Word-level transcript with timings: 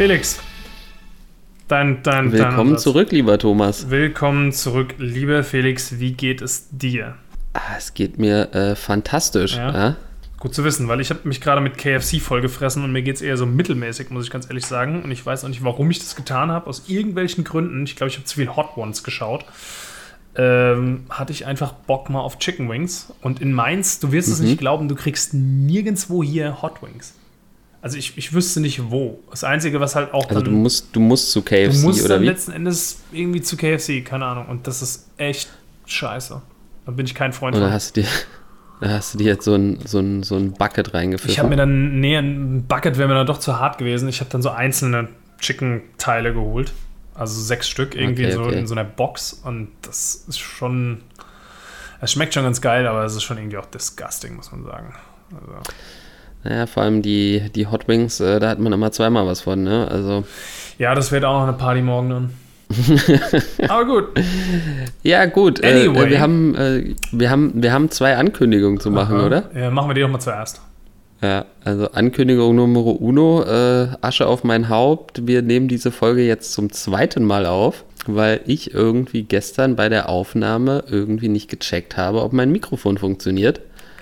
Felix. 0.00 0.40
Dein, 1.68 2.02
dein, 2.02 2.32
Willkommen 2.32 2.70
dein 2.70 2.78
zurück, 2.78 3.12
lieber 3.12 3.36
Thomas. 3.38 3.90
Willkommen 3.90 4.50
zurück, 4.50 4.94
lieber 4.96 5.44
Felix. 5.44 6.00
Wie 6.00 6.12
geht 6.14 6.40
es 6.40 6.68
dir? 6.70 7.16
Ah, 7.52 7.76
es 7.76 7.92
geht 7.92 8.18
mir 8.18 8.54
äh, 8.54 8.76
fantastisch. 8.76 9.56
Ja. 9.56 9.74
Ja? 9.74 9.96
Gut 10.38 10.54
zu 10.54 10.64
wissen, 10.64 10.88
weil 10.88 11.02
ich 11.02 11.10
habe 11.10 11.20
mich 11.24 11.42
gerade 11.42 11.60
mit 11.60 11.76
KFC 11.76 12.18
vollgefressen 12.18 12.82
und 12.82 12.92
mir 12.92 13.02
geht 13.02 13.16
es 13.16 13.20
eher 13.20 13.36
so 13.36 13.44
mittelmäßig, 13.44 14.08
muss 14.08 14.24
ich 14.24 14.30
ganz 14.30 14.46
ehrlich 14.46 14.64
sagen. 14.64 15.02
Und 15.02 15.10
ich 15.10 15.26
weiß 15.26 15.44
auch 15.44 15.50
nicht, 15.50 15.62
warum 15.64 15.90
ich 15.90 15.98
das 15.98 16.16
getan 16.16 16.50
habe. 16.50 16.66
Aus 16.68 16.84
irgendwelchen 16.88 17.44
Gründen. 17.44 17.84
Ich 17.84 17.94
glaube, 17.94 18.08
ich 18.08 18.16
habe 18.16 18.24
zu 18.24 18.36
viel 18.36 18.56
Hot 18.56 18.78
Ones 18.78 19.04
geschaut. 19.04 19.44
Ähm, 20.34 21.04
hatte 21.10 21.34
ich 21.34 21.44
einfach 21.44 21.72
Bock 21.74 22.08
mal 22.08 22.20
auf 22.20 22.38
Chicken 22.38 22.70
Wings. 22.70 23.12
Und 23.20 23.42
in 23.42 23.52
Mainz, 23.52 24.00
du 24.00 24.12
wirst 24.12 24.28
es 24.30 24.40
Mhm. 24.40 24.46
nicht 24.46 24.58
glauben, 24.60 24.88
du 24.88 24.94
kriegst 24.94 25.34
nirgendwo 25.34 26.22
hier 26.22 26.62
Hot 26.62 26.82
Wings. 26.82 27.12
Also 27.82 27.96
ich, 27.96 28.16
ich 28.18 28.32
wüsste 28.34 28.60
nicht 28.60 28.90
wo. 28.90 29.20
Das 29.30 29.42
Einzige, 29.44 29.80
was 29.80 29.94
halt 29.96 30.12
auch 30.12 30.28
Also 30.28 30.42
dann... 30.42 30.52
du 30.52 30.58
musst, 30.58 30.88
du 30.94 31.00
musst 31.00 31.30
zu 31.32 31.40
Du 31.40 31.46
KFC 31.46 31.82
musst 31.82 32.00
oder 32.04 32.14
dann 32.14 32.22
wie? 32.22 32.26
letzten 32.26 32.52
Endes 32.52 33.00
irgendwie 33.12 33.40
zu 33.40 33.56
KFC, 33.56 34.04
keine 34.04 34.26
Ahnung. 34.26 34.46
Und 34.46 34.66
das 34.66 34.82
ist 34.82 35.08
echt 35.16 35.48
scheiße. 35.86 36.42
Da 36.86 36.92
bin 36.92 37.06
ich 37.06 37.14
kein 37.14 37.32
Freund 37.32 37.56
Und 37.56 37.62
von. 37.62 37.72
hast 37.72 37.96
du 37.96 38.02
dir, 38.02 38.08
da 38.82 38.88
hast 38.90 39.14
du 39.14 39.18
dir 39.18 39.28
jetzt 39.28 39.44
so 39.44 39.54
ein, 39.54 39.78
so 39.86 39.98
ein, 39.98 40.22
so 40.22 40.36
ein 40.36 40.52
Bucket 40.52 40.92
reingepfiffen. 40.92 41.30
Ich 41.30 41.38
habe 41.38 41.48
mir 41.48 41.56
dann, 41.56 42.00
nee, 42.00 42.16
ein 42.16 42.66
Bucket 42.68 42.98
wäre 42.98 43.08
mir 43.08 43.14
dann 43.14 43.26
doch 43.26 43.38
zu 43.38 43.58
hart 43.58 43.78
gewesen. 43.78 44.08
Ich 44.08 44.20
habe 44.20 44.30
dann 44.30 44.42
so 44.42 44.50
einzelne 44.50 45.08
Chicken-Teile 45.40 46.34
geholt. 46.34 46.72
Also 47.14 47.40
sechs 47.40 47.68
Stück 47.68 47.94
irgendwie 47.94 48.26
Okay, 48.26 48.34
so 48.34 48.42
okay. 48.42 48.58
in 48.58 48.66
so 48.66 48.74
einer 48.74 48.84
Box. 48.84 49.32
Und 49.32 49.68
das 49.82 50.24
ist 50.28 50.38
schon. 50.38 51.02
Es 52.02 52.12
schmeckt 52.12 52.32
schon 52.34 52.44
ganz 52.44 52.60
geil, 52.62 52.86
aber 52.86 53.04
es 53.04 53.14
ist 53.14 53.22
schon 53.24 53.36
irgendwie 53.36 53.58
auch 53.58 53.66
disgusting, 53.66 54.36
muss 54.36 54.52
man 54.52 54.64
sagen. 54.64 54.94
Also, 55.34 55.52
Naja, 56.44 56.66
vor 56.66 56.82
allem 56.82 57.02
die, 57.02 57.50
die 57.54 57.66
Hot 57.66 57.86
Wings, 57.88 58.20
äh, 58.20 58.40
da 58.40 58.48
hat 58.48 58.58
man 58.58 58.72
immer 58.72 58.92
zweimal 58.92 59.26
was 59.26 59.42
von, 59.42 59.62
ne? 59.62 59.88
Also, 59.90 60.24
ja, 60.78 60.94
das 60.94 61.12
wird 61.12 61.24
auch 61.24 61.40
noch 61.40 61.48
eine 61.48 61.52
Party 61.52 61.82
morgen 61.82 62.10
dann. 62.10 62.30
aber 63.68 63.84
gut. 63.84 64.04
ja, 65.02 65.26
gut. 65.26 65.62
Anyway. 65.64 66.06
Äh, 66.06 66.10
wir, 66.10 66.20
haben, 66.20 66.54
äh, 66.54 66.94
wir, 67.12 67.30
haben, 67.30 67.52
wir 67.54 67.72
haben 67.72 67.90
zwei 67.90 68.16
Ankündigungen 68.16 68.80
zu 68.80 68.90
machen, 68.90 69.16
Aha. 69.16 69.26
oder? 69.26 69.50
Ja, 69.54 69.70
machen 69.70 69.90
wir 69.90 69.94
die 69.94 70.00
doch 70.00 70.08
mal 70.08 70.20
zuerst. 70.20 70.60
Ja, 71.22 71.44
also 71.64 71.90
Ankündigung 71.90 72.56
Nummer 72.56 72.80
uno, 72.80 73.42
äh, 73.42 73.88
Asche 74.00 74.26
auf 74.26 74.42
mein 74.42 74.70
Haupt. 74.70 75.26
Wir 75.26 75.42
nehmen 75.42 75.68
diese 75.68 75.90
Folge 75.90 76.22
jetzt 76.22 76.52
zum 76.52 76.72
zweiten 76.72 77.24
Mal 77.24 77.44
auf, 77.44 77.84
weil 78.06 78.40
ich 78.46 78.72
irgendwie 78.72 79.24
gestern 79.24 79.76
bei 79.76 79.90
der 79.90 80.08
Aufnahme 80.08 80.84
irgendwie 80.88 81.28
nicht 81.28 81.50
gecheckt 81.50 81.98
habe, 81.98 82.22
ob 82.22 82.32
mein 82.32 82.50
Mikrofon 82.52 82.96
funktioniert. 82.96 83.60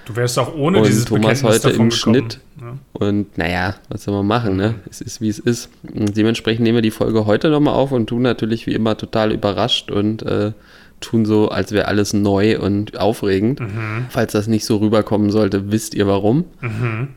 Du 0.08 0.16
wärst 0.16 0.38
auch 0.38 0.54
ohne 0.54 0.78
Und 0.78 0.86
dieses 0.86 1.04
Thomas 1.04 1.42
Bekenntnis 1.42 1.64
heute 1.64 1.68
im 1.68 1.72
gekommen. 1.72 1.90
Schnitt. 1.90 2.40
Ja. 2.58 2.78
Und 2.94 3.36
naja, 3.36 3.74
was 3.90 4.04
soll 4.04 4.14
man 4.14 4.26
machen, 4.26 4.56
ne? 4.56 4.76
Es 4.88 5.02
ist, 5.02 5.20
wie 5.20 5.28
es 5.28 5.38
ist. 5.38 5.68
Und 5.94 6.16
dementsprechend 6.16 6.64
nehmen 6.64 6.76
wir 6.76 6.82
die 6.82 6.90
Folge 6.90 7.26
heute 7.26 7.50
nochmal 7.50 7.74
auf 7.74 7.92
und 7.92 8.06
tun 8.06 8.22
natürlich 8.22 8.66
wie 8.66 8.72
immer 8.72 8.96
total 8.96 9.32
überrascht 9.32 9.90
und 9.90 10.22
äh, 10.22 10.52
tun 11.00 11.26
so, 11.26 11.50
als 11.50 11.72
wäre 11.72 11.88
alles 11.88 12.14
neu 12.14 12.58
und 12.58 12.98
aufregend. 12.98 13.60
Falls 14.08 14.32
das 14.32 14.46
nicht 14.46 14.64
so 14.64 14.78
rüberkommen 14.78 15.30
sollte, 15.30 15.70
wisst 15.70 15.94
ihr 15.94 16.06
warum. 16.06 16.46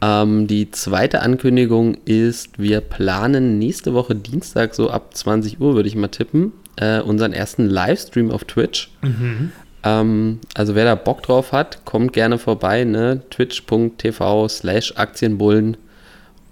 Ähm, 0.01 0.47
die 0.47 0.69
zweite 0.71 1.21
Ankündigung 1.21 1.95
ist, 2.03 2.59
wir 2.59 2.81
planen 2.81 3.57
nächste 3.57 3.93
Woche 3.93 4.15
Dienstag 4.15 4.75
so 4.75 4.89
ab 4.89 5.15
20 5.15 5.61
Uhr, 5.61 5.75
würde 5.75 5.87
ich 5.87 5.95
mal 5.95 6.09
tippen, 6.09 6.51
äh, 6.75 6.99
unseren 6.99 7.31
ersten 7.31 7.67
Livestream 7.67 8.31
auf 8.31 8.43
Twitch. 8.43 8.91
Ähm, 9.83 10.39
also 10.53 10.75
wer 10.75 10.85
da 10.85 10.95
Bock 10.95 11.23
drauf 11.23 11.51
hat, 11.51 11.83
kommt 11.85 12.13
gerne 12.13 12.37
vorbei, 12.37 12.83
ne? 12.83 13.21
twitch.tv 13.31 14.47
slash 14.47 14.93
Aktienbullen 14.97 15.77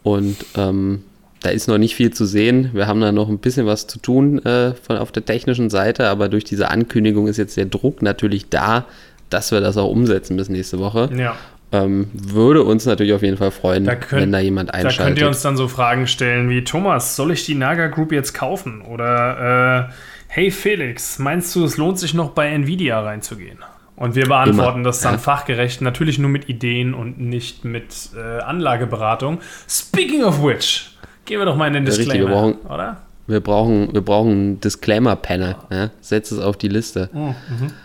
und 0.04 0.38
ähm, 0.56 1.04
da 1.42 1.50
ist 1.50 1.68
noch 1.68 1.78
nicht 1.78 1.96
viel 1.96 2.12
zu 2.12 2.26
sehen. 2.26 2.72
Wir 2.74 2.88
haben 2.88 3.00
da 3.02 3.12
noch 3.12 3.30
ein 3.30 3.38
bisschen 3.38 3.66
was 3.66 3.88
zu 3.88 4.00
tun 4.00 4.44
äh, 4.45 4.73
von 4.73 4.98
auf 4.98 5.12
der 5.12 5.23
technischen 5.26 5.70
Seite, 5.70 6.08
aber 6.08 6.28
durch 6.28 6.44
diese 6.44 6.70
Ankündigung 6.70 7.28
ist 7.28 7.38
jetzt 7.38 7.56
der 7.56 7.66
Druck 7.66 8.02
natürlich 8.02 8.50
da, 8.50 8.86
dass 9.30 9.52
wir 9.52 9.62
das 9.62 9.78
auch 9.78 9.89
umsetzen 9.89 10.36
bis 10.38 10.50
nächste 10.50 10.80
Woche. 10.80 11.10
ja. 11.16 11.36
Ähm, 11.72 12.08
würde 12.14 12.64
uns 12.64 12.88
natürlich 12.88 13.14
auf 13.14 13.22
jeden 13.22 13.38
Fall 13.38 13.52
freuen, 13.52 13.86
Da 13.86 13.94
könnt- 13.94 14.23
wenn 14.23 14.32
da 14.32 14.39
jemand 14.39 14.70
Da 14.70 14.73
könnt 14.73 14.86
einschaltet. 14.88 15.20
ihr 15.20 15.28
uns 15.28 15.44
dann 15.44 15.56
so 15.56 15.68
Fragen 15.68 16.08
stellen 16.08 16.50
wie, 16.50 16.64
Thomas, 16.64 17.16
soll 17.16 17.30
ich 17.32 17.45
die 17.45 17.54
Naga 17.54 17.89
Group 17.89 18.12
jetzt 18.12 18.34
kaufen? 18.34 18.82
Oder, 18.82 19.88
äh, 19.88 19.94
hey 20.30 20.52
Felix, 20.52 21.20
meinst 21.20 21.56
du, 21.56 21.66
es 21.66 21.76
lohnt 21.78 22.00
sich 22.00 22.14
noch 22.14 22.30
bei 22.30 22.50
Nvidia 22.50 23.02
reinzugehen? 23.02 23.58
Und 23.95 24.16
wir 24.16 24.28
beantworten 24.28 24.80
Immer, 24.80 24.86
das 24.86 25.02
dann 25.02 25.16
ja. 25.16 25.17
fachgerecht, 25.17 25.82
natürlich 25.82 26.20
nur 26.20 26.30
mit 26.30 26.48
Ideen 26.48 26.94
und 26.94 27.20
nicht 27.20 27.66
mit 27.66 28.12
äh, 28.16 28.39
Anlageberatung. 28.39 29.39
Speaking 29.68 30.23
of 30.23 30.42
which, 30.42 30.98
gehen 31.26 31.39
wir 31.39 31.45
doch 31.45 31.58
mal 31.58 31.68
in 31.68 31.73
den 31.73 31.84
Ja, 31.84 31.89
richtig, 31.89 32.06
Disclaimer, 32.06 32.30
wir 32.30 32.36
brauchen- 32.36 32.72
oder? 32.73 32.98
Wir 33.28 33.39
brauchen, 33.42 33.94
wir 33.94 34.02
brauchen 34.02 34.52
ein 34.52 34.62
Disclaimer-Panel. 34.62 35.56
Ja? 35.70 35.89
Setz 36.00 36.32
es 36.32 36.39
auf 36.39 36.58
die 36.58 36.70
Liste. 36.70 37.10
Oh, 37.14 37.34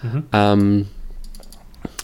mhm, 0.03 0.23
Ähm, 0.33 0.87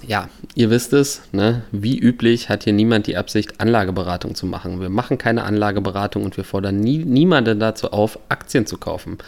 ja, 0.06 0.28
ihr 0.54 0.70
wisst 0.70 0.92
es, 0.92 1.22
ne? 1.32 1.62
wie 1.70 1.98
üblich 1.98 2.48
hat 2.48 2.64
hier 2.64 2.72
niemand 2.72 3.06
die 3.06 3.16
Absicht, 3.16 3.60
Anlageberatung 3.60 4.34
zu 4.34 4.46
machen. 4.46 4.80
Wir 4.80 4.88
machen 4.88 5.18
keine 5.18 5.44
Anlageberatung 5.44 6.24
und 6.24 6.36
wir 6.36 6.44
fordern 6.44 6.80
nie, 6.80 6.98
niemanden 6.98 7.60
dazu 7.60 7.92
auf, 7.92 8.18
Aktien 8.28 8.66
zu 8.66 8.76
kaufen. 8.76 9.18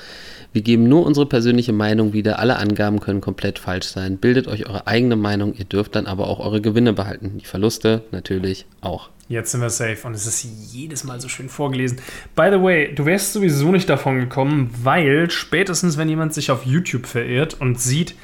Wir 0.52 0.62
geben 0.62 0.88
nur 0.88 1.06
unsere 1.06 1.24
persönliche 1.26 1.72
Meinung 1.72 2.12
wieder. 2.12 2.38
Alle 2.38 2.56
Angaben 2.56 3.00
können 3.00 3.22
komplett 3.22 3.58
falsch 3.58 3.86
sein. 3.86 4.18
Bildet 4.18 4.48
euch 4.48 4.66
eure 4.68 4.86
eigene 4.86 5.16
Meinung. 5.16 5.54
Ihr 5.56 5.64
dürft 5.64 5.94
dann 5.94 6.06
aber 6.06 6.28
auch 6.28 6.40
eure 6.40 6.60
Gewinne 6.60 6.92
behalten. 6.92 7.38
Die 7.38 7.46
Verluste 7.46 8.02
natürlich 8.10 8.66
auch. 8.82 9.08
Jetzt 9.28 9.52
sind 9.52 9.62
wir 9.62 9.70
safe 9.70 10.06
und 10.06 10.12
es 10.12 10.26
ist 10.26 10.46
jedes 10.72 11.04
Mal 11.04 11.18
so 11.20 11.28
schön 11.28 11.48
vorgelesen. 11.48 12.00
By 12.36 12.48
the 12.50 12.60
way, 12.60 12.94
du 12.94 13.06
wärst 13.06 13.32
sowieso 13.32 13.72
nicht 13.72 13.88
davon 13.88 14.18
gekommen, 14.18 14.70
weil 14.82 15.30
spätestens, 15.30 15.96
wenn 15.96 16.10
jemand 16.10 16.34
sich 16.34 16.50
auf 16.50 16.66
YouTube 16.66 17.06
verirrt 17.06 17.58
und 17.58 17.80
sieht, 17.80 18.14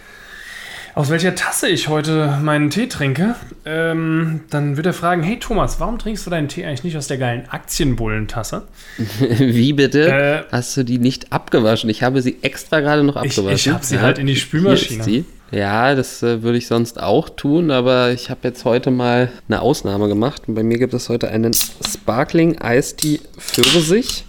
aus 0.98 1.10
welcher 1.10 1.36
Tasse 1.36 1.68
ich 1.68 1.86
heute 1.86 2.38
meinen 2.42 2.70
Tee 2.70 2.88
trinke, 2.88 3.36
ähm, 3.64 4.40
dann 4.50 4.76
wird 4.76 4.84
er 4.84 4.92
fragen, 4.92 5.22
hey 5.22 5.38
Thomas, 5.38 5.78
warum 5.78 5.96
trinkst 5.96 6.26
du 6.26 6.30
deinen 6.30 6.48
Tee 6.48 6.64
eigentlich 6.64 6.82
nicht 6.82 6.96
aus 6.96 7.06
der 7.06 7.18
geilen 7.18 7.48
Aktienbullentasse? 7.48 8.64
Wie 9.38 9.72
bitte? 9.74 10.08
Äh, 10.10 10.42
Hast 10.50 10.76
du 10.76 10.82
die 10.82 10.98
nicht 10.98 11.32
abgewaschen? 11.32 11.88
Ich 11.88 12.02
habe 12.02 12.20
sie 12.20 12.38
extra 12.42 12.80
gerade 12.80 13.04
noch 13.04 13.14
Ich- 13.22 13.38
abgewaschen. 13.38 13.54
ich 13.54 13.68
habe 13.68 13.84
sie 13.84 14.00
halt 14.00 14.18
in 14.18 14.26
die 14.26 14.34
Spülmaschine. 14.34 15.24
Ja, 15.52 15.94
das 15.94 16.20
äh, 16.24 16.42
würde 16.42 16.58
ich 16.58 16.66
sonst 16.66 17.00
auch 17.00 17.28
tun, 17.28 17.70
aber 17.70 18.10
ich 18.10 18.28
habe 18.28 18.40
jetzt 18.42 18.64
heute 18.64 18.90
mal 18.90 19.30
eine 19.48 19.62
Ausnahme 19.62 20.08
gemacht. 20.08 20.42
Und 20.48 20.56
bei 20.56 20.64
mir 20.64 20.78
gibt 20.78 20.94
es 20.94 21.08
heute 21.08 21.28
einen 21.30 21.52
Sparkling 21.54 22.58
Iced 22.60 22.98
Tea 22.98 23.20
Pfirsich. 23.38 24.24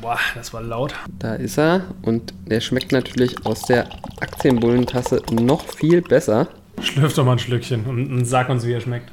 Boah, 0.00 0.18
das 0.34 0.52
war 0.54 0.62
laut. 0.62 0.94
Da 1.18 1.34
ist 1.34 1.58
er. 1.58 1.82
Und 2.02 2.32
der 2.46 2.60
schmeckt 2.60 2.92
natürlich 2.92 3.44
aus 3.44 3.62
der 3.62 3.88
Aktienbullentasse 4.20 5.22
noch 5.32 5.66
viel 5.66 6.02
besser. 6.02 6.48
Schlürf 6.80 7.14
doch 7.14 7.24
mal 7.24 7.32
ein 7.32 7.38
Schlückchen 7.40 7.84
und, 7.86 8.12
und 8.12 8.24
sag 8.24 8.48
uns, 8.48 8.64
wie 8.64 8.72
er 8.72 8.80
schmeckt. 8.80 9.10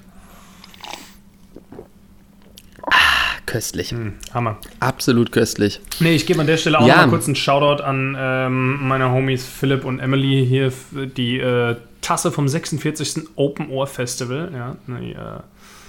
Köstlich. 3.46 3.92
Hm, 3.92 4.14
Hammer. 4.34 4.58
Absolut 4.80 5.32
köstlich. 5.32 5.80
Nee, 6.00 6.16
ich 6.16 6.26
gebe 6.26 6.42
an 6.42 6.48
der 6.48 6.58
Stelle 6.58 6.80
auch 6.80 6.88
Ja. 6.88 6.98
mal 6.98 7.10
kurz 7.10 7.26
einen 7.28 7.36
Shoutout 7.36 7.84
an 7.84 8.16
ähm, 8.20 8.88
meine 8.88 9.12
Homies 9.12 9.46
Philipp 9.46 9.86
und 9.86 10.00
Emily 10.00 10.46
hier 10.48 10.72
für 10.72 11.08
die 11.08 11.40
äh, 11.40 11.76
Tasse 12.02 12.32
vom 12.32 12.48
46. 12.48 13.28
Open 13.36 13.70
Ohr 13.70 13.88
Festival. 13.88 14.52
Ja, 14.54 14.76
nee, 14.88 15.12
äh, 15.14 15.16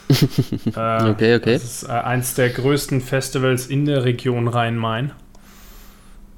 äh, 0.77 1.11
Okay, 1.11 1.37
okay. 1.37 1.53
Das 1.55 1.65
ist 1.65 1.83
äh, 1.85 1.93
eins 1.93 2.35
der 2.35 2.51
größten 2.51 3.01
Festivals 3.01 3.67
in 3.67 3.85
der 3.87 4.05
Region 4.05 4.49
Rhein-Main. 4.49 5.13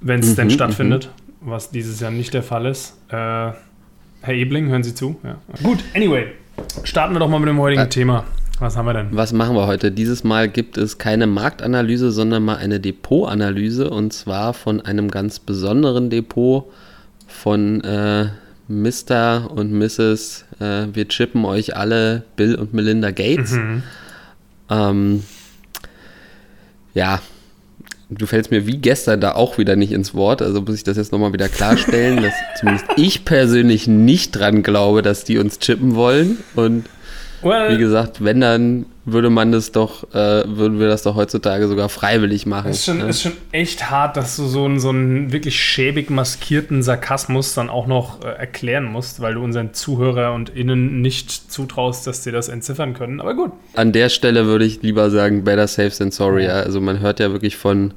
Wenn 0.00 0.20
es 0.20 0.34
denn 0.36 0.46
Mhm, 0.48 0.52
stattfindet, 0.52 1.10
was 1.40 1.70
dieses 1.70 2.00
Jahr 2.00 2.10
nicht 2.10 2.32
der 2.34 2.42
Fall 2.42 2.66
ist. 2.66 2.94
Äh, 3.08 3.14
Herr 3.14 3.54
Ebling, 4.34 4.68
hören 4.68 4.82
Sie 4.82 4.94
zu? 4.94 5.16
Ja. 5.24 5.36
Gut, 5.62 5.78
anyway, 5.94 6.26
starten 6.84 7.14
wir 7.14 7.20
doch 7.20 7.28
mal 7.28 7.38
mit 7.40 7.48
dem 7.48 7.58
heutigen 7.58 7.82
Äh, 7.82 7.88
Thema. 7.88 8.24
Was 8.60 8.76
haben 8.76 8.86
wir 8.86 8.92
denn? 8.94 9.08
Was 9.12 9.32
machen 9.32 9.54
wir 9.54 9.68
heute? 9.68 9.92
Dieses 9.92 10.24
Mal 10.24 10.48
gibt 10.48 10.76
es 10.78 10.98
keine 10.98 11.28
Marktanalyse, 11.28 12.10
sondern 12.10 12.44
mal 12.44 12.56
eine 12.56 12.80
Depotanalyse 12.80 13.88
und 13.88 14.12
zwar 14.12 14.52
von 14.54 14.80
einem 14.80 15.10
ganz 15.12 15.38
besonderen 15.38 16.10
Depot 16.10 16.64
von 17.28 17.82
äh, 17.84 18.26
Mr. 18.68 19.50
und 19.50 19.72
Mrs. 19.72 20.44
Äh, 20.60 20.86
wir 20.92 21.08
chippen 21.08 21.44
euch 21.44 21.76
alle, 21.76 22.24
Bill 22.36 22.54
und 22.54 22.74
Melinda 22.74 23.10
Gates. 23.10 23.52
Mhm. 23.52 23.82
Ähm, 24.70 25.22
ja, 26.94 27.20
du 28.10 28.26
fällst 28.26 28.50
mir 28.50 28.66
wie 28.66 28.78
gestern 28.78 29.20
da 29.20 29.32
auch 29.34 29.58
wieder 29.58 29.76
nicht 29.76 29.92
ins 29.92 30.14
Wort, 30.14 30.42
also 30.42 30.60
muss 30.60 30.74
ich 30.74 30.84
das 30.84 30.96
jetzt 30.96 31.12
nochmal 31.12 31.32
wieder 31.32 31.48
klarstellen, 31.48 32.22
dass 32.22 32.34
zumindest 32.58 32.86
ich 32.96 33.24
persönlich 33.24 33.86
nicht 33.86 34.32
dran 34.32 34.62
glaube, 34.62 35.02
dass 35.02 35.24
die 35.24 35.38
uns 35.38 35.58
chippen 35.58 35.94
wollen 35.94 36.38
und 36.54 36.84
well, 37.42 37.72
wie 37.72 37.78
gesagt, 37.78 38.24
wenn 38.24 38.40
dann 38.40 38.86
würde 39.04 39.30
man 39.30 39.52
das 39.52 39.72
doch, 39.72 40.04
äh, 40.12 40.44
würden 40.46 40.78
wir 40.78 40.88
das 40.88 41.02
doch 41.02 41.14
heutzutage 41.14 41.66
sogar 41.66 41.88
freiwillig 41.88 42.46
machen. 42.46 42.70
Ist 42.70 42.84
schon, 42.84 42.98
ne? 42.98 43.08
ist 43.08 43.22
schon 43.22 43.32
echt 43.52 43.90
hart, 43.90 44.16
dass 44.16 44.36
du 44.36 44.46
so 44.46 44.64
einen, 44.64 44.80
so 44.80 44.90
einen 44.90 45.32
wirklich 45.32 45.58
schäbig 45.62 46.10
maskierten 46.10 46.82
Sarkasmus 46.82 47.54
dann 47.54 47.70
auch 47.70 47.86
noch 47.86 48.22
äh, 48.22 48.28
erklären 48.28 48.84
musst, 48.84 49.20
weil 49.20 49.34
du 49.34 49.42
unseren 49.42 49.72
Zuhörer 49.72 50.34
und 50.34 50.50
Innen 50.50 51.00
nicht 51.00 51.50
zutraust, 51.50 52.06
dass 52.06 52.24
sie 52.24 52.32
das 52.32 52.48
entziffern 52.48 52.94
können. 52.94 53.20
Aber 53.20 53.34
gut. 53.34 53.52
An 53.74 53.92
der 53.92 54.08
Stelle 54.08 54.46
würde 54.46 54.64
ich 54.64 54.82
lieber 54.82 55.10
sagen, 55.10 55.44
better 55.44 55.66
safe 55.66 55.96
than 55.96 56.10
sorry. 56.10 56.44
Ja. 56.44 56.60
Also 56.60 56.80
man 56.80 57.00
hört 57.00 57.20
ja 57.20 57.32
wirklich 57.32 57.56
von 57.56 57.94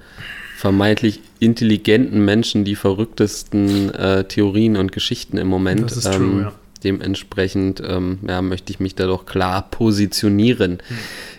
vermeintlich 0.61 1.21
intelligenten 1.39 2.23
Menschen 2.23 2.63
die 2.63 2.75
verrücktesten 2.75 3.93
äh, 3.95 4.25
Theorien 4.25 4.77
und 4.77 4.91
Geschichten 4.91 5.37
im 5.37 5.47
Moment. 5.47 5.81
Das 5.81 5.97
ist 5.97 6.05
ähm, 6.05 6.11
true, 6.13 6.41
ja. 6.43 6.51
Dementsprechend 6.83 7.81
ähm, 7.85 8.19
ja, 8.27 8.41
möchte 8.41 8.71
ich 8.71 8.79
mich 8.79 8.95
da 8.95 9.05
doch 9.05 9.25
klar 9.25 9.69
positionieren. 9.69 10.79
Hm. 10.87 10.97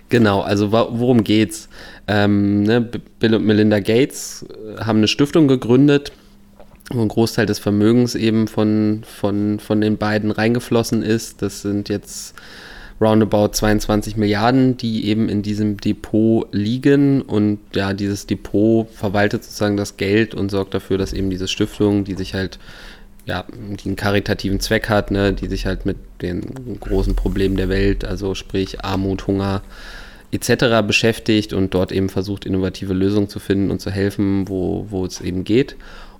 Genau, 0.08 0.40
also 0.42 0.72
worum 0.72 1.24
geht's? 1.24 1.68
Ähm, 2.06 2.64
ne, 2.64 2.86
Bill 3.18 3.34
und 3.34 3.46
Melinda 3.46 3.80
Gates 3.80 4.44
äh, 4.44 4.82
haben 4.84 4.98
eine 4.98 5.08
Stiftung 5.08 5.48
gegründet, 5.48 6.12
wo 6.90 7.00
ein 7.00 7.08
Großteil 7.08 7.46
des 7.46 7.58
Vermögens 7.58 8.14
eben 8.14 8.46
von, 8.46 9.04
von, 9.06 9.58
von 9.58 9.80
den 9.80 9.96
beiden 9.96 10.30
reingeflossen 10.30 11.02
ist. 11.02 11.42
Das 11.42 11.62
sind 11.62 11.88
jetzt 11.88 12.34
roundabout 13.00 13.48
22 13.48 14.16
Milliarden, 14.16 14.76
die 14.76 15.06
eben 15.06 15.28
in 15.28 15.42
diesem 15.42 15.76
Depot 15.76 16.46
liegen. 16.52 17.22
Und 17.22 17.58
ja, 17.74 17.92
dieses 17.92 18.26
Depot 18.26 18.88
verwaltet 18.90 19.44
sozusagen 19.44 19.76
das 19.76 19.96
Geld 19.96 20.34
und 20.34 20.50
sorgt 20.50 20.74
dafür, 20.74 20.98
dass 20.98 21.12
eben 21.12 21.30
diese 21.30 21.48
Stiftung, 21.48 22.04
die 22.04 22.14
sich 22.14 22.34
halt 22.34 22.58
ja, 23.24 23.44
die 23.52 23.86
einen 23.86 23.96
karitativen 23.96 24.60
Zweck 24.60 24.88
hat, 24.88 25.10
ne, 25.10 25.32
die 25.32 25.46
sich 25.46 25.66
halt 25.66 25.86
mit 25.86 25.96
den 26.22 26.78
großen 26.80 27.14
Problemen 27.14 27.56
der 27.56 27.68
Welt, 27.68 28.04
also 28.04 28.34
sprich 28.34 28.84
Armut, 28.84 29.26
Hunger 29.26 29.62
etc. 30.32 30.84
beschäftigt 30.86 31.52
und 31.52 31.74
dort 31.74 31.92
eben 31.92 32.08
versucht, 32.08 32.46
innovative 32.46 32.94
Lösungen 32.94 33.28
zu 33.28 33.38
finden 33.38 33.70
und 33.70 33.80
zu 33.80 33.90
helfen, 33.90 34.48
wo, 34.48 34.86
wo 34.90 35.04
es 35.04 35.20
eben 35.20 35.44
geht. 35.44 35.76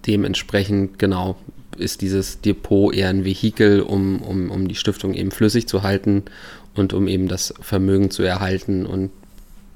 Dementsprechend, 0.06 0.98
genau, 0.98 1.36
ist 1.76 2.02
dieses 2.02 2.40
Depot 2.40 2.94
eher 2.94 3.08
ein 3.08 3.24
Vehikel, 3.24 3.80
um, 3.80 4.20
um, 4.20 4.50
um 4.50 4.68
die 4.68 4.74
Stiftung 4.74 5.14
eben 5.14 5.30
flüssig 5.30 5.66
zu 5.66 5.82
halten 5.82 6.24
und 6.74 6.92
um 6.92 7.08
eben 7.08 7.26
das 7.28 7.54
Vermögen 7.60 8.10
zu 8.10 8.22
erhalten. 8.22 8.84
Und 8.84 9.10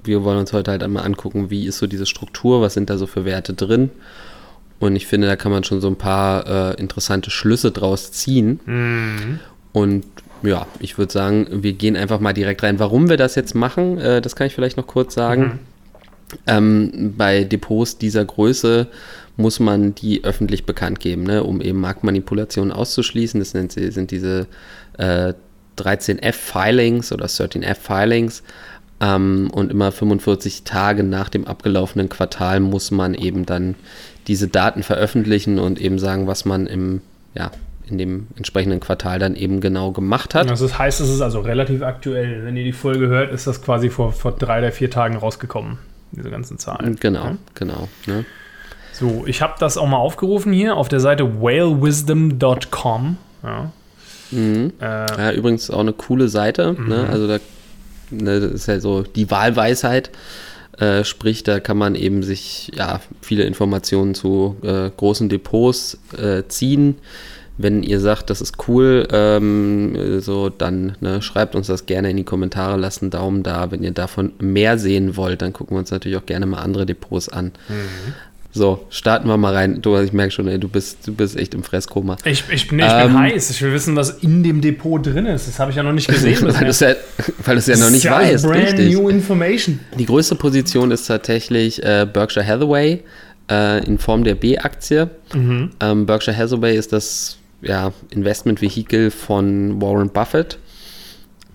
wir 0.05 0.23
wollen 0.23 0.39
uns 0.39 0.53
heute 0.53 0.71
halt 0.71 0.83
einmal 0.83 1.05
angucken, 1.05 1.51
wie 1.51 1.67
ist 1.67 1.79
so 1.79 1.87
diese 1.87 2.07
Struktur, 2.07 2.61
was 2.61 2.75
sind 2.75 2.91
da 2.91 2.99
so 2.99 3.07
für 3.07 3.25
Werte 3.25 3.55
drin 3.55 3.91
und 4.79 4.97
ich 4.97 5.07
finde, 5.07 5.27
da 5.27 5.37
kann 5.37 5.53
man 5.53 5.65
schon 5.65 5.81
so 5.81 5.89
ein 5.89 5.97
paar 5.97 6.75
äh, 6.75 6.81
interessante 6.81 7.31
Schlüsse 7.31 7.71
draus 7.71 8.13
ziehen. 8.13 8.61
Mhm. 8.67 9.41
Und 9.73 10.05
ja, 10.43 10.67
ich 10.81 10.99
würde 10.99 11.13
sagen, 11.13 11.47
wir 11.51 11.73
gehen 11.73 11.97
einfach 11.97 12.21
mal 12.21 12.33
direkt 12.33 12.63
rein. 12.63 12.79
Warum 12.79 13.09
wir 13.09 13.17
das 13.17 13.35
jetzt 13.35 13.55
machen, 13.55 13.99
äh, 13.99 14.21
das 14.21 14.37
kann 14.37 14.47
ich 14.47 14.55
vielleicht 14.55 14.77
noch 14.77 14.87
kurz 14.87 15.15
sagen. 15.15 15.43
Mhm. 15.43 15.59
Ähm, 16.47 17.15
bei 17.17 17.45
Depots 17.45 17.99
dieser 17.99 18.25
Größe 18.25 18.89
muss 19.37 19.61
man 19.61 19.95
die 19.95 20.25
öffentlich 20.25 20.67
bekannt 20.67 21.01
geben, 21.01 21.23
ne, 21.23 21.45
um 21.45 21.61
eben 21.61 21.81
Marktmanipulationen 21.81 22.73
auszuschließen. 22.73 23.41
Das 23.41 23.51
sind, 23.51 23.73
sind 23.73 24.11
diese 24.11 24.47
äh, 24.99 25.35
13F-Filings 25.79 27.13
oder 27.13 27.27
13F-Filings. 27.27 28.43
Ähm, 29.01 29.51
und 29.53 29.71
immer 29.71 29.93
45 29.93 30.65
Tage 30.65 31.03
nach 31.03 31.29
dem 31.29 31.47
abgelaufenen 31.47 32.09
Quartal 32.09 32.61
muss 32.61 32.91
man 32.91 33.15
eben 33.15 33.45
dann 33.45 33.75
diese 34.27 34.49
Daten 34.49 34.83
veröffentlichen 34.83 35.59
und 35.59 35.81
eben 35.81 35.99
sagen, 35.99 36.27
was 36.27 36.45
man 36.45 36.67
im, 36.67 37.01
ja, 37.35 37.51
in 37.89 37.99
dem 37.99 38.27
entsprechenden 38.37 38.81
Quartal 38.81 39.19
dann 39.19 39.37
eben 39.37 39.61
genau 39.61 39.93
gemacht 39.93 40.35
hat. 40.35 40.51
Das 40.51 40.79
heißt, 40.79 41.01
es 41.01 41.09
ist 41.09 41.21
also 41.21 41.41
relativ 41.41 41.83
aktuell. 41.83 42.45
Wenn 42.45 42.57
ihr 42.57 42.65
die 42.65 42.73
Folge 42.73 43.07
hört, 43.07 43.33
ist 43.33 43.47
das 43.47 43.63
quasi 43.63 43.91
vor, 43.91 44.13
vor 44.13 44.33
drei 44.33 44.59
oder 44.59 44.73
vier 44.73 44.91
Tagen 44.91 45.17
rausgekommen, 45.17 45.79
diese 46.11 46.31
ganzen 46.31 46.59
Zahlen. 46.59 46.97
Genau, 46.99 47.25
ja? 47.25 47.37
genau. 47.55 47.89
Ne? 48.07 48.25
So, 48.93 49.25
ich 49.27 49.43
habe 49.43 49.55
das 49.61 49.77
auch 49.77 49.87
mal 49.87 49.99
aufgerufen 49.99 50.53
hier 50.53 50.77
auf 50.77 50.89
der 50.89 51.01
Seite 51.01 51.41
whalewisdom.com. 51.41 53.19
Ja. 53.43 53.71
Mhm. 54.33 54.73
Äh, 54.81 54.85
ja, 54.85 55.33
übrigens 55.33 55.71
auch 55.71 55.81
eine 55.81 55.93
coole 55.93 56.29
Seite. 56.29 56.73
Ne? 56.73 56.81
Mhm. 56.81 56.89
Ne? 56.89 57.09
Also 57.09 57.29
da 57.29 57.39
ne, 58.11 58.41
das 58.41 58.53
ist 58.53 58.67
ja 58.67 58.81
so 58.81 59.03
die 59.03 59.31
Wahlweisheit. 59.31 60.11
Äh, 60.79 61.05
sprich, 61.05 61.43
da 61.43 61.61
kann 61.61 61.79
man 61.79 61.95
eben 61.95 62.23
sich 62.23 62.71
ja, 62.75 63.01
viele 63.23 63.45
Informationen 63.45 64.15
zu 64.15 64.57
äh, 64.63 64.91
großen 64.95 65.29
Depots 65.29 65.99
äh, 66.17 66.43
ziehen. 66.49 66.97
Wenn 67.59 67.83
ihr 67.83 68.01
sagt, 68.01 68.29
das 68.29 68.43
ist 68.43 68.69
cool, 68.69 69.09
ähm, 69.11 70.21
so 70.21 70.51
dann 70.51 70.97
ne, 71.01 71.23
schreibt 71.23 71.55
uns 71.55 71.69
das 71.69 71.87
gerne 71.87 72.11
in 72.11 72.19
die 72.19 72.25
Kommentare, 72.25 72.77
lasst 72.77 73.01
einen 73.01 73.11
Daumen 73.11 73.43
da. 73.43 73.71
Wenn 73.71 73.83
ihr 73.83 73.93
davon 73.93 74.33
mehr 74.39 74.79
sehen 74.79 75.17
wollt, 75.17 75.41
dann 75.41 75.55
gucken 75.55 75.75
wir 75.75 75.79
uns 75.79 75.91
natürlich 75.91 76.19
auch 76.19 76.27
gerne 76.27 76.45
mal 76.45 76.59
andere 76.59 76.85
Depots 76.85 77.31
an. 77.31 77.53
Mhm. 77.69 78.15
So, 78.57 78.87
starten 78.89 79.29
wir 79.29 79.37
mal 79.37 79.53
rein. 79.53 79.83
Du, 79.83 79.99
ich 79.99 80.15
merke 80.15 80.31
schon, 80.31 80.49
ey, 80.49 80.59
du 80.59 80.67
bist, 80.67 81.07
du 81.07 81.13
bist 81.13 81.37
echt 81.37 81.53
im 81.53 81.63
Fresskoma. 81.63 82.17
Ich, 82.25 82.43
ich, 82.51 82.73
nee, 82.73 82.83
ich 82.83 82.91
ähm, 82.91 83.09
bin 83.09 83.19
heiß. 83.19 83.51
Ich 83.51 83.61
will 83.61 83.73
wissen, 83.73 83.95
was 83.97 84.11
in 84.23 84.43
dem 84.43 84.63
Depot 84.63 85.05
drin 85.05 85.27
ist. 85.27 85.47
Das 85.47 85.59
habe 85.59 85.71
ich 85.71 85.77
ja 85.77 85.83
noch 85.83 85.93
nicht 85.93 86.09
gesehen. 86.09 86.43
weil 86.43 86.65
du 86.65 86.71
es 86.71 86.81
ja, 86.81 86.95
weil 87.45 87.59
ja 87.59 87.77
noch 87.77 87.91
nicht 87.91 88.05
ja 88.05 88.13
weißt. 88.13 88.47
Brand 88.47 88.63
richtig. 88.63 88.95
new 88.95 89.11
information. 89.11 89.81
Die 89.99 90.07
größte 90.07 90.37
Position 90.37 90.91
ist 90.91 91.07
tatsächlich 91.07 91.83
äh, 91.83 92.07
Berkshire 92.11 92.47
Hathaway 92.47 93.03
äh, 93.51 93.85
in 93.85 93.99
Form 93.99 94.25
der 94.25 94.37
B-Aktie. 94.37 95.11
Mhm. 95.35 95.73
Ähm, 95.81 96.07
Berkshire 96.07 96.35
Hathaway 96.35 96.79
ist 96.79 96.95
das 96.95 97.37
ja, 97.61 97.93
Investmentvehikel 98.09 99.11
von 99.11 99.83
Warren 99.83 100.09
Buffett. 100.09 100.59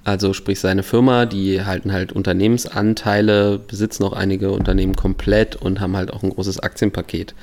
Also 0.03 0.33
sprich 0.33 0.59
seine 0.59 0.81
Firma, 0.81 1.27
die 1.27 1.63
halten 1.63 1.93
halt 1.93 2.11
Unternehmensanteile, 2.11 3.59
besitzen 3.59 4.03
auch 4.03 4.13
einige 4.13 4.51
Unternehmen 4.51 4.95
komplett 4.95 5.55
und 5.55 5.79
haben 5.79 5.95
halt 5.95 6.11
auch 6.11 6.23
ein 6.23 6.31
großes 6.31 6.59
Aktienpaket. 6.59 7.35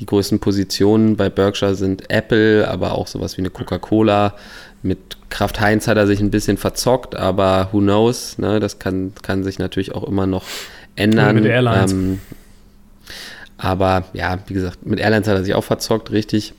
Die 0.00 0.06
größten 0.06 0.40
Positionen 0.40 1.16
bei 1.16 1.28
Berkshire 1.28 1.74
sind 1.74 2.10
Apple, 2.10 2.66
aber 2.68 2.92
auch 2.92 3.06
sowas 3.06 3.36
wie 3.36 3.42
eine 3.42 3.50
Coca-Cola. 3.50 4.34
Mit 4.82 4.98
Kraft 5.28 5.60
Heinz 5.60 5.88
hat 5.88 5.98
er 5.98 6.06
sich 6.06 6.20
ein 6.20 6.30
bisschen 6.30 6.56
verzockt, 6.56 7.14
aber 7.14 7.68
who 7.72 7.80
knows, 7.80 8.38
ne? 8.38 8.60
das 8.60 8.78
kann, 8.78 9.12
kann 9.20 9.44
sich 9.44 9.58
natürlich 9.58 9.94
auch 9.94 10.04
immer 10.04 10.26
noch 10.26 10.44
ändern. 10.94 11.34
mit 11.34 11.44
Airlines. 11.44 11.92
Ähm, 11.92 12.20
aber 13.58 14.04
ja, 14.14 14.38
wie 14.46 14.54
gesagt, 14.54 14.86
mit 14.86 15.00
Airlines 15.00 15.28
hat 15.28 15.36
er 15.36 15.44
sich 15.44 15.54
auch 15.54 15.64
verzockt, 15.64 16.10
richtig 16.12 16.54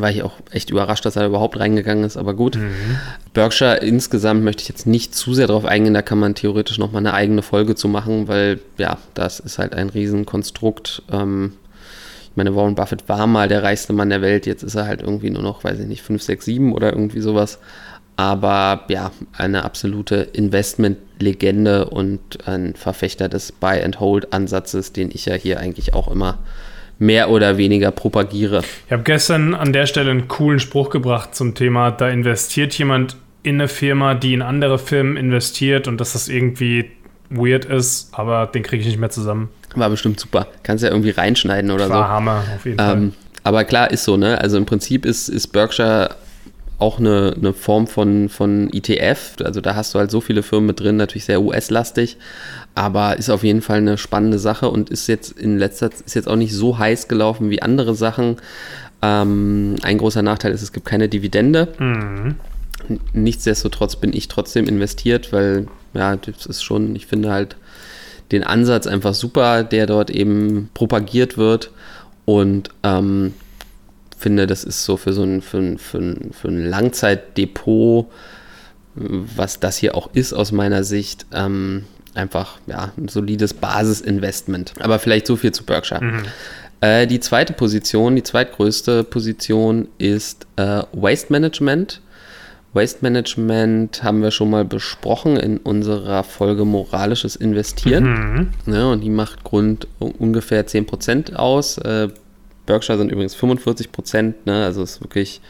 war 0.00 0.10
ich 0.10 0.22
auch 0.22 0.34
echt 0.50 0.70
überrascht, 0.70 1.04
dass 1.04 1.16
er 1.16 1.26
überhaupt 1.26 1.58
reingegangen 1.58 2.04
ist, 2.04 2.16
aber 2.16 2.34
gut. 2.34 2.56
Mhm. 2.56 2.98
Berkshire 3.34 3.76
insgesamt 3.76 4.44
möchte 4.44 4.62
ich 4.62 4.68
jetzt 4.68 4.86
nicht 4.86 5.14
zu 5.14 5.34
sehr 5.34 5.46
drauf 5.46 5.64
eingehen, 5.64 5.94
da 5.94 6.02
kann 6.02 6.18
man 6.18 6.34
theoretisch 6.34 6.78
nochmal 6.78 7.00
eine 7.02 7.14
eigene 7.14 7.42
Folge 7.42 7.74
zu 7.74 7.88
machen, 7.88 8.28
weil 8.28 8.60
ja, 8.78 8.98
das 9.14 9.40
ist 9.40 9.58
halt 9.58 9.74
ein 9.74 9.90
Riesenkonstrukt. 9.90 11.02
Ähm, 11.10 11.52
ich 12.30 12.36
meine, 12.36 12.56
Warren 12.56 12.74
Buffett 12.74 13.08
war 13.08 13.26
mal 13.26 13.48
der 13.48 13.62
reichste 13.62 13.92
Mann 13.92 14.08
der 14.08 14.22
Welt, 14.22 14.46
jetzt 14.46 14.62
ist 14.62 14.74
er 14.74 14.86
halt 14.86 15.02
irgendwie 15.02 15.28
nur 15.28 15.42
noch, 15.42 15.64
weiß 15.64 15.78
ich 15.80 15.86
nicht, 15.86 16.02
5, 16.02 16.22
6, 16.22 16.44
7 16.46 16.72
oder 16.72 16.92
irgendwie 16.92 17.20
sowas. 17.20 17.58
Aber 18.16 18.84
ja, 18.88 19.10
eine 19.36 19.64
absolute 19.64 20.16
Investmentlegende 20.16 21.90
und 21.90 22.46
ein 22.46 22.74
Verfechter 22.74 23.28
des 23.28 23.52
Buy-and-Hold-Ansatzes, 23.52 24.92
den 24.92 25.10
ich 25.12 25.26
ja 25.26 25.34
hier 25.34 25.60
eigentlich 25.60 25.94
auch 25.94 26.08
immer 26.08 26.38
mehr 27.02 27.30
oder 27.30 27.58
weniger 27.58 27.90
propagiere. 27.90 28.62
Ich 28.86 28.92
habe 28.92 29.02
gestern 29.02 29.54
an 29.54 29.72
der 29.72 29.86
Stelle 29.86 30.10
einen 30.10 30.28
coolen 30.28 30.60
Spruch 30.60 30.90
gebracht 30.90 31.34
zum 31.34 31.54
Thema, 31.54 31.90
da 31.90 32.08
investiert 32.08 32.72
jemand 32.74 33.16
in 33.42 33.56
eine 33.56 33.68
Firma, 33.68 34.14
die 34.14 34.34
in 34.34 34.42
andere 34.42 34.78
Firmen 34.78 35.16
investiert 35.16 35.88
und 35.88 36.00
dass 36.00 36.12
das 36.12 36.28
irgendwie 36.28 36.90
weird 37.28 37.64
ist, 37.64 38.10
aber 38.12 38.46
den 38.46 38.62
kriege 38.62 38.82
ich 38.82 38.86
nicht 38.86 39.00
mehr 39.00 39.10
zusammen. 39.10 39.48
War 39.74 39.90
bestimmt 39.90 40.20
super. 40.20 40.46
Kannst 40.62 40.84
ja 40.84 40.90
irgendwie 40.90 41.10
reinschneiden 41.10 41.70
oder 41.70 41.88
War 41.88 41.88
so. 41.88 41.94
War 41.94 42.08
Hammer, 42.08 42.44
auf 42.54 42.64
jeden 42.64 42.78
ähm, 42.80 42.86
Fall. 42.86 43.12
Aber 43.44 43.64
klar, 43.64 43.90
ist 43.90 44.04
so, 44.04 44.16
ne? 44.16 44.40
Also 44.40 44.56
im 44.56 44.66
Prinzip 44.66 45.04
ist, 45.04 45.28
ist 45.28 45.48
Berkshire 45.48 46.10
auch 46.82 46.98
eine, 46.98 47.34
eine 47.36 47.52
Form 47.54 47.86
von, 47.86 48.28
von 48.28 48.68
ETF. 48.72 49.36
Also 49.44 49.60
da 49.60 49.76
hast 49.76 49.94
du 49.94 50.00
halt 50.00 50.10
so 50.10 50.20
viele 50.20 50.42
Firmen 50.42 50.66
mit 50.66 50.80
drin, 50.80 50.96
natürlich 50.96 51.24
sehr 51.24 51.40
US-lastig, 51.40 52.16
aber 52.74 53.16
ist 53.16 53.30
auf 53.30 53.44
jeden 53.44 53.62
Fall 53.62 53.78
eine 53.78 53.96
spannende 53.96 54.40
Sache 54.40 54.68
und 54.68 54.90
ist 54.90 55.06
jetzt 55.06 55.38
in 55.38 55.58
letzter 55.58 55.92
Zeit 55.92 56.00
ist 56.04 56.14
jetzt 56.14 56.28
auch 56.28 56.36
nicht 56.36 56.52
so 56.52 56.78
heiß 56.78 57.06
gelaufen 57.06 57.50
wie 57.50 57.62
andere 57.62 57.94
Sachen. 57.94 58.36
Ähm, 59.00 59.76
ein 59.82 59.98
großer 59.98 60.22
Nachteil 60.22 60.52
ist, 60.52 60.62
es 60.62 60.72
gibt 60.72 60.84
keine 60.84 61.08
Dividende. 61.08 61.68
Mhm. 61.78 62.34
Nichtsdestotrotz 63.12 63.96
bin 63.96 64.12
ich 64.12 64.26
trotzdem 64.26 64.66
investiert, 64.66 65.32
weil 65.32 65.68
ja, 65.94 66.16
das 66.16 66.46
ist 66.46 66.64
schon, 66.64 66.96
ich 66.96 67.06
finde 67.06 67.30
halt 67.30 67.56
den 68.32 68.42
Ansatz 68.42 68.88
einfach 68.88 69.14
super, 69.14 69.62
der 69.62 69.86
dort 69.86 70.10
eben 70.10 70.68
propagiert 70.74 71.38
wird 71.38 71.70
und 72.24 72.70
ähm, 72.82 73.34
finde, 74.22 74.46
das 74.46 74.64
ist 74.64 74.84
so 74.84 74.96
für 74.96 75.12
so 75.12 75.22
ein, 75.22 75.42
für 75.42 75.58
ein, 75.58 75.78
für 75.78 75.98
ein, 75.98 76.30
für 76.32 76.48
ein 76.48 76.64
Langzeitdepot, 76.64 78.06
was 78.94 79.60
das 79.60 79.76
hier 79.76 79.94
auch 79.94 80.10
ist 80.14 80.32
aus 80.32 80.52
meiner 80.52 80.84
Sicht, 80.84 81.26
ähm, 81.32 81.84
einfach 82.14 82.58
ja, 82.66 82.92
ein 82.96 83.08
solides 83.08 83.54
Basisinvestment. 83.54 84.74
Aber 84.80 84.98
vielleicht 84.98 85.26
so 85.26 85.36
viel 85.36 85.52
zu 85.52 85.64
Berkshire. 85.64 86.02
Mhm. 86.02 86.24
Äh, 86.80 87.06
die 87.06 87.20
zweite 87.20 87.52
Position, 87.52 88.16
die 88.16 88.22
zweitgrößte 88.22 89.04
Position 89.04 89.88
ist 89.98 90.46
äh, 90.56 90.82
Waste 90.92 91.32
Management. 91.32 92.00
Waste 92.74 92.98
Management 93.02 94.02
haben 94.02 94.22
wir 94.22 94.30
schon 94.30 94.50
mal 94.50 94.64
besprochen 94.64 95.36
in 95.36 95.58
unserer 95.58 96.24
Folge 96.24 96.64
Moralisches 96.64 97.36
Investieren. 97.36 98.50
Mhm. 98.66 98.72
Ja, 98.72 98.86
und 98.86 99.02
die 99.02 99.10
macht 99.10 99.44
Grund 99.44 99.86
ungefähr 99.98 100.66
10% 100.66 101.34
aus. 101.34 101.78
Äh, 101.78 102.08
Berkshire 102.66 102.98
sind 102.98 103.10
übrigens 103.10 103.36
45%, 103.36 104.34
ne? 104.44 104.64
also 104.64 104.82
ist 104.82 105.00
wirklich 105.00 105.40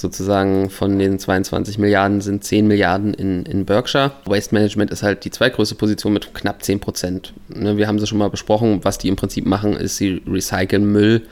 sozusagen 0.00 0.70
von 0.70 0.98
den 0.98 1.18
22 1.18 1.78
Milliarden 1.78 2.20
sind 2.20 2.42
10 2.42 2.66
Milliarden 2.66 3.14
in, 3.14 3.44
in 3.44 3.64
Berkshire. 3.64 4.12
Waste 4.24 4.54
Management 4.54 4.90
ist 4.90 5.02
halt 5.02 5.24
die 5.24 5.30
zweitgrößte 5.30 5.74
Position 5.74 6.12
mit 6.12 6.34
knapp 6.34 6.62
10 6.62 6.80
Prozent. 6.80 7.32
Ne, 7.48 7.76
wir 7.76 7.86
haben 7.86 7.98
sie 7.98 8.06
schon 8.06 8.18
mal 8.18 8.30
besprochen. 8.30 8.80
Was 8.82 8.98
die 8.98 9.08
im 9.08 9.16
Prinzip 9.16 9.46
machen, 9.46 9.74
ist, 9.74 9.96
sie 9.96 10.22
recyceln 10.26 10.90
Müll 10.90 11.22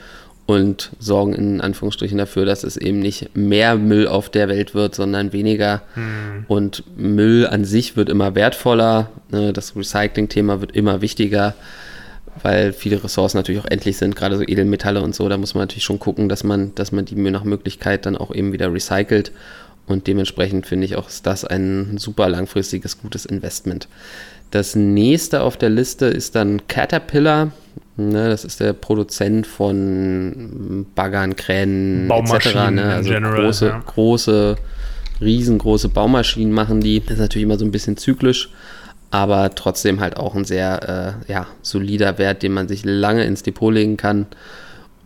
und 0.46 0.90
sorgen 0.98 1.34
in 1.34 1.60
Anführungsstrichen 1.60 2.16
dafür, 2.16 2.46
dass 2.46 2.64
es 2.64 2.76
eben 2.76 3.00
nicht 3.00 3.36
mehr 3.36 3.76
Müll 3.76 4.06
auf 4.06 4.30
der 4.30 4.48
Welt 4.48 4.74
wird, 4.74 4.94
sondern 4.94 5.32
weniger. 5.32 5.82
Hm. 5.94 6.44
Und 6.48 6.84
Müll 6.96 7.46
an 7.46 7.64
sich 7.64 7.96
wird 7.96 8.08
immer 8.08 8.34
wertvoller. 8.34 9.10
Ne, 9.30 9.52
das 9.52 9.76
Recycling-Thema 9.76 10.60
wird 10.60 10.72
immer 10.72 11.00
wichtiger 11.00 11.54
weil 12.42 12.72
viele 12.72 13.02
Ressourcen 13.02 13.36
natürlich 13.36 13.60
auch 13.60 13.70
endlich 13.70 13.96
sind, 13.96 14.16
gerade 14.16 14.36
so 14.36 14.42
Edelmetalle 14.42 15.02
und 15.02 15.14
so. 15.14 15.28
Da 15.28 15.36
muss 15.36 15.54
man 15.54 15.62
natürlich 15.62 15.84
schon 15.84 15.98
gucken, 15.98 16.28
dass 16.28 16.44
man, 16.44 16.74
dass 16.74 16.92
man 16.92 17.04
die 17.04 17.14
nach 17.14 17.44
Möglichkeit 17.44 18.06
dann 18.06 18.16
auch 18.16 18.34
eben 18.34 18.52
wieder 18.52 18.72
recycelt. 18.72 19.32
Und 19.86 20.06
dementsprechend 20.06 20.66
finde 20.66 20.84
ich 20.84 20.96
auch, 20.96 21.08
ist 21.08 21.26
das 21.26 21.44
ein 21.44 21.96
super 21.98 22.28
langfristiges, 22.28 23.00
gutes 23.00 23.24
Investment. 23.24 23.88
Das 24.50 24.74
nächste 24.76 25.42
auf 25.42 25.56
der 25.56 25.70
Liste 25.70 26.06
ist 26.06 26.34
dann 26.34 26.66
Caterpillar. 26.68 27.52
Ne, 27.96 28.28
das 28.28 28.44
ist 28.44 28.60
der 28.60 28.74
Produzent 28.74 29.46
von 29.46 30.86
Baggern, 30.94 31.34
Kränen 31.34 32.08
etc. 32.08 32.54
Ne? 32.70 32.84
Also 32.94 33.10
General, 33.10 33.42
große, 33.42 33.66
ja. 33.66 33.82
große, 33.84 34.56
riesengroße 35.20 35.88
Baumaschinen 35.88 36.52
machen 36.52 36.80
die. 36.80 37.00
Das 37.00 37.14
ist 37.14 37.18
natürlich 37.18 37.44
immer 37.44 37.58
so 37.58 37.64
ein 37.64 37.72
bisschen 37.72 37.96
zyklisch 37.96 38.50
aber 39.10 39.54
trotzdem 39.54 40.00
halt 40.00 40.16
auch 40.16 40.34
ein 40.34 40.44
sehr 40.44 41.18
äh, 41.28 41.32
ja, 41.32 41.46
solider 41.62 42.18
Wert, 42.18 42.42
den 42.42 42.52
man 42.52 42.68
sich 42.68 42.84
lange 42.84 43.24
ins 43.24 43.42
Depot 43.42 43.72
legen 43.72 43.96
kann. 43.96 44.26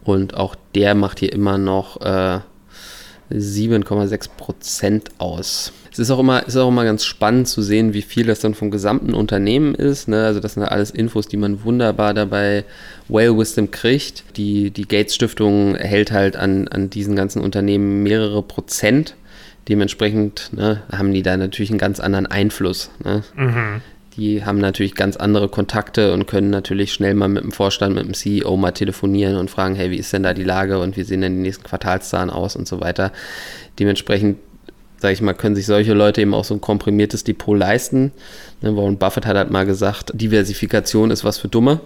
Und 0.05 0.35
auch 0.35 0.57
der 0.75 0.95
macht 0.95 1.21
hier 1.21 1.33
immer 1.33 1.59
noch 1.59 2.01
äh, 2.01 2.41
7,6% 3.31 5.03
aus. 5.19 5.73
Es 5.93 5.99
ist 5.99 6.11
auch, 6.11 6.21
immer, 6.21 6.47
ist 6.47 6.57
auch 6.57 6.69
immer 6.69 6.85
ganz 6.85 7.05
spannend 7.05 7.49
zu 7.49 7.61
sehen, 7.61 7.93
wie 7.93 8.03
viel 8.03 8.27
das 8.27 8.41
dann 8.41 8.55
vom 8.55 8.71
gesamten 8.71 9.13
Unternehmen 9.13 9.75
ist. 9.75 10.09
Ne? 10.09 10.25
Also 10.25 10.41
das 10.41 10.55
sind 10.55 10.63
alles 10.63 10.91
Infos, 10.91 11.29
die 11.29 11.37
man 11.37 11.65
wunderbar 11.65 12.15
dabei 12.15 12.65
Whale 13.09 13.37
Wisdom 13.37 13.71
kriegt. 13.71 14.25
Die, 14.37 14.71
die 14.71 14.89
Gates 14.89 15.15
Stiftung 15.15 15.77
erhält 15.77 16.11
halt 16.11 16.37
an, 16.37 16.67
an 16.69 16.89
diesen 16.89 17.15
ganzen 17.15 17.43
Unternehmen 17.43 18.03
mehrere 18.03 18.43
Prozent. 18.43 19.17
Dementsprechend 19.69 20.51
ne, 20.53 20.83
haben 20.91 21.13
die 21.13 21.23
da 21.23 21.37
natürlich 21.37 21.71
einen 21.71 21.79
ganz 21.79 22.01
anderen 22.01 22.27
Einfluss. 22.27 22.91
Ne? 23.05 23.23
Mhm 23.37 23.83
die 24.17 24.45
haben 24.45 24.59
natürlich 24.59 24.95
ganz 24.95 25.17
andere 25.17 25.49
Kontakte 25.49 26.13
und 26.13 26.27
können 26.27 26.51
natürlich 26.51 26.93
schnell 26.93 27.15
mal 27.15 27.29
mit 27.29 27.45
dem 27.45 27.53
Vorstand, 27.53 27.95
mit 27.95 28.05
dem 28.05 28.15
CEO 28.15 28.57
mal 28.57 28.73
telefonieren 28.73 29.37
und 29.37 29.51
fragen, 29.51 29.75
hey, 29.75 29.91
wie 29.91 29.97
ist 29.97 30.13
denn 30.13 30.23
da 30.23 30.35
die 30.35 30.45
Lage 30.45 30.79
und 30.79 30.97
wie 30.97 31.03
sehen 31.03 31.23
denn 31.23 31.37
die 31.37 31.43
nächsten 31.43 31.65
Quartalszahlen 31.65 32.31
aus 32.31 32.57
und 32.57 32.69
so 32.69 32.81
weiter. 32.81 33.13
Dementsprechend, 33.79 34.39
sage 34.99 35.15
ich 35.15 35.23
mal, 35.23 35.33
können 35.33 35.55
sich 35.55 35.67
solche 35.67 35.95
Leute 35.95 36.21
eben 36.21 36.35
auch 36.35 36.45
so 36.45 36.55
ein 36.55 36.61
komprimiertes 36.61 37.25
Depot 37.25 37.59
leisten. 37.59 38.13
Ne, 38.61 38.77
Warren 38.77 38.99
Buffett 38.99 39.27
hat 39.27 39.37
halt 39.37 39.51
mal 39.51 39.65
gesagt, 39.65 40.13
Diversifikation 40.15 41.11
ist 41.11 41.25
was 41.25 41.39
für 41.39 41.49
Dumme. 41.49 41.81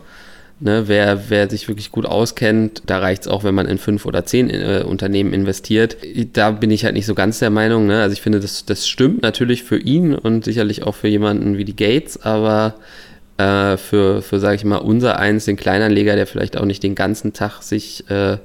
Ne, 0.59 0.85
wer, 0.87 1.29
wer 1.29 1.51
sich 1.51 1.69
wirklich 1.69 1.91
gut 1.91 2.07
auskennt, 2.07 2.83
da 2.87 2.99
reicht 2.99 3.23
es 3.23 3.29
auch, 3.29 3.45
wenn 3.45 3.55
man 3.55 3.67
in 3.67 3.77
fünf 3.77 4.07
oder 4.07 4.25
zehn 4.25 4.49
äh, 4.49 4.85
Unternehmen 4.87 5.35
investiert. 5.35 5.99
Da 6.33 6.51
bin 6.53 6.71
ich 6.71 6.87
halt 6.87 6.95
nicht 6.95 7.05
so 7.05 7.15
ganz 7.15 7.41
der 7.41 7.51
Meinung. 7.51 7.87
Ne? 7.87 8.01
Also 8.01 8.15
ich 8.15 8.23
finde, 8.23 8.41
das, 8.41 8.65
das 8.65 8.89
stimmt 8.89 9.21
natürlich 9.21 9.65
für 9.65 9.79
ihn 9.79 10.15
und 10.15 10.47
sicherlich 10.47 10.83
auch 10.83 10.95
für 10.95 11.09
jemanden 11.09 11.59
wie 11.59 11.67
die 11.67 11.77
Gates, 11.77 12.23
aber 12.23 12.77
äh, 13.37 13.77
für, 13.77 14.23
für 14.23 14.41
sage 14.41 14.57
ich 14.57 14.65
mal, 14.65 14.79
unser 14.79 15.19
eins, 15.19 15.45
den 15.45 15.57
Kleinanleger, 15.57 16.17
der 16.17 16.27
vielleicht 16.27 16.57
auch 16.57 16.65
nicht 16.65 16.83
den 16.83 16.95
ganzen 16.95 17.35
Tag 17.35 17.61
sich 17.61 18.09
äh, 18.09 18.39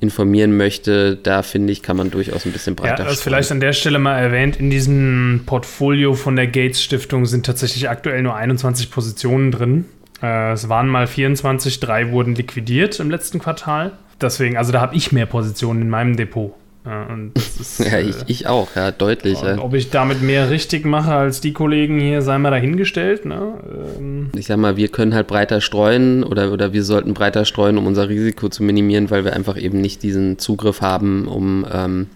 informieren 0.00 0.58
möchte, 0.58 1.16
da 1.16 1.42
finde 1.42 1.72
ich, 1.72 1.80
kann 1.80 1.96
man 1.96 2.10
durchaus 2.10 2.44
ein 2.44 2.52
bisschen 2.52 2.76
breiter 2.76 3.04
Ja, 3.04 3.08
das 3.08 3.22
vielleicht 3.22 3.50
an 3.50 3.60
der 3.60 3.72
Stelle 3.72 3.98
mal 3.98 4.18
erwähnt, 4.18 4.56
in 4.60 4.68
diesem 4.68 5.44
Portfolio 5.46 6.12
von 6.12 6.36
der 6.36 6.46
Gates 6.46 6.82
Stiftung 6.82 7.24
sind 7.24 7.46
tatsächlich 7.46 7.88
aktuell 7.88 8.22
nur 8.22 8.36
21 8.36 8.90
Positionen 8.90 9.50
drin. 9.50 9.86
Äh, 10.22 10.52
es 10.52 10.68
waren 10.68 10.88
mal 10.88 11.06
24, 11.06 11.80
drei 11.80 12.10
wurden 12.10 12.34
liquidiert 12.34 13.00
im 13.00 13.10
letzten 13.10 13.38
Quartal. 13.38 13.92
Deswegen, 14.20 14.56
also 14.56 14.72
da 14.72 14.80
habe 14.80 14.94
ich 14.94 15.12
mehr 15.12 15.26
Positionen 15.26 15.82
in 15.82 15.90
meinem 15.90 16.16
Depot. 16.16 16.54
Ist, 17.34 17.80
ja, 17.80 17.98
ich, 17.98 18.14
äh, 18.14 18.24
ich, 18.26 18.46
auch, 18.46 18.76
ja, 18.76 18.90
deutlich. 18.90 19.40
Ja. 19.40 19.58
Ob 19.58 19.72
ich 19.72 19.88
damit 19.88 20.20
mehr 20.20 20.50
richtig 20.50 20.84
mache 20.84 21.14
als 21.14 21.40
die 21.40 21.54
Kollegen 21.54 21.98
hier, 21.98 22.20
sei 22.20 22.36
mal 22.36 22.50
dahingestellt. 22.50 23.24
Ne? 23.24 23.54
Ähm. 23.98 24.30
Ich 24.36 24.46
sag 24.46 24.58
mal, 24.58 24.76
wir 24.76 24.88
können 24.88 25.14
halt 25.14 25.26
breiter 25.26 25.62
streuen 25.62 26.24
oder, 26.24 26.52
oder 26.52 26.74
wir 26.74 26.84
sollten 26.84 27.14
breiter 27.14 27.46
streuen, 27.46 27.78
um 27.78 27.86
unser 27.86 28.10
Risiko 28.10 28.50
zu 28.50 28.62
minimieren, 28.62 29.10
weil 29.10 29.24
wir 29.24 29.32
einfach 29.32 29.56
eben 29.56 29.80
nicht 29.80 30.02
diesen 30.02 30.38
Zugriff 30.38 30.82
haben, 30.82 31.26
um 31.26 31.66
ähm, 31.72 32.08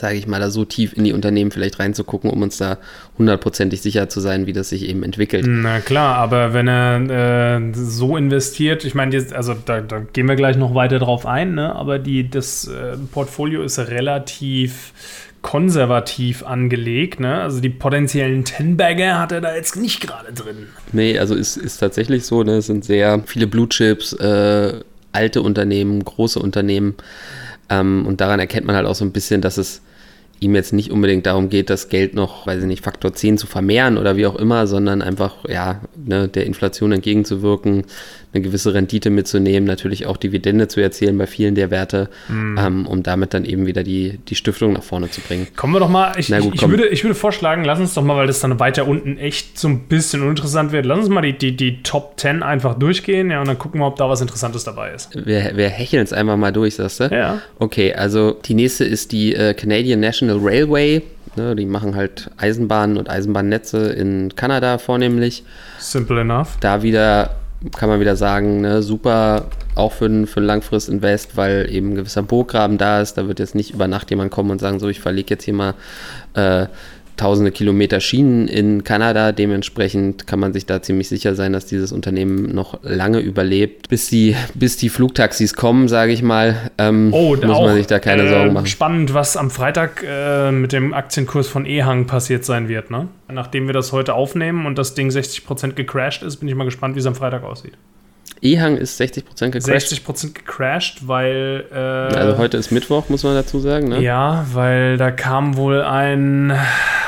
sage 0.00 0.16
ich 0.16 0.26
mal, 0.26 0.40
da 0.40 0.50
so 0.50 0.64
tief 0.64 0.96
in 0.96 1.04
die 1.04 1.12
Unternehmen 1.12 1.50
vielleicht 1.50 1.78
reinzugucken, 1.78 2.30
um 2.30 2.42
uns 2.42 2.58
da 2.58 2.78
hundertprozentig 3.18 3.80
sicher 3.80 4.08
zu 4.08 4.20
sein, 4.20 4.46
wie 4.46 4.52
das 4.52 4.68
sich 4.68 4.88
eben 4.88 5.02
entwickelt. 5.02 5.46
Na 5.48 5.80
klar, 5.80 6.16
aber 6.16 6.52
wenn 6.52 6.68
er 6.68 7.58
äh, 7.58 7.72
so 7.72 8.16
investiert, 8.16 8.84
ich 8.84 8.94
meine, 8.94 9.24
also 9.34 9.54
da, 9.54 9.80
da, 9.80 10.00
gehen 10.12 10.28
wir 10.28 10.36
gleich 10.36 10.56
noch 10.56 10.74
weiter 10.74 10.98
drauf 10.98 11.26
ein, 11.26 11.54
ne? 11.54 11.74
aber 11.74 11.98
die, 11.98 12.28
das 12.28 12.68
äh, 12.68 12.96
Portfolio 13.12 13.62
ist 13.62 13.78
relativ 13.78 14.92
konservativ 15.46 16.42
angelegt. 16.42 17.20
Ne? 17.20 17.40
Also 17.40 17.60
die 17.60 17.68
potenziellen 17.68 18.44
Ten-Bagger 18.44 19.20
hat 19.20 19.30
er 19.30 19.40
da 19.40 19.54
jetzt 19.54 19.76
nicht 19.76 20.00
gerade 20.00 20.32
drin. 20.32 20.66
Nee, 20.92 21.20
also 21.20 21.36
ist, 21.36 21.56
ist 21.56 21.78
tatsächlich 21.78 22.26
so. 22.26 22.42
Ne? 22.42 22.56
Es 22.56 22.66
sind 22.66 22.84
sehr 22.84 23.22
viele 23.26 23.46
Blue 23.46 23.68
Chips, 23.68 24.12
äh, 24.14 24.80
alte 25.12 25.42
Unternehmen, 25.42 26.04
große 26.04 26.40
Unternehmen. 26.40 26.96
Ähm, 27.68 28.06
und 28.06 28.20
daran 28.20 28.40
erkennt 28.40 28.66
man 28.66 28.74
halt 28.74 28.86
auch 28.86 28.96
so 28.96 29.04
ein 29.04 29.12
bisschen, 29.12 29.40
dass 29.40 29.56
es 29.56 29.82
ihm 30.40 30.54
jetzt 30.54 30.72
nicht 30.72 30.90
unbedingt 30.90 31.26
darum 31.26 31.48
geht, 31.48 31.70
das 31.70 31.88
Geld 31.88 32.14
noch, 32.14 32.46
weiß 32.46 32.60
ich 32.60 32.66
nicht, 32.66 32.84
Faktor 32.84 33.14
10 33.14 33.38
zu 33.38 33.46
vermehren 33.46 33.96
oder 33.96 34.16
wie 34.16 34.26
auch 34.26 34.36
immer, 34.36 34.66
sondern 34.66 35.02
einfach, 35.02 35.48
ja, 35.48 35.80
ne, 35.96 36.28
der 36.28 36.46
Inflation 36.46 36.92
entgegenzuwirken, 36.92 37.84
eine 38.34 38.42
gewisse 38.42 38.74
Rendite 38.74 39.08
mitzunehmen, 39.08 39.66
natürlich 39.66 40.06
auch 40.06 40.18
Dividende 40.18 40.68
zu 40.68 40.80
erzielen 40.80 41.16
bei 41.16 41.26
vielen 41.26 41.54
der 41.54 41.70
Werte, 41.70 42.10
mm. 42.28 42.58
ähm, 42.58 42.86
um 42.86 43.02
damit 43.02 43.32
dann 43.32 43.46
eben 43.46 43.66
wieder 43.66 43.82
die, 43.82 44.18
die 44.28 44.34
Stiftung 44.34 44.74
nach 44.74 44.82
vorne 44.82 45.10
zu 45.10 45.22
bringen. 45.22 45.46
Kommen 45.56 45.72
wir 45.72 45.80
doch 45.80 45.88
mal, 45.88 46.12
ich, 46.18 46.28
gut, 46.28 46.54
ich, 46.54 46.68
würde, 46.68 46.88
ich 46.88 47.02
würde 47.02 47.14
vorschlagen, 47.14 47.64
lass 47.64 47.80
uns 47.80 47.94
doch 47.94 48.02
mal, 48.02 48.16
weil 48.16 48.26
das 48.26 48.40
dann 48.40 48.60
weiter 48.60 48.86
unten 48.86 49.16
echt 49.16 49.58
so 49.58 49.68
ein 49.68 49.84
bisschen 49.84 50.20
uninteressant 50.20 50.72
wird, 50.72 50.84
lass 50.84 50.98
uns 50.98 51.08
mal 51.08 51.22
die, 51.22 51.38
die, 51.38 51.56
die 51.56 51.82
Top 51.82 52.20
10 52.20 52.42
einfach 52.42 52.78
durchgehen, 52.78 53.30
ja, 53.30 53.40
und 53.40 53.48
dann 53.48 53.58
gucken 53.58 53.80
wir, 53.80 53.86
ob 53.86 53.96
da 53.96 54.08
was 54.10 54.20
Interessantes 54.20 54.64
dabei 54.64 54.92
ist. 54.92 55.14
Wir, 55.14 55.56
wir 55.56 55.70
hecheln 55.70 56.02
es 56.02 56.12
einfach 56.12 56.36
mal 56.36 56.52
durch, 56.52 56.74
sagst 56.74 57.00
du? 57.00 57.04
Ja. 57.04 57.40
Okay, 57.58 57.94
also 57.94 58.32
die 58.32 58.54
nächste 58.54 58.84
ist 58.84 59.12
die 59.12 59.34
äh, 59.34 59.54
Canadian 59.54 60.00
National 60.00 60.25
Railway. 60.34 61.02
Ne, 61.36 61.54
die 61.54 61.66
machen 61.66 61.94
halt 61.94 62.30
Eisenbahnen 62.38 62.96
und 62.96 63.10
Eisenbahnnetze 63.10 63.92
in 63.92 64.34
Kanada 64.36 64.78
vornehmlich. 64.78 65.44
Simple 65.78 66.22
enough. 66.22 66.56
Da 66.60 66.82
wieder 66.82 67.36
kann 67.76 67.88
man 67.88 68.00
wieder 68.00 68.16
sagen, 68.16 68.60
ne, 68.60 68.82
super 68.82 69.46
auch 69.74 69.92
für 69.92 70.06
ein, 70.06 70.26
für 70.26 70.40
ein 70.40 70.46
Langfrist-Invest, 70.46 71.36
weil 71.36 71.68
eben 71.70 71.90
ein 71.90 71.94
gewisser 71.96 72.22
Burggraben 72.22 72.78
da 72.78 73.00
ist. 73.00 73.14
Da 73.14 73.28
wird 73.28 73.38
jetzt 73.38 73.54
nicht 73.54 73.72
über 73.72 73.88
Nacht 73.88 74.10
jemand 74.10 74.30
kommen 74.30 74.50
und 74.50 74.60
sagen, 74.60 74.78
so, 74.78 74.88
ich 74.88 75.00
verlege 75.00 75.34
jetzt 75.34 75.44
hier 75.44 75.54
mal 75.54 75.74
äh, 76.34 76.66
tausende 77.16 77.50
Kilometer 77.50 78.00
Schienen 78.00 78.48
in 78.48 78.84
Kanada. 78.84 79.32
Dementsprechend 79.32 80.26
kann 80.26 80.38
man 80.38 80.52
sich 80.52 80.66
da 80.66 80.82
ziemlich 80.82 81.08
sicher 81.08 81.34
sein, 81.34 81.52
dass 81.52 81.66
dieses 81.66 81.92
Unternehmen 81.92 82.54
noch 82.54 82.78
lange 82.82 83.20
überlebt, 83.20 83.88
bis 83.88 84.08
die, 84.08 84.36
bis 84.54 84.76
die 84.76 84.88
Flugtaxis 84.88 85.54
kommen, 85.54 85.88
sage 85.88 86.12
ich 86.12 86.22
mal. 86.22 86.70
Ähm, 86.78 87.08
oh, 87.12 87.36
muss 87.36 87.44
auch, 87.44 87.66
man 87.66 87.76
sich 87.76 87.86
da 87.86 87.98
keine 87.98 88.24
äh, 88.24 88.28
Sorgen 88.28 88.52
machen. 88.52 88.66
Spannend, 88.66 89.14
was 89.14 89.36
am 89.36 89.50
Freitag 89.50 90.04
äh, 90.06 90.50
mit 90.52 90.72
dem 90.72 90.94
Aktienkurs 90.94 91.48
von 91.48 91.66
Ehang 91.66 92.06
passiert 92.06 92.44
sein 92.44 92.68
wird. 92.68 92.90
Ne? 92.90 93.08
Nachdem 93.28 93.66
wir 93.66 93.74
das 93.74 93.92
heute 93.92 94.14
aufnehmen 94.14 94.66
und 94.66 94.78
das 94.78 94.94
Ding 94.94 95.08
60% 95.08 95.72
gecrashed 95.72 96.22
ist, 96.22 96.36
bin 96.36 96.48
ich 96.48 96.54
mal 96.54 96.64
gespannt, 96.64 96.94
wie 96.94 97.00
es 97.00 97.06
am 97.06 97.14
Freitag 97.14 97.44
aussieht. 97.44 97.74
E-Hang 98.42 98.76
ist 98.76 99.00
60% 99.00 99.50
gecrashed. 99.50 99.92
60% 99.92 100.34
gecrashed, 100.34 101.08
weil. 101.08 101.64
Äh, 101.72 101.76
also 101.76 102.38
heute 102.38 102.56
ist 102.56 102.70
Mittwoch, 102.70 103.08
muss 103.08 103.24
man 103.24 103.34
dazu 103.34 103.60
sagen, 103.60 103.88
ne? 103.88 104.00
Ja, 104.00 104.46
weil 104.52 104.96
da 104.98 105.10
kam 105.10 105.56
wohl 105.56 105.82
ein, 105.82 106.52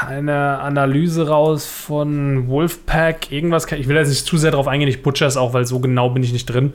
eine 0.06 0.58
Analyse 0.60 1.28
raus 1.28 1.66
von 1.66 2.48
Wolfpack, 2.48 3.30
irgendwas. 3.30 3.70
Ich 3.72 3.88
will 3.88 3.96
jetzt 3.96 4.08
nicht 4.08 4.24
zu 4.24 4.38
sehr 4.38 4.52
darauf 4.52 4.68
eingehen, 4.68 4.88
ich 4.88 5.02
butcher 5.02 5.26
es 5.26 5.36
auch, 5.36 5.52
weil 5.52 5.66
so 5.66 5.80
genau 5.80 6.10
bin 6.10 6.22
ich 6.22 6.32
nicht 6.32 6.46
drin. 6.46 6.72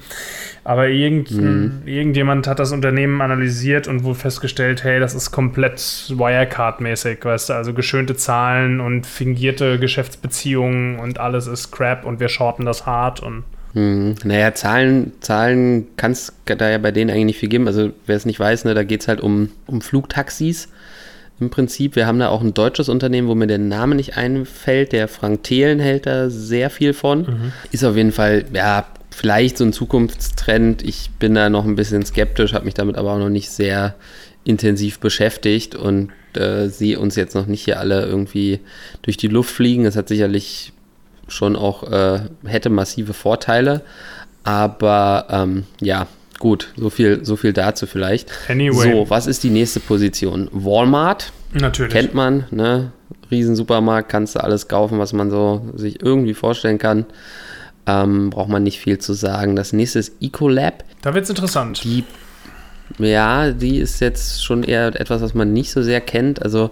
Aber 0.64 0.88
irgend, 0.88 1.32
mhm. 1.32 1.82
irgendjemand 1.86 2.48
hat 2.48 2.60
das 2.60 2.72
Unternehmen 2.72 3.22
analysiert 3.22 3.88
und 3.88 4.04
wohl 4.04 4.16
festgestellt, 4.16 4.84
hey, 4.84 5.00
das 5.00 5.14
ist 5.14 5.32
komplett 5.32 5.80
Wirecard-mäßig, 6.16 7.26
weißt 7.26 7.50
du, 7.50 7.54
also 7.54 7.74
geschönte 7.74 8.16
Zahlen 8.16 8.80
und 8.80 9.06
fingierte 9.06 9.78
Geschäftsbeziehungen 9.78 11.00
und 11.00 11.20
alles 11.20 11.48
ist 11.48 11.72
Crap 11.72 12.06
und 12.06 12.20
wir 12.20 12.30
shorten 12.30 12.66
das 12.66 12.86
hart 12.86 13.20
und. 13.20 13.44
Hm, 13.74 14.16
naja, 14.24 14.54
Zahlen, 14.54 15.14
Zahlen 15.20 15.88
kann 15.98 16.12
es 16.12 16.34
da 16.46 16.70
ja 16.70 16.78
bei 16.78 16.92
denen 16.92 17.10
eigentlich 17.10 17.26
nicht 17.26 17.40
viel 17.40 17.50
geben. 17.50 17.68
Also 17.68 17.92
wer 18.06 18.16
es 18.16 18.26
nicht 18.26 18.40
weiß, 18.40 18.66
ne, 18.66 18.74
da 18.74 18.84
geht 18.84 19.02
es 19.02 19.08
halt 19.08 19.22
um, 19.22 19.50
um 19.66 19.82
Flugtaxis 19.82 20.70
im 21.40 21.50
Prinzip. 21.50 21.96
Wir 21.96 22.06
haben 22.06 22.20
da 22.20 22.30
auch 22.30 22.42
ein 22.42 22.54
deutsches 22.54 22.90
Unternehmen, 22.90 23.28
wo 23.28 23.36
mir 23.36 23.48
der 23.48 23.58
Name 23.58 23.96
nicht 23.96 24.16
einfällt. 24.16 24.92
Der 24.92 25.08
Frank 25.08 25.44
Thelen 25.44 25.80
hält 25.80 26.06
da 26.06 26.30
sehr 26.30 26.70
viel 26.70 26.94
von. 26.94 27.22
Mhm. 27.22 27.54
Ist 27.72 27.84
auf 27.84 27.96
jeden 27.96 28.12
Fall, 28.12 28.46
ja, 28.54 28.86
vielleicht 29.10 29.58
so 29.58 29.64
ein 29.64 29.74
Zukunftstrend. 29.74 30.84
Ich 30.84 31.10
bin 31.20 31.34
da 31.34 31.50
noch 31.50 31.66
ein 31.66 31.76
bisschen 31.76 32.06
skeptisch, 32.06 32.54
habe 32.54 32.66
mich 32.66 32.74
damit 32.76 32.98
aber 32.98 33.14
auch 33.14 33.20
noch 33.20 33.30
nicht 33.30 33.50
sehr 33.50 33.96
intensiv 34.44 35.00
beschäftigt 35.00 35.74
und 35.74 36.12
äh, 36.36 36.68
sehe 36.68 37.00
uns 37.00 37.16
jetzt 37.16 37.34
noch 37.34 37.46
nicht 37.46 37.64
hier 37.64 37.80
alle 37.80 38.06
irgendwie 38.06 38.60
durch 39.02 39.18
die 39.18 39.28
Luft 39.28 39.52
fliegen. 39.52 39.86
Es 39.86 39.96
hat 39.96 40.10
sicherlich 40.10 40.73
schon 41.34 41.56
auch, 41.56 41.84
äh, 41.92 42.20
hätte 42.46 42.70
massive 42.70 43.14
Vorteile. 43.14 43.82
Aber 44.44 45.28
ähm, 45.30 45.66
ja, 45.80 46.08
gut, 46.40 46.74
so 46.76 46.90
viel, 46.90 47.24
so 47.26 47.36
viel 47.36 47.54
dazu 47.54 47.88
vielleicht. 47.88 48.30
Anyway. 48.50 48.92
So, 48.92 49.10
was 49.10 49.28
ist 49.28 49.44
die 49.44 49.50
nächste 49.50 49.80
Position? 49.80 50.50
Walmart. 50.52 51.32
Natürlich. 51.54 51.94
Kennt 51.94 52.14
man, 52.14 52.46
ne? 52.52 52.92
Riesensupermarkt, 53.32 54.10
kannst 54.10 54.36
du 54.36 54.44
alles 54.44 54.68
kaufen, 54.68 55.00
was 55.00 55.14
man 55.14 55.32
so 55.32 55.62
sich 55.76 56.02
irgendwie 56.02 56.34
vorstellen 56.34 56.78
kann. 56.78 57.06
Ähm, 57.86 58.30
braucht 58.30 58.50
man 58.50 58.64
nicht 58.64 58.80
viel 58.80 58.98
zu 58.98 59.14
sagen. 59.14 59.56
Das 59.56 59.74
nächste 59.74 60.00
ist 60.00 60.22
Ecolab. 60.22 60.84
Da 61.02 61.14
wird 61.14 61.26
es 61.26 61.30
interessant. 61.30 61.84
Die, 61.84 62.04
ja, 62.98 63.52
die 63.52 63.78
ist 63.78 64.00
jetzt 64.00 64.44
schon 64.44 64.64
eher 64.64 64.88
etwas, 65.00 65.22
was 65.22 65.34
man 65.34 65.54
nicht 65.54 65.72
so 65.72 65.82
sehr 65.82 66.02
kennt. 66.02 66.42
Also, 66.42 66.72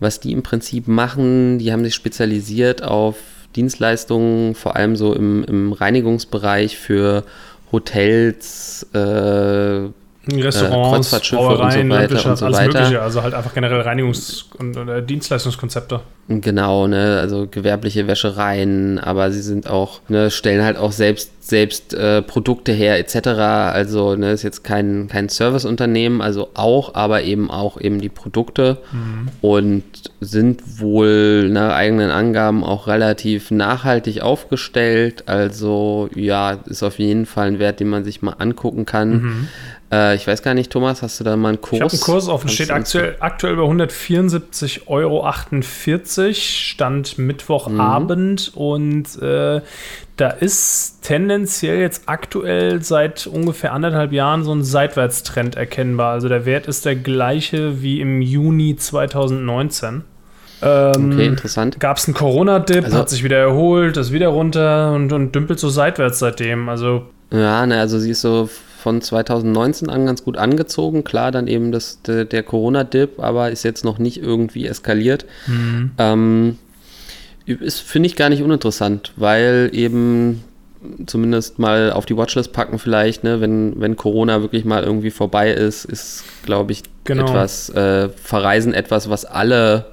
was 0.00 0.20
die 0.20 0.32
im 0.32 0.42
Prinzip 0.42 0.86
machen, 0.86 1.58
die 1.58 1.72
haben 1.72 1.84
sich 1.84 1.94
spezialisiert 1.94 2.82
auf 2.82 3.16
Dienstleistungen, 3.56 4.54
vor 4.54 4.76
allem 4.76 4.96
so 4.96 5.14
im, 5.14 5.44
im 5.44 5.72
Reinigungsbereich 5.72 6.76
für 6.76 7.24
Hotels, 7.72 8.86
äh, 8.92 9.88
Restaurants, 10.30 11.12
äh, 11.12 11.36
Brauereien, 11.36 11.90
so 11.90 12.28
und 12.30 12.36
so 12.36 12.46
alles 12.46 12.58
weiter. 12.58 12.80
Mögliche, 12.80 13.02
also 13.02 13.22
halt 13.22 13.34
einfach 13.34 13.54
generell 13.54 13.80
Reinigungs- 13.82 14.44
und 14.58 14.76
äh, 14.76 15.02
Dienstleistungskonzepte. 15.02 16.00
Genau, 16.28 16.86
ne, 16.86 17.18
also 17.20 17.46
gewerbliche 17.50 18.06
Wäschereien, 18.06 18.98
aber 18.98 19.30
sie 19.30 19.42
sind 19.42 19.68
auch, 19.68 20.00
ne, 20.08 20.30
stellen 20.30 20.64
halt 20.64 20.78
auch 20.78 20.92
selbst 20.92 21.30
selbst 21.44 21.92
äh, 21.92 22.22
Produkte 22.22 22.72
her 22.72 22.98
etc. 22.98 23.28
Also 23.28 24.16
ne, 24.16 24.32
ist 24.32 24.42
jetzt 24.42 24.64
kein, 24.64 25.08
kein 25.08 25.28
Serviceunternehmen, 25.28 26.22
also 26.22 26.48
auch, 26.54 26.94
aber 26.94 27.22
eben 27.22 27.50
auch 27.50 27.78
eben 27.78 28.00
die 28.00 28.08
Produkte 28.08 28.78
mhm. 28.92 29.28
und 29.42 29.84
sind 30.20 30.80
wohl 30.80 31.50
nach 31.50 31.74
eigenen 31.74 32.10
Angaben 32.10 32.64
auch 32.64 32.86
relativ 32.86 33.50
nachhaltig 33.50 34.22
aufgestellt. 34.22 35.24
Also 35.26 36.08
ja, 36.14 36.52
ist 36.64 36.82
auf 36.82 36.98
jeden 36.98 37.26
Fall 37.26 37.48
ein 37.48 37.58
Wert, 37.58 37.78
den 37.78 37.90
man 37.90 38.04
sich 38.04 38.22
mal 38.22 38.36
angucken 38.38 38.86
kann. 38.86 39.10
Mhm. 39.10 39.48
Äh, 39.92 40.16
ich 40.16 40.26
weiß 40.26 40.42
gar 40.42 40.54
nicht, 40.54 40.70
Thomas, 40.70 41.02
hast 41.02 41.20
du 41.20 41.24
da 41.24 41.36
mal 41.36 41.48
einen 41.48 41.60
Kurs? 41.60 41.76
Ich 41.76 41.82
habe 41.82 41.92
einen 41.92 42.00
Kurs 42.00 42.28
offen, 42.28 42.48
steht 42.48 42.70
aktuell, 42.70 43.16
aktuell 43.20 43.56
bei 43.56 43.62
174,48 43.62 44.86
Euro, 44.86 45.32
Stand 46.34 47.18
Mittwochabend 47.18 48.52
mhm. 48.54 48.60
und 48.60 49.22
äh, 49.22 49.60
da 50.16 50.30
ist 50.30 51.02
tendenziell 51.02 51.80
jetzt 51.80 52.04
aktuell 52.06 52.82
seit 52.82 53.26
ungefähr 53.26 53.72
anderthalb 53.72 54.12
Jahren 54.12 54.44
so 54.44 54.54
ein 54.54 54.62
Seitwärtstrend 54.62 55.56
erkennbar. 55.56 56.12
Also 56.12 56.28
der 56.28 56.46
Wert 56.46 56.66
ist 56.66 56.84
der 56.84 56.96
gleiche 56.96 57.82
wie 57.82 58.00
im 58.00 58.22
Juni 58.22 58.76
2019. 58.76 60.04
Ähm, 60.62 61.12
okay, 61.12 61.26
interessant. 61.26 61.80
Gab 61.80 61.96
es 61.96 62.06
einen 62.06 62.14
Corona-Dip, 62.14 62.84
also, 62.84 62.96
hat 62.96 63.10
sich 63.10 63.24
wieder 63.24 63.38
erholt, 63.38 63.96
ist 63.96 64.12
wieder 64.12 64.28
runter 64.28 64.92
und, 64.92 65.12
und 65.12 65.34
dümpelt 65.34 65.58
so 65.58 65.68
seitwärts 65.68 66.20
seitdem. 66.20 66.68
Also 66.68 67.06
ja, 67.30 67.66
ne, 67.66 67.80
also 67.80 67.98
sie 67.98 68.12
ist 68.12 68.20
so 68.20 68.48
von 68.84 69.00
2019 69.00 69.88
an 69.88 70.04
ganz 70.04 70.24
gut 70.24 70.36
angezogen. 70.36 71.04
Klar, 71.04 71.32
dann 71.32 71.46
eben 71.46 71.72
das, 71.72 72.02
der, 72.02 72.26
der 72.26 72.42
Corona-Dip, 72.42 73.18
aber 73.18 73.50
ist 73.50 73.62
jetzt 73.62 73.82
noch 73.82 73.98
nicht 73.98 74.22
irgendwie 74.22 74.66
eskaliert. 74.66 75.24
Mhm. 75.46 75.92
Ähm, 75.96 76.58
ist, 77.46 77.80
finde 77.80 78.08
ich, 78.08 78.14
gar 78.14 78.28
nicht 78.28 78.42
uninteressant, 78.42 79.14
weil 79.16 79.70
eben 79.72 80.44
zumindest 81.06 81.58
mal 81.58 81.92
auf 81.92 82.04
die 82.04 82.14
Watchlist 82.14 82.52
packen 82.52 82.78
vielleicht, 82.78 83.24
ne, 83.24 83.40
wenn, 83.40 83.80
wenn 83.80 83.96
Corona 83.96 84.42
wirklich 84.42 84.66
mal 84.66 84.82
irgendwie 84.82 85.10
vorbei 85.10 85.50
ist, 85.50 85.86
ist, 85.86 86.22
glaube 86.44 86.72
ich, 86.72 86.82
genau. 87.04 87.24
etwas, 87.24 87.70
äh, 87.70 88.10
Verreisen 88.10 88.74
etwas, 88.74 89.08
was 89.08 89.24
alle 89.24 89.86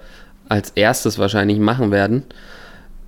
als 0.50 0.72
erstes 0.72 1.18
wahrscheinlich 1.18 1.60
machen 1.60 1.92
werden 1.92 2.24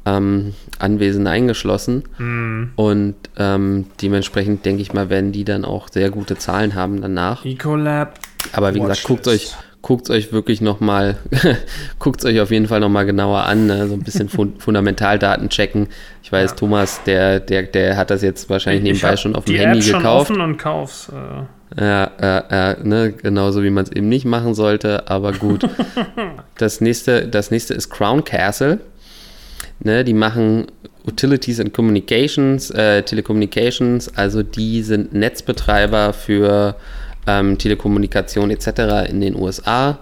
ähm, 0.06 0.54
Anwesende 0.80 1.32
eingeschlossen. 1.32 2.04
Mm. 2.18 2.64
Und 2.76 3.16
ähm, 3.38 3.86
dementsprechend 4.02 4.66
denke 4.66 4.82
ich 4.82 4.94
mal, 4.94 5.10
werden 5.10 5.32
die 5.32 5.46
dann 5.46 5.66
auch 5.66 5.88
sehr 5.90 6.10
gute 6.10 6.38
Zahlen 6.38 6.76
haben 6.76 7.02
danach. 7.02 7.46
Ecolab. 7.46 8.20
Aber 8.52 8.74
wie 8.76 8.80
gesagt, 8.80 9.04
guckt 9.06 9.28
euch, 9.28 9.56
guckt 9.82 10.10
euch 10.10 10.34
wirklich 10.34 10.62
nochmal, 10.62 11.18
guckt 12.00 12.26
euch 12.26 12.40
auf 12.42 12.52
jeden 12.52 12.68
Fall 12.68 12.80
nochmal 12.80 13.06
genauer 13.06 13.44
an, 13.44 13.68
ne? 13.68 13.88
so 13.88 13.94
ein 13.94 14.02
bisschen 14.02 14.30
Fund 14.30 14.62
Fundamentaldaten 14.62 15.50
checken. 15.50 15.88
Ich 16.24 16.32
weiß, 16.32 16.52
ja. 16.52 16.56
Thomas, 16.56 17.02
der, 17.04 17.40
der, 17.40 17.64
der 17.64 17.96
hat 17.96 18.10
das 18.10 18.22
jetzt 18.22 18.50
wahrscheinlich 18.50 18.84
nebenbei 18.84 19.16
schon 19.16 19.36
auf 19.36 19.46
dem 19.46 19.56
Handy 19.56 19.80
App 19.80 19.98
gekauft. 19.98 20.28
Schon 20.28 20.38
offen 20.38 20.42
und 20.42 20.58
kauf's. 20.58 21.10
Äh. 21.10 21.44
Ja, 21.80 22.04
äh, 22.20 22.72
äh, 22.72 22.84
ne, 22.84 23.14
genauso 23.14 23.64
wie 23.64 23.72
man 23.72 23.84
es 23.84 23.92
eben 23.92 24.08
nicht 24.08 24.26
machen 24.26 24.54
sollte, 24.54 25.10
aber 25.10 25.34
gut. 25.34 25.68
das, 26.58 26.82
nächste, 26.82 27.28
das 27.28 27.52
nächste 27.52 27.74
ist 27.74 27.90
Crown 27.90 28.24
Castle. 28.24 28.80
Ne, 29.84 30.04
die 30.04 30.14
machen 30.14 30.68
Utilities 31.06 31.60
and 31.60 31.74
Communications, 31.74 32.72
äh, 32.72 33.04
Telecommunications, 33.04 34.16
also 34.16 34.42
die 34.42 34.82
sind 34.82 35.14
Netzbetreiber 35.14 36.14
für 36.14 36.76
ähm, 37.28 37.58
Telekommunikation 37.58 38.50
etc. 38.50 39.10
in 39.10 39.22
den 39.22 39.36
USA. 39.36 40.00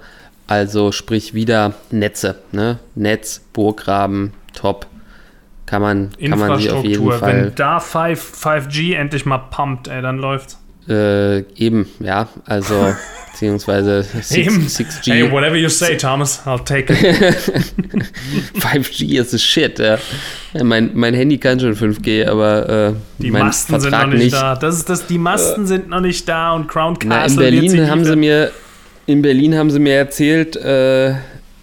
Also 0.48 0.91
sprich 0.91 1.34
wieder 1.34 1.74
Netze, 1.91 2.36
ne? 2.52 2.80
Netz, 2.96 3.41
Burggraben, 3.54 4.34
top. 4.54 4.86
Kann 5.65 5.82
man, 5.82 6.10
kann 6.20 6.38
man 6.38 6.58
sich 6.60 6.70
auf 6.70 6.84
jeden 6.84 7.10
Fall. 7.12 7.46
Wenn 7.46 7.56
da 7.56 7.80
5, 7.80 8.34
5G 8.44 8.96
endlich 8.96 9.26
mal 9.26 9.38
pumpt, 9.38 9.88
ey, 9.88 10.02
dann 10.02 10.17
läuft's. 10.17 10.61
Äh, 10.89 11.39
eben, 11.56 11.88
ja, 12.00 12.28
also 12.46 12.94
beziehungsweise 13.32 14.04
6, 14.04 15.02
g 15.02 15.12
Hey, 15.12 15.32
whatever 15.32 15.56
you 15.56 15.70
say, 15.70 15.96
Thomas, 15.96 16.41
I'll 16.46 16.63
take 16.63 16.91
it. 16.91 17.00
5G 18.60 19.20
ist 19.20 19.34
das 19.34 19.44
Shit, 19.44 19.80
ja. 19.80 19.98
ja. 20.54 20.63
mein, 20.63 20.91
mein 20.94 21.13
Handy 21.13 21.38
kann 21.38 21.60
schon 21.60 21.76
5G, 21.76 22.28
aber 22.28 22.70
äh, 22.70 22.94
die 23.20 23.32
Masten 23.32 23.80
Vertrag 23.80 24.02
sind 24.02 24.10
noch 24.10 24.17
nicht, 24.17 24.24
nicht, 24.26 24.34
da. 24.34 24.56
Das 24.56 24.76
ist 24.76 24.89
das, 24.89 25.08
die 25.08 25.17
Masten 25.17 25.65
äh, 25.65 25.67
sind 25.67 25.89
noch 25.89 26.02
nicht 26.02 26.28
da 26.28 26.54
und 26.54 26.67
Crown 26.67 26.98
Castle. 26.98 27.10
Na, 27.10 27.26
in 27.26 27.36
Berlin 27.36 27.89
haben 27.89 28.06
sie 28.06 28.15
mir 28.15 28.52
in 29.08 29.22
Berlin 29.22 29.58
haben 29.58 29.72
sie 29.72 29.80
mir 29.80 29.96
erzählt, 29.96 30.56
äh, 30.56 31.15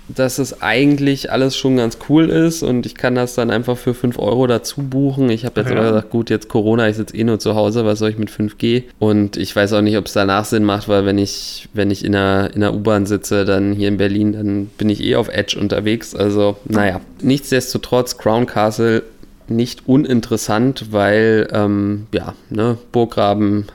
dass 0.09 0.39
es 0.39 0.63
eigentlich 0.63 1.31
alles 1.31 1.57
schon 1.57 1.77
ganz 1.77 1.99
cool 2.09 2.31
ist 2.31 2.63
und 2.63 2.87
ich 2.87 2.95
kann 2.95 3.15
das 3.15 3.35
dann 3.35 3.51
einfach 3.51 3.77
für 3.77 3.93
5 3.93 4.19
Euro 4.19 4.47
dazu 4.47 4.83
buchen. 4.83 5.29
Ich 5.31 5.45
habe 5.45 5.61
jetzt 5.61 5.71
ja. 5.71 5.77
aber 5.77 5.89
gesagt, 5.89 6.11
gut, 6.11 6.31
jetzt 6.31 6.49
Corona, 6.49 6.89
ich 6.89 6.97
sitze 6.97 7.17
eh 7.17 7.25
nur 7.25 7.39
zu 7.39 7.55
Hause, 7.55 7.85
was 7.85 7.99
soll 7.99 8.11
ich 8.11 8.19
mit 8.19 8.31
5G? 8.31 8.85
Und 8.99 9.37
ich 9.37 9.55
weiß 9.55 9.75
auch 9.75 9.83
nicht, 9.83 9.99
ob 9.99 10.07
es 10.07 10.15
danach 10.15 10.47
Sinn 10.47 10.65
macht, 10.65 10.89
weil 10.89 11.05
wenn 11.05 11.19
ich, 11.19 11.69
wenn 11.75 11.91
ich 11.91 12.05
in 12.05 12.15
einer, 12.15 12.51
in 12.55 12.63
einer 12.63 12.75
U-Bahn 12.75 13.07
sitze, 13.07 13.45
dann 13.45 13.73
hier 13.73 13.89
in 13.89 13.99
Berlin, 13.99 14.33
dann 14.33 14.67
bin 14.79 14.89
ich 14.89 15.03
eh 15.03 15.17
auf 15.17 15.29
Edge 15.29 15.59
unterwegs. 15.61 16.15
Also, 16.15 16.57
naja. 16.65 17.01
Nichtsdestotrotz, 17.21 18.17
Crown 18.17 18.47
Castle 18.47 19.03
nicht 19.49 19.89
uninteressant, 19.89 20.87
weil, 20.91 21.49
ähm, 21.53 22.07
ja, 22.13 22.35
ne, 22.51 22.79
Burggraben, 22.93 23.67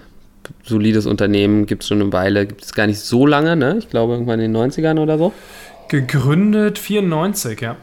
solides 0.64 1.06
Unternehmen, 1.06 1.66
gibt 1.66 1.84
es 1.84 1.88
schon 1.88 2.02
eine 2.02 2.14
Weile, 2.14 2.46
gibt 2.46 2.64
es 2.64 2.74
gar 2.74 2.88
nicht 2.88 3.00
so 3.00 3.26
lange, 3.26 3.56
ne? 3.56 3.78
Ich 3.80 3.90
glaube 3.90 4.14
irgendwann 4.14 4.40
in 4.40 4.54
den 4.54 4.72
90ern 4.72 5.00
oder 5.00 5.18
so. 5.18 5.34
Gegründet 5.88 6.80
94, 6.80 7.62
ja. 7.62 7.78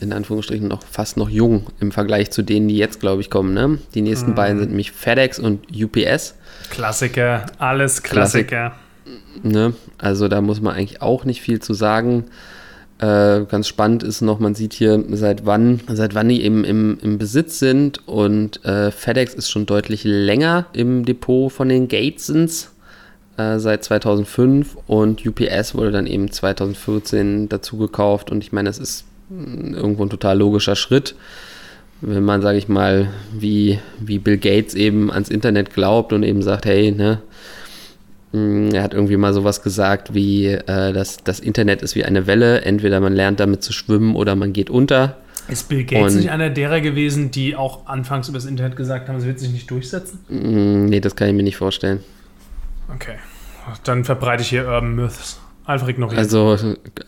In 0.00 0.12
Anführungsstrichen 0.12 0.68
noch 0.68 0.82
fast 0.82 1.16
noch 1.16 1.30
jung 1.30 1.68
im 1.80 1.92
Vergleich 1.92 2.30
zu 2.30 2.42
denen, 2.42 2.68
die 2.68 2.76
jetzt, 2.76 3.00
glaube 3.00 3.20
ich, 3.20 3.30
kommen. 3.30 3.54
Ne? 3.54 3.78
Die 3.94 4.02
nächsten 4.02 4.32
mm. 4.32 4.34
beiden 4.34 4.58
sind 4.58 4.68
nämlich 4.70 4.92
FedEx 4.92 5.38
und 5.38 5.66
UPS. 5.72 6.34
Klassiker, 6.70 7.46
alles 7.58 8.02
Klassiker. 8.02 8.74
Klassik, 9.04 9.44
ne? 9.44 9.74
Also 9.98 10.28
da 10.28 10.40
muss 10.40 10.60
man 10.60 10.74
eigentlich 10.74 11.02
auch 11.02 11.24
nicht 11.24 11.40
viel 11.40 11.60
zu 11.60 11.72
sagen. 11.72 12.24
Äh, 12.98 13.44
ganz 13.44 13.68
spannend 13.68 14.02
ist 14.02 14.22
noch, 14.22 14.38
man 14.38 14.54
sieht 14.54 14.72
hier, 14.72 15.02
seit 15.10 15.44
wann, 15.44 15.80
seit 15.88 16.14
wann 16.14 16.28
die 16.28 16.42
eben 16.42 16.64
im, 16.64 16.98
im 17.02 17.18
Besitz 17.18 17.58
sind. 17.58 18.06
Und 18.08 18.64
äh, 18.64 18.90
FedEx 18.90 19.34
ist 19.34 19.50
schon 19.50 19.66
deutlich 19.66 20.04
länger 20.04 20.66
im 20.72 21.04
Depot 21.04 21.52
von 21.52 21.68
den 21.68 21.88
Gatesons. 21.88 22.70
Äh, 23.36 23.58
seit 23.58 23.84
2005 23.84 24.78
und 24.86 25.26
UPS 25.26 25.74
wurde 25.74 25.90
dann 25.90 26.06
eben 26.06 26.30
2014 26.30 27.50
dazu 27.50 27.76
gekauft 27.76 28.30
und 28.30 28.42
ich 28.42 28.52
meine, 28.52 28.68
das 28.70 28.78
ist 28.78 29.04
mm, 29.28 29.74
irgendwo 29.74 30.04
ein 30.04 30.10
total 30.10 30.38
logischer 30.38 30.74
Schritt, 30.74 31.14
wenn 32.00 32.24
man, 32.24 32.40
sage 32.40 32.56
ich 32.56 32.68
mal, 32.68 33.08
wie, 33.32 33.78
wie 34.00 34.18
Bill 34.18 34.38
Gates 34.38 34.74
eben 34.74 35.12
ans 35.12 35.28
Internet 35.28 35.74
glaubt 35.74 36.14
und 36.14 36.22
eben 36.22 36.40
sagt, 36.40 36.64
hey, 36.64 36.92
ne, 36.92 37.20
mm, 38.32 38.70
er 38.72 38.82
hat 38.82 38.94
irgendwie 38.94 39.18
mal 39.18 39.34
sowas 39.34 39.62
gesagt 39.62 40.14
wie, 40.14 40.46
äh, 40.46 40.94
dass 40.94 41.18
das 41.22 41.38
Internet 41.38 41.82
ist 41.82 41.94
wie 41.94 42.04
eine 42.04 42.26
Welle, 42.26 42.62
entweder 42.62 43.00
man 43.00 43.12
lernt 43.12 43.38
damit 43.38 43.62
zu 43.62 43.74
schwimmen 43.74 44.16
oder 44.16 44.34
man 44.34 44.54
geht 44.54 44.70
unter. 44.70 45.18
Ist 45.48 45.68
Bill 45.68 45.84
Gates 45.84 46.14
und, 46.14 46.20
nicht 46.20 46.30
einer 46.30 46.48
derer 46.48 46.80
gewesen, 46.80 47.30
die 47.30 47.54
auch 47.54 47.86
anfangs 47.86 48.30
über 48.30 48.38
das 48.38 48.46
Internet 48.46 48.76
gesagt 48.76 49.10
haben, 49.10 49.16
es 49.16 49.26
wird 49.26 49.38
sich 49.40 49.52
nicht 49.52 49.70
durchsetzen? 49.70 50.20
Mm, 50.30 50.86
nee, 50.86 51.00
das 51.00 51.16
kann 51.16 51.28
ich 51.28 51.34
mir 51.34 51.42
nicht 51.42 51.58
vorstellen. 51.58 52.00
Okay. 52.94 53.16
Dann 53.84 54.04
verbreite 54.04 54.42
ich 54.42 54.48
hier 54.48 54.66
Urban 54.66 54.94
Myths. 54.94 55.40
Einfach 55.64 55.88
ignorieren. 55.88 56.18
Also, 56.18 56.56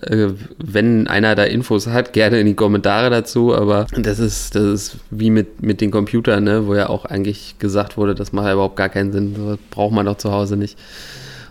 äh, 0.01 0.31
wenn 0.59 1.07
einer 1.07 1.37
da 1.37 1.45
Infos 1.45 1.87
hat, 1.87 2.13
gerne 2.13 2.41
in 2.41 2.47
die 2.47 2.55
Kommentare 2.55 3.09
dazu, 3.09 3.55
aber 3.55 3.87
das 3.97 4.19
ist, 4.19 4.57
das 4.57 4.65
ist 4.65 4.97
wie 5.11 5.31
mit, 5.31 5.63
mit 5.63 5.81
den 5.81 5.93
Computern, 5.93 6.43
ne, 6.43 6.67
wo 6.67 6.75
ja 6.75 6.89
auch 6.89 7.05
eigentlich 7.05 7.61
gesagt 7.61 7.97
wurde, 7.97 8.17
das 8.17 8.33
macht 8.33 8.47
ja 8.47 8.55
überhaupt 8.55 8.75
gar 8.75 8.89
keinen 8.89 9.13
Sinn, 9.13 9.35
das 9.35 9.59
braucht 9.71 9.95
man 9.95 10.07
doch 10.07 10.19
zu 10.19 10.33
Hause 10.33 10.57
nicht. 10.57 10.77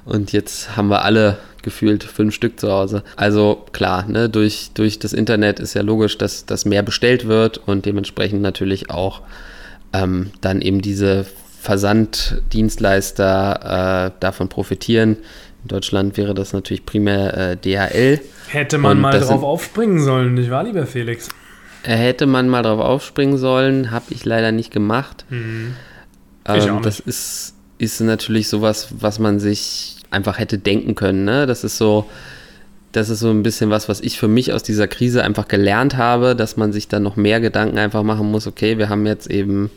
Und 0.04 0.34
jetzt 0.34 0.76
haben 0.76 0.90
wir 0.90 1.06
alle 1.06 1.38
gefühlt 1.62 2.04
fünf 2.04 2.36
Stück 2.36 2.60
zu 2.60 2.70
Hause. 2.70 3.04
Also 3.16 3.66
klar, 3.72 4.06
ne, 4.08 4.28
durch, 4.28 4.72
durch 4.74 5.00
das 5.00 5.14
Internet 5.14 5.62
ist 5.62 5.76
ja 5.76 5.84
logisch, 5.84 6.18
dass, 6.18 6.46
dass 6.46 6.66
mehr 6.66 6.84
bestellt 6.84 7.26
wird 7.30 7.58
und 7.58 7.86
dementsprechend 7.86 8.42
natürlich 8.42 8.90
auch 8.90 9.22
ähm, 9.94 10.32
dann 10.42 10.62
eben 10.62 10.82
diese 10.82 11.26
Versanddienstleister 11.68 14.08
äh, 14.08 14.12
davon 14.22 14.48
profitieren. 14.48 15.18
In 15.64 15.68
Deutschland 15.68 16.16
wäre 16.16 16.34
das 16.34 16.54
natürlich 16.54 16.86
primär 16.86 17.38
äh, 17.38 17.58
DHL. 17.58 18.22
Hätte 18.48 18.78
man 18.78 19.02
mal 19.02 19.20
drauf 19.20 19.44
aufspringen 19.44 20.00
sollen, 20.00 20.36
nicht 20.36 20.50
wahr, 20.50 20.64
lieber 20.64 20.86
Felix? 20.86 21.28
Äh, 21.84 21.98
hätte 21.98 22.26
man 22.26 22.48
mal 22.48 22.64
drauf 22.64 22.80
aufspringen 22.80 23.38
sollen, 23.38 23.92
habe 23.92 24.06
ich 24.12 24.24
leider 24.24 24.54
nicht 24.54 24.72
gemacht. 24.72 25.26
Mhm. 25.30 25.74
Ähm, 26.46 26.82
das 26.84 27.02
ist, 27.02 27.54
ist 27.80 28.00
natürlich 28.00 28.48
sowas, 28.48 28.88
was 29.02 29.20
man 29.20 29.42
sich 29.42 29.98
einfach 30.10 30.40
hätte 30.40 30.58
denken 30.58 30.96
können. 30.96 31.26
Ne? 31.26 31.48
Das 31.48 31.66
ist 31.66 31.78
so, 31.78 32.10
das 32.94 33.10
ist 33.10 33.20
so 33.20 33.30
ein 33.30 33.44
bisschen 33.44 33.70
was, 33.70 33.90
was 33.90 34.00
ich 34.00 34.18
für 34.18 34.30
mich 34.30 34.54
aus 34.54 34.64
dieser 34.64 34.88
Krise 34.88 35.22
einfach 35.22 35.50
gelernt 35.50 35.98
habe, 35.98 36.34
dass 36.34 36.56
man 36.56 36.72
sich 36.72 36.88
dann 36.88 37.04
noch 37.04 37.18
mehr 37.18 37.42
Gedanken 37.42 37.78
einfach 37.78 38.04
machen 38.04 38.32
muss. 38.32 38.48
Okay, 38.48 38.78
wir 38.78 38.88
haben 38.88 39.06
jetzt 39.06 39.30
eben 39.30 39.70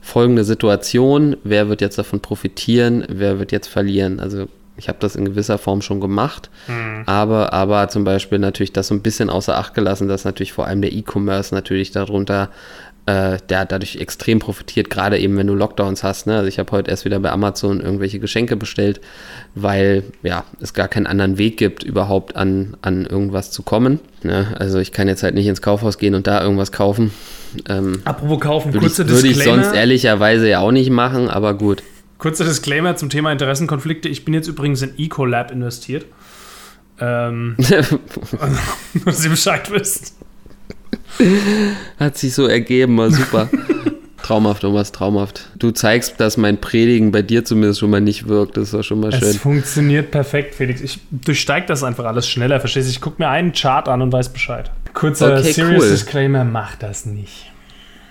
folgende 0.00 0.44
Situation. 0.44 1.36
Wer 1.44 1.68
wird 1.68 1.80
jetzt 1.80 1.98
davon 1.98 2.20
profitieren? 2.20 3.04
Wer 3.08 3.38
wird 3.38 3.52
jetzt 3.52 3.68
verlieren? 3.68 4.20
Also 4.20 4.48
ich 4.80 4.88
habe 4.88 4.98
das 4.98 5.14
in 5.14 5.26
gewisser 5.26 5.58
Form 5.58 5.82
schon 5.82 6.00
gemacht, 6.00 6.50
mhm. 6.66 7.02
aber, 7.04 7.52
aber 7.52 7.88
zum 7.88 8.04
Beispiel 8.04 8.38
natürlich 8.38 8.72
das 8.72 8.88
so 8.88 8.94
ein 8.94 9.02
bisschen 9.02 9.28
außer 9.28 9.56
Acht 9.56 9.74
gelassen, 9.74 10.08
dass 10.08 10.24
natürlich 10.24 10.54
vor 10.54 10.66
allem 10.66 10.80
der 10.80 10.92
E-Commerce 10.92 11.54
natürlich 11.54 11.90
darunter 11.90 12.48
äh, 13.10 13.38
der 13.48 13.60
hat 13.60 13.72
dadurch 13.72 13.96
extrem 13.96 14.38
profitiert, 14.38 14.88
gerade 14.88 15.18
eben 15.18 15.36
wenn 15.36 15.46
du 15.46 15.54
Lockdowns 15.54 16.04
hast. 16.04 16.26
Ne? 16.26 16.36
Also 16.36 16.46
ich 16.46 16.58
habe 16.58 16.70
heute 16.70 16.90
erst 16.90 17.04
wieder 17.04 17.18
bei 17.18 17.30
Amazon 17.30 17.80
irgendwelche 17.80 18.20
Geschenke 18.20 18.56
bestellt, 18.56 19.00
weil 19.54 20.04
ja, 20.22 20.44
es 20.60 20.74
gar 20.74 20.86
keinen 20.86 21.06
anderen 21.06 21.36
Weg 21.36 21.56
gibt, 21.56 21.82
überhaupt 21.82 22.36
an, 22.36 22.76
an 22.82 23.06
irgendwas 23.06 23.50
zu 23.50 23.62
kommen. 23.62 23.98
Ne? 24.22 24.54
Also 24.58 24.78
ich 24.78 24.92
kann 24.92 25.08
jetzt 25.08 25.22
halt 25.22 25.34
nicht 25.34 25.46
ins 25.46 25.60
Kaufhaus 25.60 25.98
gehen 25.98 26.14
und 26.14 26.26
da 26.26 26.40
irgendwas 26.42 26.70
kaufen. 26.70 27.10
Ähm, 27.68 28.00
Apropos 28.04 28.40
kaufen, 28.40 28.72
würde 28.72 28.86
kurze 28.86 29.02
ich, 29.02 29.08
Würde 29.08 29.28
ich 29.28 29.42
sonst 29.42 29.72
ehrlicherweise 29.72 30.48
ja 30.48 30.60
auch 30.60 30.72
nicht 30.72 30.90
machen, 30.90 31.28
aber 31.28 31.54
gut. 31.54 31.82
Kurzer 32.18 32.44
Disclaimer 32.44 32.94
zum 32.96 33.10
Thema 33.10 33.32
Interessenkonflikte. 33.32 34.08
Ich 34.08 34.24
bin 34.24 34.34
jetzt 34.34 34.46
übrigens 34.46 34.82
in 34.82 34.96
Ecolab 34.98 35.50
investiert. 35.50 36.06
Ähm, 37.00 37.56
dass 39.04 39.24
ihr 39.24 39.30
Bescheid 39.30 39.68
wisst. 39.72 40.19
Hat 41.98 42.16
sich 42.16 42.34
so 42.34 42.46
ergeben, 42.46 42.96
war 42.98 43.10
super. 43.10 43.48
traumhaft, 44.30 44.62
Thomas, 44.62 44.92
traumhaft. 44.92 45.48
Du 45.58 45.72
zeigst, 45.72 46.20
dass 46.20 46.36
mein 46.36 46.60
Predigen 46.60 47.10
bei 47.10 47.22
dir 47.22 47.44
zumindest 47.44 47.80
schon 47.80 47.90
mal 47.90 48.00
nicht 48.00 48.28
wirkt. 48.28 48.56
Das 48.56 48.72
war 48.72 48.84
schon 48.84 49.00
mal 49.00 49.10
schön. 49.10 49.22
Es 49.22 49.38
funktioniert 49.38 50.12
perfekt, 50.12 50.54
Felix. 50.54 50.80
Ich 50.80 51.00
durchsteige 51.10 51.66
das 51.66 51.82
einfach 51.82 52.04
alles 52.04 52.28
schneller, 52.28 52.60
verstehst 52.60 52.86
du? 52.86 52.90
Ich 52.90 53.00
gucke 53.00 53.20
mir 53.20 53.28
einen 53.28 53.52
Chart 53.52 53.88
an 53.88 54.02
und 54.02 54.12
weiß 54.12 54.28
Bescheid. 54.28 54.70
Kurzer 54.94 55.38
okay, 55.38 55.52
Serious 55.52 55.82
cool. 55.82 55.90
Disclaimer, 55.90 56.44
mach 56.44 56.76
das 56.76 57.06
nicht. 57.06 57.50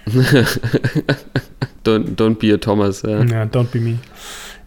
don't, 1.85 2.15
don't 2.15 2.35
be 2.35 2.53
a 2.53 2.57
Thomas. 2.57 3.03
Ja, 3.03 3.23
ja 3.23 3.43
don't 3.43 3.67
be 3.71 3.79
me. 3.79 3.99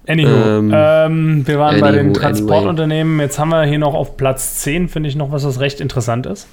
Anywho, 0.06 0.30
ähm, 0.30 0.72
ähm, 0.74 1.46
wir 1.46 1.58
waren 1.58 1.74
anywho, 1.74 1.84
bei 1.84 1.92
den 1.92 2.14
Transportunternehmen. 2.14 3.12
Anyway. 3.14 3.24
Jetzt 3.26 3.38
haben 3.38 3.50
wir 3.50 3.64
hier 3.64 3.78
noch 3.78 3.94
auf 3.94 4.16
Platz 4.16 4.60
10, 4.60 4.88
finde 4.88 5.08
ich, 5.08 5.16
noch 5.16 5.30
was, 5.30 5.44
was 5.44 5.60
recht 5.60 5.80
interessant 5.80 6.26
ist. 6.26 6.48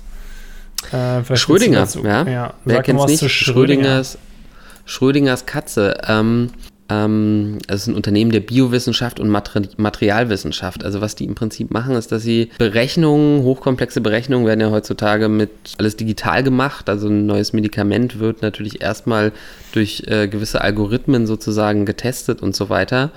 Äh, 0.91 1.35
Schrödinger, 1.35 1.87
ja. 2.03 2.27
ja. 2.27 2.53
Wer 2.65 2.83
kennt 2.83 3.05
nicht? 3.05 3.29
Schrödingers, 3.29 4.17
Schrödingers 4.85 5.45
Katze. 5.45 5.97
Ähm, 6.07 6.49
ähm, 6.89 7.59
es 7.67 7.83
ist 7.83 7.87
ein 7.87 7.95
Unternehmen 7.95 8.31
der 8.31 8.39
Biowissenschaft 8.39 9.19
und 9.19 9.29
Materi 9.29 9.69
Materialwissenschaft. 9.77 10.83
Also 10.83 11.01
was 11.01 11.15
die 11.15 11.25
im 11.25 11.35
Prinzip 11.35 11.71
machen, 11.71 11.95
ist, 11.95 12.11
dass 12.11 12.23
sie 12.23 12.49
Berechnungen, 12.57 13.43
hochkomplexe 13.43 14.01
Berechnungen 14.01 14.47
werden 14.47 14.59
ja 14.59 14.71
heutzutage 14.71 15.29
mit 15.29 15.51
alles 15.77 15.95
digital 15.95 16.43
gemacht. 16.43 16.89
Also 16.89 17.07
ein 17.07 17.27
neues 17.27 17.53
Medikament 17.53 18.19
wird 18.19 18.41
natürlich 18.41 18.81
erstmal 18.81 19.31
durch 19.71 20.03
äh, 20.07 20.27
gewisse 20.27 20.61
Algorithmen 20.61 21.27
sozusagen 21.27 21.85
getestet 21.85 22.41
und 22.41 22.55
so 22.55 22.69
weiter. 22.69 23.11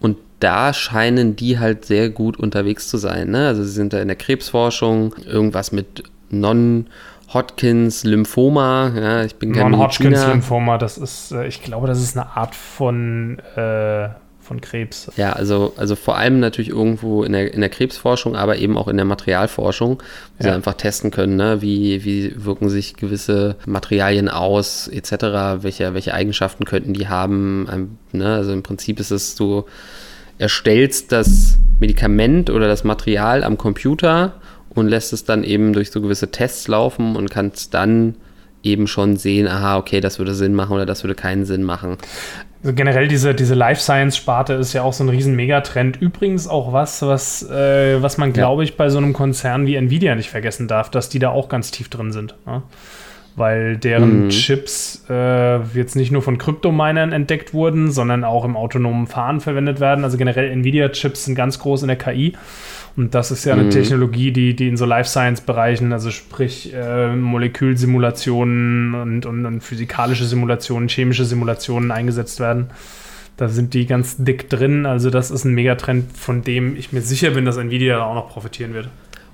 Und 0.00 0.16
da 0.40 0.72
scheinen 0.72 1.36
die 1.36 1.58
halt 1.58 1.84
sehr 1.84 2.08
gut 2.08 2.38
unterwegs 2.38 2.88
zu 2.88 2.96
sein. 2.96 3.30
Ne? 3.30 3.48
Also 3.48 3.62
sie 3.64 3.72
sind 3.72 3.92
da 3.92 4.00
in 4.00 4.08
der 4.08 4.16
Krebsforschung, 4.16 5.14
irgendwas 5.26 5.72
mit 5.72 6.04
Non- 6.30 6.86
Hodgkins 7.32 8.04
Lymphoma, 8.04 8.92
ja, 8.96 9.24
ich 9.24 9.36
bin 9.36 9.52
kein 9.52 9.70
Non-Hodgkins 9.70 10.26
Lymphoma, 10.26 10.78
das 10.78 10.96
ist, 10.96 11.30
äh, 11.32 11.46
ich 11.46 11.62
glaube, 11.62 11.86
das 11.86 12.00
ist 12.00 12.16
eine 12.16 12.36
Art 12.36 12.54
von, 12.54 13.38
äh, 13.54 14.08
von 14.40 14.62
Krebs. 14.62 15.12
Ja, 15.16 15.34
also, 15.34 15.74
also 15.76 15.94
vor 15.94 16.16
allem 16.16 16.40
natürlich 16.40 16.70
irgendwo 16.70 17.22
in 17.24 17.32
der, 17.32 17.52
in 17.52 17.60
der 17.60 17.68
Krebsforschung, 17.68 18.34
aber 18.34 18.56
eben 18.56 18.78
auch 18.78 18.88
in 18.88 18.96
der 18.96 19.04
Materialforschung, 19.04 19.98
wo 19.98 20.44
ja. 20.44 20.50
sie 20.50 20.56
einfach 20.56 20.72
testen 20.72 21.10
können, 21.10 21.36
ne? 21.36 21.60
wie, 21.60 22.02
wie 22.02 22.32
wirken 22.34 22.70
sich 22.70 22.96
gewisse 22.96 23.56
Materialien 23.66 24.30
aus, 24.30 24.88
etc., 24.88 25.62
welche, 25.62 25.92
welche 25.92 26.14
Eigenschaften 26.14 26.64
könnten 26.64 26.94
die 26.94 27.08
haben. 27.08 27.98
Ne? 28.12 28.36
Also 28.36 28.52
im 28.52 28.62
Prinzip 28.62 29.00
ist 29.00 29.10
es, 29.10 29.34
du 29.34 29.66
erstellst 30.38 31.12
das 31.12 31.58
Medikament 31.78 32.48
oder 32.48 32.68
das 32.68 32.84
Material 32.84 33.44
am 33.44 33.58
Computer 33.58 34.32
und 34.74 34.88
lässt 34.88 35.12
es 35.12 35.24
dann 35.24 35.44
eben 35.44 35.72
durch 35.72 35.90
so 35.90 36.00
gewisse 36.00 36.30
Tests 36.30 36.68
laufen 36.68 37.16
und 37.16 37.30
kannst 37.30 37.74
dann 37.74 38.14
eben 38.62 38.86
schon 38.86 39.16
sehen, 39.16 39.46
aha, 39.48 39.78
okay, 39.78 40.00
das 40.00 40.18
würde 40.18 40.34
Sinn 40.34 40.54
machen 40.54 40.72
oder 40.72 40.86
das 40.86 41.04
würde 41.04 41.14
keinen 41.14 41.44
Sinn 41.44 41.62
machen. 41.62 41.96
Also 42.62 42.74
generell 42.74 43.06
diese, 43.06 43.34
diese 43.34 43.54
Life 43.54 43.80
Science-Sparte 43.80 44.54
ist 44.54 44.72
ja 44.72 44.82
auch 44.82 44.92
so 44.92 45.04
ein 45.04 45.08
riesen 45.08 45.36
Megatrend. 45.36 46.00
Übrigens 46.00 46.48
auch 46.48 46.72
was, 46.72 47.02
was, 47.02 47.48
äh, 47.48 48.02
was 48.02 48.18
man, 48.18 48.32
glaube 48.32 48.64
ich, 48.64 48.76
bei 48.76 48.88
so 48.88 48.98
einem 48.98 49.12
Konzern 49.12 49.66
wie 49.66 49.76
Nvidia 49.76 50.16
nicht 50.16 50.30
vergessen 50.30 50.66
darf, 50.66 50.90
dass 50.90 51.08
die 51.08 51.20
da 51.20 51.30
auch 51.30 51.48
ganz 51.48 51.70
tief 51.70 51.88
drin 51.88 52.10
sind. 52.10 52.34
Ne? 52.46 52.62
Weil 53.36 53.76
deren 53.76 54.24
mhm. 54.24 54.28
Chips 54.30 55.04
äh, 55.08 55.60
jetzt 55.72 55.94
nicht 55.94 56.10
nur 56.10 56.22
von 56.22 56.38
Kryptominern 56.38 57.12
entdeckt 57.12 57.54
wurden, 57.54 57.92
sondern 57.92 58.24
auch 58.24 58.44
im 58.44 58.56
autonomen 58.56 59.06
Fahren 59.06 59.40
verwendet 59.40 59.78
werden. 59.78 60.02
Also 60.02 60.16
generell 60.16 60.50
Nvidia-Chips 60.50 61.26
sind 61.26 61.36
ganz 61.36 61.60
groß 61.60 61.82
in 61.82 61.88
der 61.88 61.96
KI. 61.96 62.32
Und 62.98 63.14
das 63.14 63.30
ist 63.30 63.44
ja 63.44 63.52
eine 63.52 63.62
mhm. 63.62 63.70
Technologie, 63.70 64.32
die, 64.32 64.56
die 64.56 64.66
in 64.66 64.76
so 64.76 64.84
Life 64.84 65.08
Science-Bereichen, 65.08 65.92
also 65.92 66.10
sprich 66.10 66.74
äh, 66.74 67.14
Molekülsimulationen 67.14 68.92
und, 68.96 69.24
und, 69.24 69.46
und, 69.46 69.60
physikalische 69.60 70.24
Simulationen, 70.24 70.88
chemische 70.88 71.24
Simulationen 71.24 71.92
eingesetzt 71.92 72.40
werden. 72.40 72.70
Da 73.36 73.48
sind 73.48 73.72
die 73.74 73.86
ganz 73.86 74.16
dick 74.18 74.50
drin. 74.50 74.84
Also, 74.84 75.10
das 75.10 75.30
ist 75.30 75.44
ein 75.44 75.54
Megatrend, 75.54 76.16
von 76.16 76.42
dem 76.42 76.74
ich 76.74 76.92
mir 76.92 77.00
sicher 77.00 77.30
bin, 77.30 77.44
dass 77.44 77.56
Nvidia 77.56 78.02
auch 78.02 78.16
noch 78.16 78.30
profitieren 78.30 78.74
wird. 78.74 78.88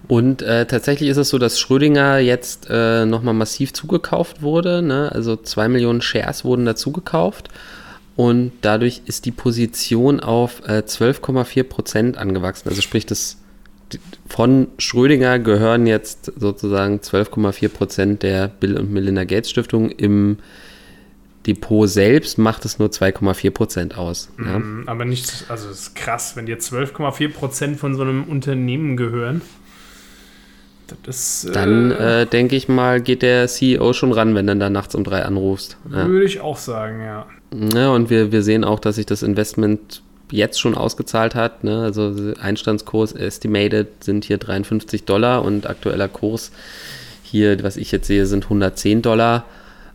Und 0.09 0.43
äh, 0.43 0.67
tatsächlich 0.67 1.09
ist 1.09 1.17
es 1.17 1.31
so, 1.31 1.39
dass 1.39 1.59
Schrödinger 1.59 2.19
jetzt 2.19 2.67
äh, 2.69 3.07
nochmal 3.07 3.33
massiv 3.33 3.73
zugekauft 3.73 4.43
wurde. 4.43 4.83
Ne? 4.83 5.11
Also 5.11 5.37
zwei 5.37 5.71
Millionen 5.71 6.03
Shares 6.03 6.45
wurden 6.45 6.67
dazu 6.67 6.93
gekauft. 6.93 7.49
Und 8.15 8.53
dadurch 8.61 9.01
ist 9.07 9.25
die 9.25 9.33
Position 9.33 10.21
auf 10.21 10.61
äh, 10.69 10.83
12,4 10.87 11.63
Prozent 11.63 12.19
angewachsen. 12.19 12.69
Also 12.69 12.83
sprich, 12.83 13.07
das 13.07 13.39
von 14.29 14.69
Schrödinger 14.79 15.39
gehören 15.39 15.87
jetzt 15.87 16.33
sozusagen 16.37 16.99
12,4 16.99 17.69
Prozent 17.69 18.23
der 18.23 18.49
Bill 18.49 18.79
und 18.79 18.93
Melinda 18.93 19.25
Gates 19.25 19.51
Stiftung. 19.51 19.91
Im 19.91 20.39
Depot 21.47 21.89
selbst 21.89 22.39
macht 22.39 22.65
es 22.65 22.79
nur 22.79 22.89
2,4 22.89 23.51
Prozent 23.51 23.99
aus. 23.99 24.31
Ja? 24.39 24.59
Mm, 24.59 24.85
aber 24.87 25.05
nicht, 25.05 25.45
also 25.49 25.69
es 25.69 25.81
ist 25.81 25.95
krass, 25.95 26.37
wenn 26.37 26.47
dir 26.47 26.59
12,4 26.59 27.29
Prozent 27.33 27.79
von 27.79 27.95
so 27.95 28.03
einem 28.03 28.25
Unternehmen 28.25 28.97
gehören. 28.97 29.43
Ist, 31.07 31.49
dann 31.55 31.91
äh, 31.93 32.23
äh, 32.23 32.27
denke 32.27 32.57
ich 32.57 32.69
mal, 32.69 33.01
geht 33.01 33.23
der 33.23 33.49
CEO 33.49 33.95
schon 33.95 34.13
ran, 34.13 34.35
wenn 34.35 34.47
du 34.47 34.57
dann 34.57 34.73
nachts 34.73 34.95
um 34.95 35.03
drei 35.03 35.23
anrufst. 35.23 35.79
Ja. 35.91 36.07
Würde 36.07 36.27
ich 36.27 36.41
auch 36.41 36.59
sagen, 36.59 37.03
ja. 37.03 37.27
Ja, 37.75 37.91
und 37.91 38.11
wir, 38.11 38.33
wir 38.33 38.43
sehen 38.43 38.65
auch, 38.65 38.81
dass 38.81 38.97
sich 38.97 39.07
das 39.07 39.23
Investment 39.23 40.03
jetzt 40.31 40.61
schon 40.61 40.75
ausgezahlt 40.75 41.35
hat. 41.35 41.65
Ne? 41.65 41.83
Also 41.83 42.33
Einstandskurs 42.41 43.13
estimated 43.13 44.03
sind 44.03 44.25
hier 44.25 44.39
53 44.39 45.05
Dollar 45.05 45.45
und 45.45 45.67
aktueller 45.67 46.09
Kurs 46.09 46.51
hier, 47.23 47.63
was 47.63 47.77
ich 47.77 47.91
jetzt 47.91 48.07
sehe, 48.07 48.27
sind 48.27 48.45
110 48.45 49.03
Dollar. 49.03 49.45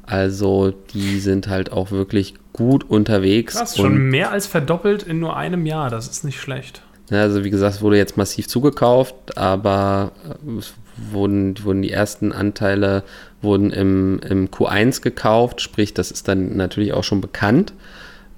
Also 0.06 0.74
die 0.94 1.20
sind 1.20 1.48
halt 1.48 1.72
auch 1.72 1.92
wirklich 1.92 2.34
gut 2.54 2.90
unterwegs. 2.90 3.56
Krass, 3.56 3.78
schon 3.78 4.10
mehr 4.10 4.32
als 4.32 4.48
verdoppelt 4.48 5.04
in 5.04 5.20
nur 5.20 5.38
einem 5.38 5.66
Jahr. 5.66 5.90
Das 5.90 6.08
ist 6.08 6.24
nicht 6.24 6.40
schlecht. 6.40 6.82
Also 7.12 7.44
wie 7.44 7.50
gesagt, 7.50 7.76
es 7.76 7.82
wurde 7.82 7.98
jetzt 7.98 8.18
massiv 8.18 8.48
zugekauft, 8.48 9.38
aber 9.38 10.12
es 10.58 10.74
wurden, 11.12 11.56
wurden 11.64 11.82
die 11.82 11.92
ersten 11.92 12.32
Anteile 12.32 13.04
wurden 13.42 13.72
im, 13.72 14.20
im 14.28 14.50
Q1 14.50 15.02
gekauft, 15.02 15.62
sprich, 15.62 15.94
das 15.94 16.12
ist 16.12 16.28
dann 16.28 16.58
natürlich 16.58 16.94
auch 16.94 17.04
schon 17.04 17.22
bekannt. 17.22 17.74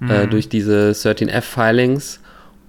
Äh, 0.01 0.05
mhm. 0.05 0.11
äh, 0.11 0.27
durch 0.27 0.49
diese 0.49 0.91
13F-Filings. 0.91 2.19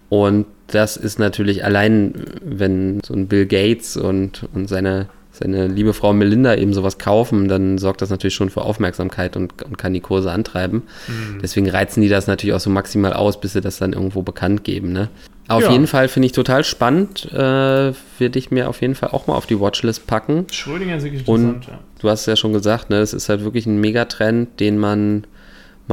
Und 0.08 0.46
das 0.66 0.96
ist 0.96 1.18
natürlich 1.18 1.64
allein, 1.64 2.14
wenn 2.42 3.00
so 3.04 3.14
ein 3.14 3.28
Bill 3.28 3.46
Gates 3.46 3.96
und, 3.96 4.46
und 4.54 4.68
seine, 4.68 5.08
seine 5.30 5.66
liebe 5.66 5.94
Frau 5.94 6.12
Melinda 6.12 6.54
eben 6.54 6.74
sowas 6.74 6.98
kaufen, 6.98 7.48
dann 7.48 7.78
sorgt 7.78 8.02
das 8.02 8.10
natürlich 8.10 8.34
schon 8.34 8.50
für 8.50 8.62
Aufmerksamkeit 8.62 9.36
und, 9.36 9.62
und 9.62 9.78
kann 9.78 9.94
die 9.94 10.00
Kurse 10.00 10.30
antreiben. 10.30 10.82
Mhm. 11.08 11.38
Deswegen 11.42 11.68
reizen 11.68 12.02
die 12.02 12.08
das 12.08 12.26
natürlich 12.26 12.54
auch 12.54 12.60
so 12.60 12.70
maximal 12.70 13.14
aus, 13.14 13.40
bis 13.40 13.54
sie 13.54 13.60
das 13.60 13.78
dann 13.78 13.94
irgendwo 13.94 14.22
bekannt 14.22 14.64
geben. 14.64 14.92
Ne? 14.92 15.08
Auf 15.48 15.64
ja. 15.64 15.72
jeden 15.72 15.86
Fall 15.86 16.08
finde 16.08 16.26
ich 16.26 16.32
total 16.32 16.64
spannend. 16.64 17.30
Äh, 17.32 17.36
Würde 17.36 18.38
ich 18.38 18.50
mir 18.50 18.68
auf 18.68 18.80
jeden 18.82 18.94
Fall 18.94 19.10
auch 19.10 19.26
mal 19.26 19.34
auf 19.34 19.46
die 19.46 19.58
Watchlist 19.58 20.06
packen. 20.06 20.46
Schrödinger 20.50 20.96
ist 20.96 21.04
wirklich 21.04 21.26
interessant, 21.26 21.54
Und 21.54 21.66
ja. 21.66 21.78
du 22.00 22.08
hast 22.08 22.20
es 22.20 22.26
ja 22.26 22.36
schon 22.36 22.52
gesagt, 22.52 22.90
ne, 22.90 22.98
es 22.98 23.14
ist 23.14 23.28
halt 23.28 23.44
wirklich 23.44 23.66
ein 23.66 23.80
Megatrend, 23.80 24.60
den 24.60 24.78
man 24.78 25.24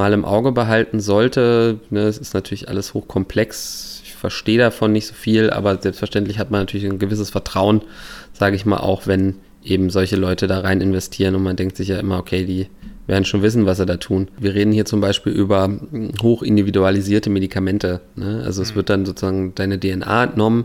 mal 0.00 0.14
im 0.14 0.24
Auge 0.24 0.50
behalten 0.52 0.98
sollte. 0.98 1.78
Ne, 1.90 2.04
es 2.04 2.16
ist 2.16 2.32
natürlich 2.32 2.70
alles 2.70 2.94
hochkomplex. 2.94 4.00
Ich 4.02 4.14
verstehe 4.14 4.56
davon 4.56 4.92
nicht 4.92 5.06
so 5.06 5.12
viel, 5.12 5.50
aber 5.50 5.76
selbstverständlich 5.78 6.38
hat 6.38 6.50
man 6.50 6.62
natürlich 6.62 6.86
ein 6.86 6.98
gewisses 6.98 7.28
Vertrauen, 7.28 7.82
sage 8.32 8.56
ich 8.56 8.64
mal, 8.64 8.78
auch 8.78 9.06
wenn 9.06 9.34
eben 9.62 9.90
solche 9.90 10.16
Leute 10.16 10.46
da 10.46 10.60
rein 10.60 10.80
investieren 10.80 11.34
und 11.34 11.42
man 11.42 11.56
denkt 11.56 11.76
sich 11.76 11.88
ja 11.88 11.98
immer, 11.98 12.18
okay, 12.18 12.46
die 12.46 12.68
werden 13.06 13.26
schon 13.26 13.42
wissen, 13.42 13.66
was 13.66 13.76
sie 13.76 13.84
da 13.84 13.98
tun. 13.98 14.28
Wir 14.38 14.54
reden 14.54 14.72
hier 14.72 14.86
zum 14.86 15.02
Beispiel 15.02 15.34
über 15.34 15.68
hoch 16.22 16.42
individualisierte 16.42 17.28
Medikamente. 17.28 18.00
Ne? 18.16 18.42
Also 18.42 18.62
es 18.62 18.70
mhm. 18.70 18.76
wird 18.76 18.88
dann 18.88 19.04
sozusagen 19.04 19.54
deine 19.54 19.78
DNA 19.78 20.24
entnommen. 20.24 20.64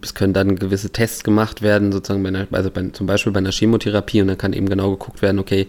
Es 0.00 0.14
können 0.14 0.32
dann 0.32 0.56
gewisse 0.56 0.88
Tests 0.88 1.24
gemacht 1.24 1.60
werden, 1.60 1.92
sozusagen 1.92 2.22
bei 2.22 2.30
einer, 2.30 2.46
also 2.52 2.70
bei, 2.70 2.88
zum 2.88 3.06
Beispiel 3.06 3.32
bei 3.32 3.38
einer 3.38 3.52
Chemotherapie 3.52 4.22
und 4.22 4.28
dann 4.28 4.38
kann 4.38 4.54
eben 4.54 4.70
genau 4.70 4.92
geguckt 4.92 5.20
werden, 5.20 5.38
okay, 5.38 5.66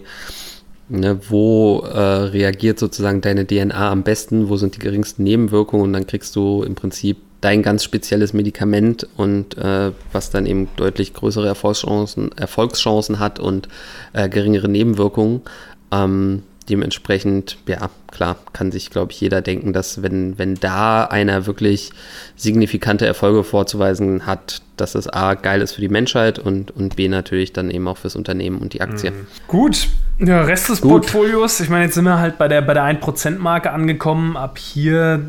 Ne, 0.90 1.20
wo 1.28 1.80
äh, 1.80 1.98
reagiert 1.98 2.78
sozusagen 2.78 3.20
deine 3.20 3.46
DNA 3.46 3.90
am 3.90 4.04
besten, 4.04 4.48
wo 4.48 4.56
sind 4.56 4.74
die 4.74 4.78
geringsten 4.78 5.22
Nebenwirkungen 5.22 5.84
und 5.84 5.92
dann 5.92 6.06
kriegst 6.06 6.34
du 6.34 6.62
im 6.62 6.76
Prinzip 6.76 7.18
dein 7.42 7.62
ganz 7.62 7.84
spezielles 7.84 8.32
Medikament 8.32 9.06
und 9.16 9.56
äh, 9.58 9.92
was 10.12 10.30
dann 10.30 10.46
eben 10.46 10.68
deutlich 10.76 11.12
größere 11.12 11.46
Erfolgschancen, 11.46 12.32
Erfolgschancen 12.36 13.18
hat 13.18 13.38
und 13.38 13.68
äh, 14.14 14.28
geringere 14.28 14.68
Nebenwirkungen. 14.68 15.42
Ähm, 15.92 16.42
dementsprechend, 16.68 17.58
ja, 17.66 17.90
klar, 18.10 18.36
kann 18.52 18.72
sich, 18.72 18.90
glaube 18.90 19.12
ich, 19.12 19.20
jeder 19.20 19.40
denken, 19.42 19.72
dass 19.72 20.02
wenn, 20.02 20.38
wenn 20.38 20.54
da 20.54 21.04
einer 21.04 21.46
wirklich 21.46 21.92
signifikante 22.36 23.06
Erfolge 23.06 23.44
vorzuweisen 23.44 24.26
hat, 24.26 24.62
dass 24.76 24.94
es 24.94 25.08
A, 25.08 25.34
geil 25.34 25.60
ist 25.60 25.72
für 25.72 25.80
die 25.80 25.88
Menschheit 25.88 26.38
und, 26.38 26.70
und 26.70 26.96
B, 26.96 27.08
natürlich 27.08 27.52
dann 27.52 27.70
eben 27.70 27.86
auch 27.88 27.98
fürs 27.98 28.16
Unternehmen 28.16 28.58
und 28.58 28.74
die 28.74 28.80
Aktie. 28.80 29.10
Mhm. 29.10 29.26
Gut, 29.46 29.88
der 30.18 30.46
Rest 30.46 30.68
des 30.68 30.80
Gut. 30.80 30.90
Portfolios, 30.90 31.60
ich 31.60 31.68
meine, 31.68 31.84
jetzt 31.84 31.94
sind 31.94 32.04
wir 32.04 32.18
halt 32.18 32.38
bei 32.38 32.48
der, 32.48 32.62
bei 32.62 32.74
der 32.74 32.84
1%-Marke 32.84 33.70
angekommen. 33.70 34.36
Ab 34.36 34.58
hier, 34.58 35.20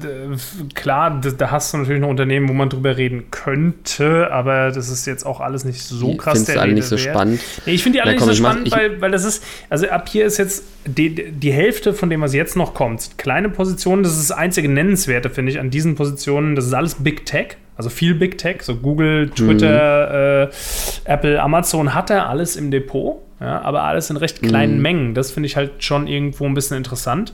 klar, 0.74 1.20
da, 1.22 1.30
da, 1.30 1.52
hast 1.52 1.74
du 1.74 1.78
natürlich 1.78 2.02
noch 2.02 2.10
Unternehmen, 2.10 2.50
wo 2.50 2.54
man 2.54 2.70
drüber 2.70 2.98
reden 2.98 3.26
könnte, 3.32 4.32
aber 4.32 4.72
das 4.72 4.90
ist 4.90 5.06
jetzt 5.06 5.26
auch 5.26 5.42
alles 5.42 5.64
nicht 5.64 5.82
so 5.82 6.16
krass. 6.16 6.46
Du 6.46 6.60
alle 6.60 6.74
nicht 6.74 6.88
so 6.88 6.98
wert. 6.98 7.16
spannend? 7.16 7.42
Nee, 7.66 7.74
ich 7.74 7.84
finde 7.84 7.98
die 7.98 8.02
alle 8.02 8.14
nicht 8.14 8.24
so 8.24 8.34
spannend, 8.34 8.72
weil, 8.72 9.00
weil 9.02 9.12
das 9.12 9.26
ist, 9.26 9.44
also 9.70 9.88
ab 9.90 10.10
hier 10.10 10.26
ist 10.26 10.38
jetzt 10.38 10.64
die, 10.86 11.32
die 11.32 11.52
Hälfte 11.52 11.94
von 11.94 12.10
dem, 12.10 12.22
was 12.22 12.34
jetzt 12.34 12.56
noch 12.56 12.69
kommt. 12.74 13.18
Kleine 13.18 13.50
Positionen, 13.50 14.04
das 14.04 14.18
ist 14.18 14.30
das 14.30 14.38
einzige 14.38 14.70
Nennenswerte, 14.70 15.30
finde 15.30 15.52
ich, 15.52 15.60
an 15.60 15.70
diesen 15.70 15.96
Positionen. 15.96 16.56
Das 16.56 16.66
ist 16.66 16.74
alles 16.74 16.96
Big 16.96 17.26
Tech. 17.26 17.58
Also 17.80 17.90
viel 17.90 18.14
Big 18.14 18.38
Tech, 18.38 18.58
so 18.62 18.76
Google, 18.76 19.30
Twitter, 19.30 20.48
mhm. 20.48 20.52
äh, 20.52 21.14
Apple, 21.14 21.42
Amazon 21.42 21.94
hat 21.94 22.10
er 22.10 22.28
alles 22.28 22.58
im 22.58 22.72
Depot, 22.72 23.22
ja, 23.40 23.62
aber 23.62 23.84
alles 23.84 24.10
in 24.10 24.18
recht 24.18 24.42
kleinen 24.42 24.76
mhm. 24.76 24.82
Mengen. 24.82 25.14
Das 25.14 25.32
finde 25.32 25.48
ich 25.48 25.56
halt 25.56 25.82
schon 25.82 26.06
irgendwo 26.06 26.44
ein 26.44 26.54
bisschen 26.54 26.76
interessant, 26.76 27.34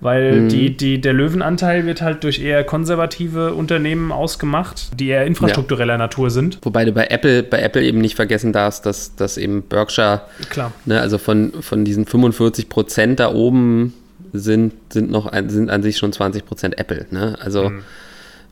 weil 0.00 0.40
mhm. 0.40 0.48
die, 0.48 0.76
die, 0.76 1.00
der 1.00 1.12
Löwenanteil 1.12 1.86
wird 1.86 2.02
halt 2.02 2.24
durch 2.24 2.42
eher 2.42 2.64
konservative 2.64 3.54
Unternehmen 3.54 4.10
ausgemacht, 4.10 4.98
die 4.98 5.06
eher 5.06 5.24
infrastruktureller 5.24 5.94
ja. 5.94 5.98
Natur 5.98 6.30
sind. 6.30 6.58
Wobei 6.62 6.84
du 6.84 6.90
bei 6.90 7.06
Apple, 7.06 7.44
bei 7.44 7.60
Apple 7.60 7.84
eben 7.84 8.00
nicht 8.00 8.16
vergessen 8.16 8.52
darfst, 8.52 8.86
dass, 8.86 9.14
dass 9.14 9.38
eben 9.38 9.62
Berkshire, 9.62 10.22
Klar. 10.50 10.72
Ne, 10.84 11.00
also 11.00 11.18
von, 11.18 11.52
von 11.60 11.84
diesen 11.84 12.06
45 12.06 12.68
Prozent 12.68 13.20
da 13.20 13.32
oben 13.32 13.94
sind, 14.38 14.92
sind 14.92 15.10
noch 15.10 15.32
sind 15.48 15.70
an 15.70 15.82
sich 15.82 15.98
schon 15.98 16.12
20 16.12 16.44
Prozent 16.44 16.78
Apple. 16.78 17.06
Ne? 17.10 17.36
Also 17.40 17.70
mhm 17.70 17.82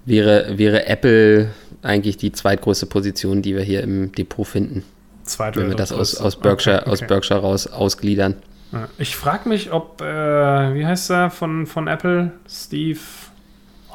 wäre, 0.04 0.58
wäre 0.58 0.86
Apple 0.86 1.50
eigentlich 1.82 2.16
die 2.16 2.32
zweitgrößte 2.32 2.86
Position, 2.86 3.42
die 3.42 3.54
wir 3.54 3.62
hier 3.62 3.82
im 3.82 4.12
Depot 4.12 4.46
finden. 4.46 4.84
Zweite 5.24 5.60
wenn 5.60 5.68
wir 5.68 5.76
das 5.76 5.92
aus, 5.92 6.16
aus, 6.16 6.36
Berkshire, 6.36 6.82
okay, 6.82 6.90
okay. 6.90 6.90
aus 6.90 7.08
Berkshire 7.08 7.40
raus 7.40 7.66
ausgliedern. 7.66 8.36
Ich 8.98 9.14
frage 9.16 9.48
mich, 9.48 9.72
ob, 9.72 10.00
äh, 10.00 10.04
wie 10.04 10.84
heißt 10.84 11.10
er 11.10 11.30
von, 11.30 11.66
von 11.66 11.86
Apple? 11.86 12.32
Steve 12.48 12.98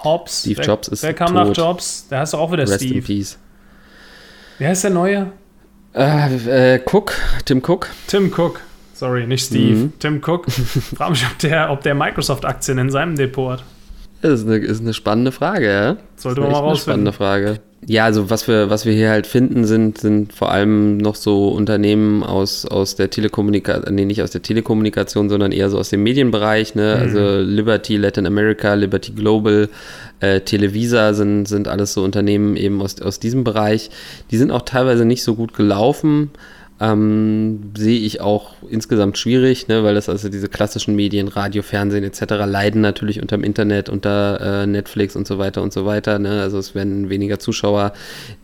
Hobbs? 0.04 0.42
Steve 0.42 0.62
Jobs 0.62 0.88
ist 0.88 1.04
Wer 1.04 1.14
kam 1.14 1.28
tot. 1.28 1.36
nach 1.36 1.56
Jobs? 1.56 2.08
Der 2.08 2.20
heißt 2.20 2.34
auch 2.34 2.52
wieder 2.52 2.64
Rest 2.64 2.76
Steve. 2.76 3.00
In 3.00 3.04
peace. 3.04 3.38
Wie 4.58 4.66
heißt 4.66 4.86
der 4.86 4.92
neue? 4.92 5.32
Äh, 5.94 6.76
äh, 6.76 6.82
Cook, 6.86 7.14
Tim 7.46 7.62
Cook. 7.66 7.90
Tim 8.08 8.32
Cook. 8.36 8.62
Sorry, 9.00 9.26
nicht 9.26 9.46
Steve. 9.46 9.76
Mhm. 9.76 9.94
Tim 10.00 10.22
Cook. 10.22 10.52
frage 10.52 11.12
mich, 11.12 11.26
ob 11.26 11.40
der, 11.40 11.72
ob 11.72 11.82
der 11.84 11.96
Microsoft-Aktien 11.96 12.80
in 12.80 12.90
seinem 12.90 13.16
Depot 13.16 13.54
hat. 13.54 13.64
Das 14.22 14.42
ist 14.42 14.46
eine, 14.46 14.58
ist 14.58 14.82
eine 14.82 14.94
spannende 14.94 15.32
Frage, 15.32 15.72
ja. 15.72 15.98
Sollte 16.18 16.42
man 16.42 16.52
mal 16.52 16.58
rausfinden. 16.58 17.08
Eine 17.08 17.14
spannende 17.14 17.54
Frage. 17.54 17.62
Ja, 17.88 18.04
also 18.04 18.30
was 18.30 18.50
wir, 18.50 18.70
was 18.70 18.86
wir 18.86 18.92
hier 18.92 19.10
halt 19.10 19.26
finden, 19.26 19.64
sind, 19.64 20.00
sind 20.00 20.34
vor 20.34 20.52
allem 20.52 20.98
noch 20.98 21.16
so 21.16 21.48
Unternehmen 21.48 22.24
aus, 22.24 22.66
aus 22.66 22.98
der 22.98 23.10
Telekommunikation, 23.10 23.96
nee, 23.96 24.04
nicht 24.04 24.22
aus 24.22 24.32
der 24.32 24.42
Telekommunikation, 24.42 25.30
sondern 25.30 25.54
eher 25.54 25.70
so 25.70 25.80
aus 25.80 25.88
dem 25.88 26.04
Medienbereich, 26.04 26.76
ne? 26.76 26.96
Mhm. 26.98 27.02
Also 27.02 27.40
Liberty 27.40 27.96
Latin 27.96 28.26
America, 28.26 28.74
Liberty 28.74 29.14
Global, 29.14 29.70
äh, 30.20 30.42
Televisa 30.42 31.14
sind, 31.14 31.46
sind 31.46 31.70
alles 31.70 31.94
so 31.94 32.04
Unternehmen 32.04 32.58
eben 32.58 32.82
aus, 32.82 33.02
aus 33.02 33.22
diesem 33.22 33.46
Bereich. 33.46 33.92
Die 34.30 34.38
sind 34.38 34.52
auch 34.52 34.64
teilweise 34.64 35.06
nicht 35.06 35.24
so 35.24 35.36
gut 35.36 35.54
gelaufen. 35.54 36.32
Ähm, 36.82 37.72
sehe 37.76 38.00
ich 38.00 38.22
auch 38.22 38.54
insgesamt 38.70 39.18
schwierig, 39.18 39.68
ne, 39.68 39.84
weil 39.84 39.96
das 39.96 40.08
also 40.08 40.30
diese 40.30 40.48
klassischen 40.48 40.96
Medien, 40.96 41.28
Radio, 41.28 41.62
Fernsehen 41.62 42.06
etc. 42.06 42.46
leiden 42.46 42.82
natürlich 42.82 43.22
unter 43.22 43.38
dem 43.38 43.44
Internet, 43.44 43.90
unter 43.90 44.64
äh, 44.64 44.68
Netflix 44.68 45.16
und 45.18 45.28
so 45.28 45.38
weiter 45.38 45.62
und 45.62 45.74
so 45.74 45.86
weiter. 45.86 46.20
Ne? 46.20 46.42
Also 46.42 46.58
es 46.58 46.76
werden 46.76 47.10
weniger 47.10 47.38
Zuschauer, 47.38 47.92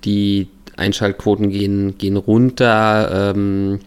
die 0.04 0.48
Einschaltquoten 0.78 1.50
gehen, 1.50 1.98
gehen 1.98 2.18
runter. 2.18 3.34
Ähm, 3.36 3.80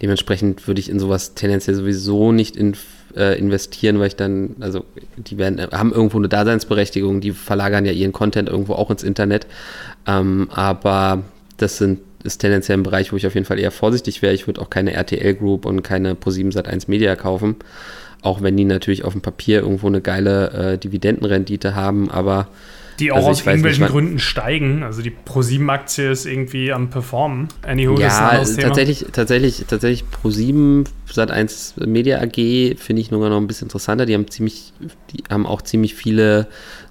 dementsprechend 0.00 0.68
würde 0.68 0.80
ich 0.80 0.88
in 0.88 1.00
sowas 1.00 1.34
tendenziell 1.34 1.74
sowieso 1.74 2.30
nicht 2.30 2.56
in, 2.56 2.76
äh, 3.16 3.38
investieren, 3.38 3.98
weil 3.98 4.08
ich 4.08 4.16
dann, 4.16 4.56
also 4.60 4.84
die 5.16 5.38
werden, 5.38 5.60
haben 5.72 5.92
irgendwo 5.92 6.18
eine 6.18 6.28
Daseinsberechtigung, 6.28 7.20
die 7.20 7.32
verlagern 7.32 7.84
ja 7.84 7.92
ihren 7.92 8.12
Content 8.12 8.48
irgendwo 8.48 8.74
auch 8.74 8.90
ins 8.90 9.02
Internet. 9.02 9.46
Ähm, 10.06 10.48
aber 10.52 11.22
das 11.56 11.78
sind 11.78 11.98
ist 12.24 12.38
tendenziell 12.38 12.78
ein 12.78 12.82
Bereich, 12.82 13.12
wo 13.12 13.16
ich 13.16 13.26
auf 13.26 13.34
jeden 13.34 13.46
Fall 13.46 13.58
eher 13.58 13.70
vorsichtig 13.70 14.22
wäre. 14.22 14.34
Ich 14.34 14.46
würde 14.46 14.60
auch 14.60 14.70
keine 14.70 14.92
RTL 14.92 15.34
Group 15.34 15.66
und 15.66 15.82
keine 15.82 16.14
Pro7 16.14 16.52
Sat1 16.52 16.84
Media 16.88 17.16
kaufen. 17.16 17.56
Auch 18.22 18.42
wenn 18.42 18.56
die 18.56 18.64
natürlich 18.64 19.04
auf 19.04 19.12
dem 19.12 19.22
Papier 19.22 19.60
irgendwo 19.60 19.86
eine 19.86 20.00
geile 20.00 20.50
äh, 20.72 20.78
Dividendenrendite 20.78 21.74
haben, 21.74 22.10
aber 22.10 22.48
die 22.98 23.12
auch 23.12 23.16
also 23.18 23.28
aus 23.28 23.46
irgendwelchen 23.46 23.84
nicht, 23.84 23.92
Gründen 23.92 24.18
steigen. 24.18 24.82
Also 24.82 25.02
die 25.02 25.12
Pro7-Aktie 25.12 26.10
ist 26.10 26.26
irgendwie 26.26 26.72
am 26.72 26.90
Performen. 26.90 27.48
Anywho, 27.62 27.98
ja, 27.98 28.36
das 28.36 28.50
ist 28.50 28.60
tatsächlich, 28.60 29.06
tatsächlich, 29.12 29.64
tatsächlich 29.68 30.04
Pro7 30.10 30.86
Sat1 31.08 31.86
Media 31.86 32.18
AG 32.20 32.76
finde 32.76 33.00
ich 33.00 33.10
nur 33.10 33.28
noch 33.28 33.36
ein 33.36 33.46
bisschen 33.46 33.66
interessanter. 33.66 34.04
Die 34.04 34.14
haben 34.14 34.28
ziemlich, 34.28 34.72
die 35.12 35.22
haben 35.30 35.46
auch 35.46 35.62
ziemlich 35.62 35.94
viele 35.94 36.48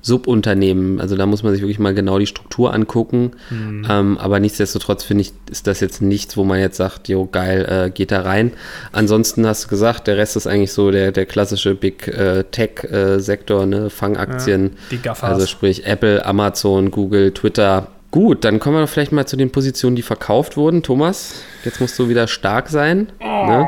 Subunternehmen. 0.08 1.00
Also 1.00 1.15
da 1.15 1.26
muss 1.26 1.43
man 1.43 1.54
sich 1.54 1.62
wirklich 1.62 1.78
mal 1.78 1.93
genau 1.93 2.17
die 2.17 2.26
Struktur 2.26 2.74
angucken. 2.74 3.32
Mhm. 3.50 3.86
Ähm, 3.88 4.17
aber 4.17 4.39
nichtsdestotrotz 4.39 5.04
finde 5.04 5.22
ich, 5.22 5.34
ist 5.52 5.67
das 5.67 5.80
jetzt 5.82 6.02
nichts, 6.02 6.38
wo 6.38 6.43
man 6.43 6.60
jetzt 6.60 6.78
sagt, 6.78 7.10
jo, 7.10 7.28
geil, 7.32 7.65
äh, 7.70 7.89
geht 7.91 8.12
da 8.12 8.22
rein. 8.22 8.54
Ansonsten 8.91 9.46
hast 9.46 9.65
du 9.65 9.67
gesagt, 9.67 10.08
der 10.08 10.17
Rest 10.17 10.36
ist 10.36 10.48
eigentlich 10.48 10.72
so 10.72 10.89
der, 10.89 11.12
der 11.12 11.26
klassische 11.26 11.76
Big 11.76 12.08
äh, 12.08 12.46
Tech-Sektor, 12.46 13.63
äh, 13.63 13.67
ne? 13.67 13.89
Fangaktien. 13.89 14.63
Ja, 14.63 14.70
die 14.91 15.02
Gaffers. 15.02 15.30
Also 15.30 15.46
sprich 15.46 15.86
Apple, 15.86 16.26
Amazon, 16.26 16.89
Google, 16.89 17.32
Twitter. 17.34 17.88
Gut, 18.10 18.46
dann 18.46 18.60
kommen 18.60 18.78
wir 18.78 18.82
doch 18.82 18.89
vielleicht 18.89 19.12
mal 19.12 19.28
zu 19.28 19.36
den 19.36 19.52
Positionen, 19.52 19.96
die 19.98 20.02
verkauft 20.02 20.58
wurden. 20.58 20.82
Thomas, 20.82 21.41
jetzt 21.65 21.82
musst 21.82 22.00
du 22.00 22.08
wieder 22.08 22.28
stark 22.28 22.70
sein. 22.70 23.12
Oh. 23.20 23.46
Ne? 23.46 23.67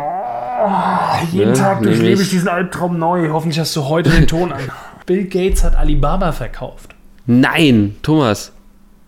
jeden 1.32 1.52
ne? 1.52 1.58
Tag 1.58 1.82
durchlebe 1.82 2.22
ich 2.22 2.30
diesen 2.30 2.48
Albtraum 2.48 2.98
neu. 2.98 3.30
Hoffentlich 3.30 3.60
hast 3.60 3.76
du 3.76 3.86
heute 3.86 4.10
den 4.10 4.28
Ton 4.28 4.52
an. 4.52 4.60
Bill 5.10 5.26
Gates 5.26 5.64
hat 5.64 5.76
Alibaba 5.76 6.32
verkauft. 6.32 6.94
Nein, 7.26 7.96
Thomas. 8.04 8.52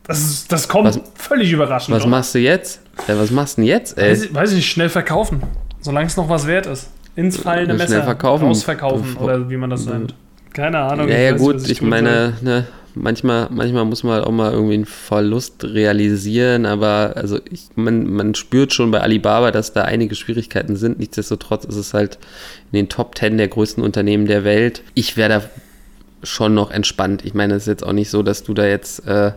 Das, 0.01 0.19
ist, 0.19 0.51
das 0.51 0.67
kommt 0.67 0.85
was, 0.85 0.99
völlig 1.13 1.51
überraschend. 1.51 1.95
Was 1.95 2.01
oder? 2.01 2.09
machst 2.09 2.33
du 2.33 2.39
jetzt? 2.39 2.81
Ja, 3.07 3.19
was 3.19 3.29
machst 3.29 3.57
du 3.57 3.61
denn 3.61 3.67
jetzt, 3.67 3.99
ey? 3.99 4.09
Weiß, 4.09 4.33
weiß 4.33 4.49
ich 4.49 4.55
nicht, 4.55 4.71
schnell 4.71 4.89
verkaufen. 4.89 5.43
Solange 5.79 6.07
es 6.07 6.17
noch 6.17 6.27
was 6.27 6.47
wert 6.47 6.65
ist. 6.65 6.89
Ins 7.15 7.37
fallende 7.37 7.75
Messer 7.75 7.87
schnell 7.87 8.01
verkaufen. 8.01 8.47
rausverkaufen 8.47 9.15
oder 9.17 9.47
wie 9.51 9.57
man 9.57 9.69
das 9.69 9.85
nennt. 9.85 10.15
Keine 10.53 10.79
Ahnung. 10.79 11.07
Ja, 11.07 11.19
ja, 11.19 11.31
gut, 11.33 11.61
ich, 11.65 11.69
ich 11.69 11.81
meine, 11.83 12.33
ne, 12.41 12.65
manchmal, 12.95 13.49
manchmal 13.51 13.85
muss 13.85 14.03
man 14.03 14.13
halt 14.13 14.25
auch 14.25 14.31
mal 14.31 14.51
irgendwie 14.51 14.73
einen 14.73 14.85
Verlust 14.85 15.63
realisieren, 15.63 16.65
aber 16.65 17.13
also 17.15 17.37
ich, 17.47 17.67
man, 17.75 18.11
man 18.11 18.33
spürt 18.33 18.73
schon 18.73 18.89
bei 18.89 19.01
Alibaba, 19.01 19.51
dass 19.51 19.71
da 19.71 19.83
einige 19.83 20.15
Schwierigkeiten 20.15 20.77
sind. 20.77 20.97
Nichtsdestotrotz 20.97 21.63
ist 21.63 21.75
es 21.75 21.93
halt 21.93 22.17
in 22.71 22.77
den 22.77 22.89
Top 22.89 23.15
10 23.15 23.37
der 23.37 23.49
größten 23.49 23.83
Unternehmen 23.83 24.25
der 24.25 24.43
Welt. 24.43 24.81
Ich 24.95 25.15
wäre 25.15 25.29
da 25.29 25.41
schon 26.23 26.53
noch 26.53 26.71
entspannt. 26.71 27.25
Ich 27.25 27.33
meine, 27.33 27.55
es 27.55 27.63
ist 27.63 27.67
jetzt 27.67 27.85
auch 27.85 27.93
nicht 27.93 28.09
so, 28.09 28.23
dass 28.23 28.43
du 28.43 28.53
da 28.53 28.65
jetzt, 28.65 29.07
äh, 29.07 29.31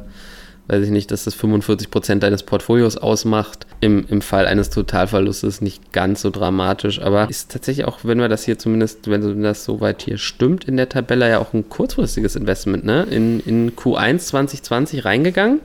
weiß 0.68 0.84
ich 0.84 0.90
nicht, 0.90 1.10
dass 1.10 1.24
das 1.24 1.34
45 1.34 1.90
Prozent 1.90 2.22
deines 2.22 2.42
Portfolios 2.42 2.96
ausmacht. 2.96 3.66
Im, 3.80 4.06
Im 4.08 4.22
Fall 4.22 4.46
eines 4.46 4.70
Totalverlustes 4.70 5.60
nicht 5.60 5.92
ganz 5.92 6.22
so 6.22 6.30
dramatisch, 6.30 7.00
aber 7.00 7.28
ist 7.28 7.50
tatsächlich 7.50 7.86
auch, 7.86 7.98
wenn 8.02 8.18
wir 8.18 8.28
das 8.28 8.44
hier 8.44 8.58
zumindest, 8.58 9.10
wenn 9.10 9.42
das 9.42 9.64
soweit 9.64 10.02
hier 10.02 10.18
stimmt 10.18 10.64
in 10.64 10.76
der 10.76 10.88
Tabelle, 10.88 11.28
ja 11.28 11.38
auch 11.38 11.52
ein 11.52 11.68
kurzfristiges 11.68 12.36
Investment, 12.36 12.84
ne? 12.84 13.06
In, 13.10 13.40
in 13.40 13.76
Q1 13.76 14.18
2020 14.18 15.04
reingegangen 15.04 15.60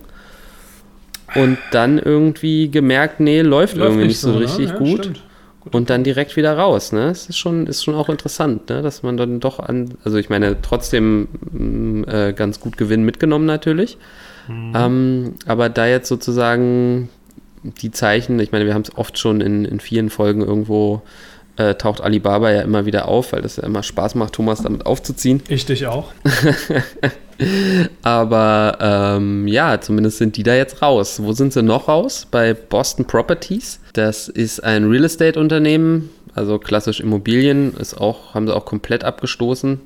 und 1.36 1.58
dann 1.72 2.00
irgendwie 2.00 2.70
gemerkt, 2.70 3.20
nee, 3.20 3.42
läuft, 3.42 3.76
läuft 3.76 3.92
irgendwie 3.92 4.08
nicht 4.08 4.20
so, 4.20 4.34
so 4.34 4.40
ne? 4.40 4.46
richtig 4.46 4.70
ja, 4.70 4.78
gut. 4.78 5.06
Stimmt. 5.06 5.24
Und 5.72 5.90
dann 5.90 6.04
direkt 6.04 6.36
wieder 6.36 6.58
raus. 6.58 6.92
Ne? 6.92 7.10
Es 7.10 7.30
ist 7.30 7.38
schon, 7.38 7.68
ist 7.68 7.84
schon 7.84 7.96
auch 7.96 8.10
interessant, 8.10 8.70
ne? 8.70 8.82
dass 8.82 9.04
man 9.04 9.18
dann 9.18 9.40
doch 9.40 9.60
an, 9.60 9.94
also 10.04 10.18
ich 10.18 10.30
meine, 10.30 10.62
trotzdem 10.62 11.28
mm, 11.52 12.04
äh, 12.08 12.34
ganz 12.34 12.60
gut 12.60 12.78
Gewinn 12.78 13.04
mitgenommen 13.04 13.46
natürlich. 13.46 13.98
Mhm. 14.48 14.74
Ähm, 14.76 15.34
aber 15.46 15.70
da 15.70 15.88
jetzt 15.88 16.08
sozusagen 16.08 17.10
die 17.64 17.92
Zeichen, 17.92 18.40
ich 18.40 18.52
meine, 18.52 18.66
wir 18.66 18.74
haben 18.74 18.82
es 18.84 18.98
oft 18.98 19.18
schon 19.20 19.42
in, 19.42 19.66
in 19.66 19.80
vielen 19.80 20.10
Folgen 20.10 20.42
irgendwo 20.42 21.02
äh, 21.60 21.76
taucht 21.76 22.02
Alibaba 22.02 22.50
ja 22.52 22.62
immer 22.62 22.86
wieder 22.86 23.08
auf, 23.08 23.34
weil 23.34 23.42
das 23.42 23.58
ja 23.58 23.64
immer 23.64 23.84
Spaß 23.84 24.16
macht, 24.16 24.34
Thomas 24.34 24.64
damit 24.64 24.86
aufzuziehen. 24.86 25.44
Ich 25.50 25.66
dich 25.66 25.86
auch. 25.88 26.14
Aber 28.02 28.78
ähm, 28.82 29.48
ja, 29.48 29.80
zumindest 29.82 30.18
sind 30.18 30.38
die 30.38 30.44
da 30.44 30.56
jetzt 30.56 30.82
raus. 30.82 31.22
Wo 31.22 31.34
sind 31.34 31.52
sie 31.52 31.62
noch 31.62 31.90
raus? 31.90 32.28
Bei 32.32 32.54
Boston 32.54 33.06
Properties. 33.06 33.80
Das 33.94 34.30
ist 34.30 34.64
ein 34.64 34.90
Real 34.90 35.04
Estate 35.04 35.38
Unternehmen, 35.38 36.10
also 36.34 36.60
klassisch 36.60 37.02
Immobilien, 37.02 37.74
ist 37.74 37.94
auch, 38.00 38.34
haben 38.34 38.48
sie 38.48 38.56
auch 38.56 38.66
komplett 38.66 39.04
abgestoßen. 39.04 39.82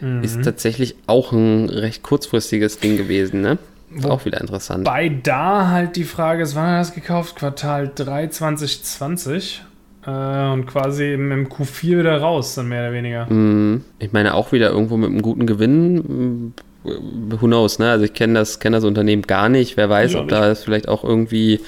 Mhm. 0.00 0.22
Ist 0.24 0.42
tatsächlich 0.42 0.96
auch 1.06 1.30
ein 1.30 1.68
recht 1.68 2.02
kurzfristiges 2.02 2.80
Ding 2.80 2.96
gewesen, 2.96 3.40
ne? 3.40 3.58
Ist 3.96 4.06
auch 4.06 4.24
wieder 4.24 4.40
interessant. 4.40 4.82
Bei 4.82 5.08
da 5.08 5.68
halt 5.68 5.94
die 5.94 6.04
Frage 6.04 6.42
ist, 6.42 6.56
wann 6.56 6.66
hat 6.66 6.72
er 6.72 6.78
das 6.78 6.94
gekauft? 6.94 7.36
Quartal 7.36 7.92
3 7.94 8.26
2020 8.26 9.62
äh, 9.62 9.73
und 10.06 10.66
quasi 10.66 11.14
im, 11.14 11.32
im, 11.32 11.48
Q4 11.48 12.00
wieder 12.00 12.20
raus, 12.20 12.54
dann 12.54 12.68
mehr 12.68 12.82
oder 12.82 12.92
weniger. 12.92 13.26
Mhm. 13.26 13.84
Ich 13.98 14.12
meine 14.12 14.34
auch 14.34 14.52
wieder 14.52 14.70
irgendwo 14.70 14.96
mit 14.96 15.10
einem 15.10 15.22
guten 15.22 15.46
Gewinn 15.46 16.52
who 16.84 17.46
knows, 17.46 17.78
ne? 17.78 17.90
Also 17.90 18.04
ich 18.04 18.12
kenne 18.12 18.34
das, 18.34 18.60
kenn 18.60 18.72
das 18.72 18.84
Unternehmen 18.84 19.22
gar 19.22 19.48
nicht. 19.48 19.76
Wer 19.76 19.88
weiß, 19.88 20.14
ob 20.16 20.28
da 20.28 20.50
es 20.50 20.64
vielleicht 20.64 20.86
auch 20.86 21.02
irgendwie 21.02 21.60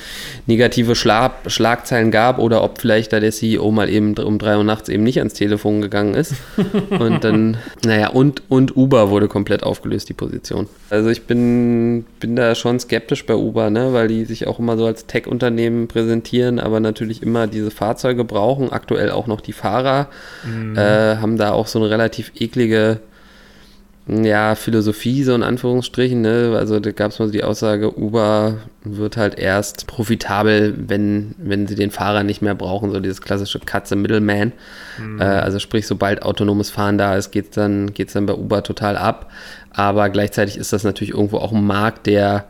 negative 0.47 0.95
Schlag, 0.95 1.33
Schlagzeilen 1.47 2.11
gab 2.11 2.39
oder 2.39 2.63
ob 2.63 2.79
vielleicht 2.79 3.13
da 3.13 3.21
der 3.21 3.33
CEO 3.33 3.71
mal 3.71 3.89
eben 3.89 4.15
um 4.19 4.39
drei 4.39 4.59
Uhr 4.59 4.65
nachts 4.65 4.91
eben 4.91 5.05
nicht 5.05 5.19
ans 5.19 5.33
Telefon 5.33 5.81
gegangen 5.81 6.15
ist. 6.15 6.35
und 6.91 7.25
dann, 7.25 7.57
naja, 7.85 8.09
und, 8.09 8.43
und 8.49 8.77
Uber 8.77 9.11
wurde 9.11 9.27
komplett 9.27 9.63
aufgelöst, 9.63 10.11
die 10.11 10.15
Position. 10.15 10.69
Also 10.91 11.09
ich 11.09 11.23
bin, 11.23 12.05
bin 12.21 12.37
da 12.37 12.55
schon 12.55 12.79
skeptisch 12.79 13.25
bei 13.25 13.35
Uber, 13.35 13.71
ne? 13.71 13.95
Weil 13.95 14.09
die 14.09 14.27
sich 14.27 14.47
auch 14.47 14.59
immer 14.59 14.77
so 14.77 14.85
als 14.85 15.07
Tech-Unternehmen 15.07 15.89
präsentieren, 15.89 16.61
aber 16.61 16.81
natürlich 16.81 17.23
immer 17.23 17.47
diese 17.47 17.71
Fahrzeuge 17.71 18.25
brauchen, 18.25 18.71
aktuell 18.71 19.11
auch 19.11 19.27
noch 19.27 19.41
die 19.41 19.55
Fahrer, 19.55 20.09
mhm. 20.45 20.77
äh, 20.77 21.17
haben 21.17 21.39
da 21.39 21.53
auch 21.53 21.69
so 21.69 21.79
eine 21.79 21.89
relativ 21.89 22.33
eklige 22.39 23.01
ja, 24.09 24.55
Philosophie, 24.55 25.25
so 25.25 25.35
in 25.35 25.43
Anführungsstrichen. 25.43 26.21
Ne? 26.21 26.55
Also 26.57 26.79
da 26.79 26.93
gab 26.93 27.11
es 27.11 27.19
mal 27.19 27.27
so 27.27 27.33
die 27.33 27.43
Aussage, 27.43 27.99
Uber 27.99 28.59
wird 28.85 29.17
halt 29.17 29.37
erst 29.37 29.89
profitabel, 29.89 30.75
wenn, 30.77 31.35
wenn 31.39 31.67
sie 31.67 31.75
den 31.75 31.91
Fahrer 31.91 32.23
nicht 32.23 32.41
mehr 32.41 32.55
brauchen, 32.55 32.93
so 32.93 33.01
dieses 33.01 33.21
klassische 33.21 33.59
Katze 33.59 33.97
Middleman. 33.97 34.53
Mhm. 34.99 35.21
Äh, 35.21 35.25
also 35.25 35.59
sprich, 35.59 35.89
sobald 35.89 36.23
autonomes 36.23 36.71
Fahren 36.71 36.99
da 36.99 37.17
ist, 37.17 37.33
geht 37.33 37.47
es 37.47 37.51
dann, 37.51 37.95
geht's 37.95 38.13
dann 38.13 38.27
bei 38.27 38.35
Uber 38.35 38.63
total 38.63 38.97
ab. 38.97 39.33
Aber 39.73 40.09
gleichzeitig 40.09 40.57
ist 40.57 40.73
das 40.73 40.85
natürlich 40.85 41.13
irgendwo 41.15 41.39
auch 41.39 41.53
ein 41.53 41.67
Markt, 41.67 42.07
der 42.07 42.47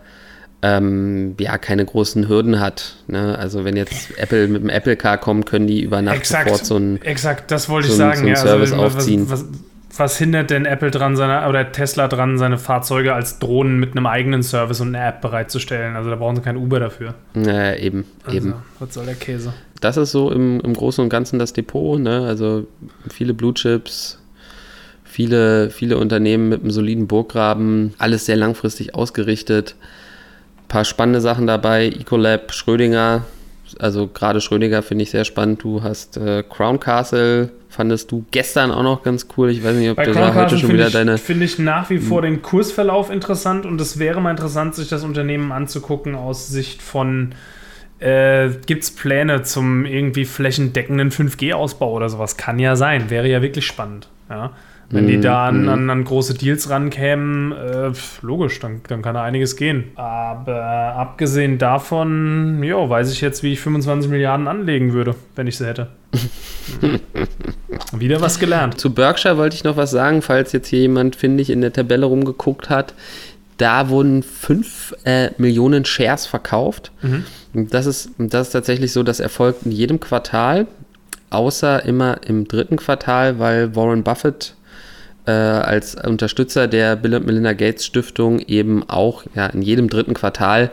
ähm, 0.61 1.37
ja 1.40 1.57
keine 1.57 1.87
großen 1.87 2.29
Hürden 2.29 2.61
hat. 2.61 2.97
Ne? 3.07 3.38
Also 3.38 3.64
wenn 3.64 3.77
jetzt 3.77 4.19
Apple 4.19 4.49
mit 4.49 4.62
dem 4.62 4.69
Apple 4.69 4.97
Car 4.97 5.16
kommt, 5.16 5.47
können 5.47 5.66
die 5.66 5.83
über 5.83 6.03
Nacht 6.03 6.16
exakt, 6.16 6.51
sofort 6.51 6.66
so 6.66 6.77
ein 6.77 7.01
Exakt, 7.03 7.51
das 7.51 7.71
wollte 7.71 7.88
so 7.88 7.95
ich 7.95 7.99
sagen. 7.99 8.21
So 8.21 8.27
einen 8.27 8.37
Service 8.37 8.73
also, 8.73 8.85
aufziehen. 8.85 9.31
Was, 9.31 9.45
was, 9.45 9.49
was 9.99 10.19
hindert 10.19 10.51
denn 10.51 10.67
Apple 10.67 10.91
dran, 10.91 11.17
seine, 11.17 11.49
oder 11.49 11.73
Tesla 11.73 12.09
dran, 12.09 12.39
seine 12.39 12.59
Fahrzeuge 12.59 13.15
als 13.15 13.39
Drohnen 13.39 13.79
mit 13.79 13.93
einem 13.93 14.07
eigenen 14.07 14.43
Service 14.43 14.81
und 14.81 14.95
einer 14.95 15.07
App 15.07 15.21
bereitzustellen? 15.21 15.97
Also 15.97 16.11
da 16.11 16.17
brauchen 16.17 16.37
sie 16.37 16.43
kein 16.43 16.57
Uber 16.57 16.81
dafür. 16.81 17.15
Ja, 17.35 17.75
eben, 17.75 18.05
also, 18.25 18.37
eben. 18.37 18.55
Was 18.79 18.95
soll 18.95 19.07
der 19.07 19.15
Käse? 19.15 19.53
Das 19.81 19.97
ist 19.97 20.13
so 20.13 20.31
im, 20.31 20.61
im 20.61 20.75
Großen 20.75 21.03
und 21.03 21.11
Ganzen 21.11 21.39
das 21.39 21.53
Depot, 21.53 22.01
ne? 22.01 22.27
Also 22.27 22.67
viele 23.09 23.35
Blue 23.35 23.55
Chips, 23.55 24.19
viele, 25.05 25.71
viele 25.71 25.99
Unternehmen 25.99 26.49
mit 26.49 26.63
einem 26.63 26.71
soliden 26.71 27.07
Burggraben, 27.07 27.95
alles 27.99 28.27
sehr 28.27 28.37
langfristig 28.37 28.95
ausgerichtet. 28.95 29.77
Ein 30.65 30.69
paar 30.69 30.85
spannende 30.85 31.21
Sachen 31.21 31.47
dabei, 31.47 31.87
Ecolab, 31.87 32.53
Schrödinger, 32.53 33.25
also 33.79 34.09
gerade 34.09 34.41
Schrödinger 34.41 34.83
finde 34.83 35.03
ich 35.03 35.11
sehr 35.11 35.25
spannend. 35.25 35.63
Du 35.63 35.83
hast 35.83 36.17
äh, 36.17 36.43
Crown 36.43 36.81
Castle, 36.81 37.51
fandest 37.69 38.11
du 38.13 38.25
gestern 38.31 38.71
auch 38.71 38.83
noch 38.83 39.03
ganz 39.03 39.27
cool. 39.37 39.51
Ich 39.51 39.63
weiß 39.63 39.77
nicht, 39.77 39.91
ob 39.91 39.97
Bei 39.97 40.05
du 40.05 40.13
Crown 40.13 40.29
da 40.29 40.35
heute 40.35 40.59
schon 40.59 40.73
wieder 40.73 40.87
ich, 40.89 40.93
deine. 40.93 41.19
Finde 41.19 41.45
ich 41.45 41.59
nach 41.59 41.91
wie 41.91 41.99
vor 41.99 42.23
den 42.23 42.43
Kursverlauf 42.43 43.11
interessant 43.11 43.67
und 43.67 43.81
es 43.81 43.99
wäre 43.99 44.21
mal 44.21 44.31
interessant, 44.31 44.75
sich 44.75 44.89
das 44.89 45.05
Unternehmen 45.05 45.53
anzugucken 45.53 46.15
aus 46.15 46.49
Sicht 46.49 46.83
von. 46.83 47.35
Äh, 47.99 48.51
Gibt 48.67 48.85
es 48.85 48.91
Pläne 48.91 49.43
zum 49.43 49.85
irgendwie 49.85 50.25
flächendeckenden 50.25 51.11
5G-Ausbau 51.11 51.93
oder 51.93 52.09
sowas? 52.09 52.37
Kann 52.37 52.59
ja 52.59 52.77
sein, 52.77 53.11
wäre 53.11 53.29
ja 53.29 53.43
wirklich 53.43 53.67
spannend. 53.67 54.09
Ja. 54.29 54.53
Wenn 54.89 55.09
die 55.09 55.21
da 55.21 55.49
an, 55.49 55.63
mhm. 55.63 55.69
an, 55.69 55.91
an 55.91 56.05
große 56.05 56.35
Deals 56.35 56.71
rankämen, 56.71 57.51
äh, 57.51 57.91
logisch, 58.23 58.61
dann, 58.61 58.83
dann 58.87 59.03
kann 59.03 59.15
da 59.15 59.25
einiges 59.25 59.57
gehen. 59.57 59.91
Aber 59.97 60.63
abgesehen 60.97 61.59
davon, 61.59 62.63
jo, 62.63 62.89
weiß 62.89 63.11
ich 63.11 63.21
jetzt, 63.21 63.43
wie 63.43 63.55
ich 63.55 63.61
25 63.61 64.09
Milliarden 64.09 64.47
anlegen 64.47 64.93
würde, 64.93 65.17
wenn 65.35 65.49
ich 65.49 65.57
sie 65.59 65.67
hätte. 65.67 65.89
Wieder 67.93 68.21
was 68.21 68.39
gelernt. 68.39 68.79
Zu 68.79 68.95
Berkshire 68.95 69.37
wollte 69.37 69.57
ich 69.57 69.65
noch 69.65 69.77
was 69.77 69.91
sagen, 69.91 70.23
falls 70.23 70.53
jetzt 70.53 70.69
hier 70.69 70.81
jemand, 70.81 71.17
finde 71.17 71.43
ich, 71.43 71.51
in 71.51 71.63
der 71.63 71.73
Tabelle 71.73 72.07
rumgeguckt 72.07 72.71
hat. 72.71 72.95
Da 73.57 73.89
wurden 73.89 74.23
5 74.23 74.95
äh, 75.05 75.31
Millionen 75.39 75.85
Shares 75.85 76.27
verkauft. 76.27 76.93
Mhm. 77.03 77.25
Das, 77.57 77.87
ist, 77.87 78.11
das 78.19 78.49
ist 78.49 78.53
tatsächlich 78.53 78.92
so, 78.92 79.03
das 79.03 79.19
erfolgt 79.19 79.64
in 79.64 79.73
jedem 79.73 79.99
Quartal, 79.99 80.66
außer 81.31 81.85
immer 81.85 82.21
im 82.27 82.47
dritten 82.47 82.77
Quartal, 82.77 83.38
weil 83.38 83.75
Warren 83.75 84.03
Buffett 84.03 84.55
äh, 85.27 85.31
als 85.31 85.95
Unterstützer 85.95 86.69
der 86.69 86.97
Bill 86.97 87.14
und 87.14 87.25
Melinda 87.25 87.55
Gates 87.55 87.87
Stiftung 87.87 88.40
eben 88.40 88.88
auch 88.88 89.25
ja, 89.35 89.47
in 89.47 89.62
jedem 89.62 89.88
dritten 89.88 90.12
Quartal 90.12 90.71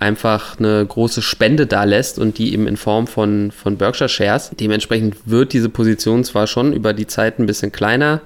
einfach 0.00 0.58
eine 0.58 0.84
große 0.84 1.22
Spende 1.22 1.66
da 1.66 1.84
lässt 1.84 2.18
und 2.18 2.36
die 2.38 2.52
eben 2.52 2.66
in 2.66 2.76
Form 2.76 3.06
von, 3.06 3.52
von 3.52 3.76
Berkshire 3.76 4.08
Shares. 4.08 4.50
Dementsprechend 4.58 5.16
wird 5.26 5.52
diese 5.52 5.68
Position 5.68 6.24
zwar 6.24 6.48
schon 6.48 6.72
über 6.72 6.92
die 6.92 7.06
Zeit 7.06 7.38
ein 7.38 7.46
bisschen 7.46 7.70
kleiner, 7.70 8.20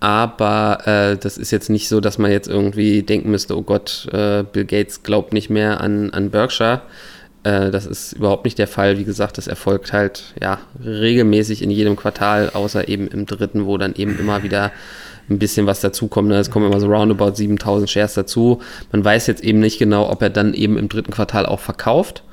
aber 0.00 0.86
äh, 0.86 1.16
das 1.16 1.38
ist 1.38 1.52
jetzt 1.52 1.70
nicht 1.70 1.88
so, 1.88 2.00
dass 2.00 2.18
man 2.18 2.32
jetzt 2.32 2.48
irgendwie 2.48 3.02
denken 3.02 3.30
müsste, 3.30 3.56
oh 3.56 3.62
Gott, 3.62 4.08
äh, 4.12 4.42
Bill 4.42 4.64
Gates 4.64 5.04
glaubt 5.04 5.32
nicht 5.32 5.50
mehr 5.50 5.80
an, 5.80 6.10
an 6.10 6.30
Berkshire. 6.30 6.82
Äh, 7.44 7.70
das 7.70 7.86
ist 7.86 8.14
überhaupt 8.14 8.44
nicht 8.44 8.58
der 8.58 8.66
Fall. 8.66 8.98
Wie 8.98 9.04
gesagt, 9.04 9.38
das 9.38 9.46
erfolgt 9.46 9.92
halt 9.92 10.34
ja 10.40 10.58
regelmäßig 10.84 11.62
in 11.62 11.70
jedem 11.70 11.94
Quartal, 11.94 12.50
außer 12.50 12.88
eben 12.88 13.06
im 13.06 13.26
dritten, 13.26 13.66
wo 13.66 13.78
dann 13.78 13.94
eben 13.94 14.18
immer 14.18 14.42
wieder 14.42 14.72
ein 15.30 15.38
bisschen 15.38 15.66
was 15.66 15.80
dazukommt. 15.80 16.28
Ne? 16.28 16.36
Es 16.36 16.50
kommen 16.50 16.66
immer 16.66 16.80
so 16.80 16.88
roundabout 16.88 17.34
7000 17.34 17.88
Shares 17.88 18.14
dazu. 18.14 18.60
Man 18.92 19.04
weiß 19.04 19.26
jetzt 19.26 19.44
eben 19.44 19.60
nicht 19.60 19.78
genau, 19.78 20.10
ob 20.10 20.20
er 20.22 20.30
dann 20.30 20.54
eben 20.54 20.76
im 20.76 20.88
dritten 20.88 21.12
Quartal 21.12 21.46
auch 21.46 21.60
verkauft 21.60 22.24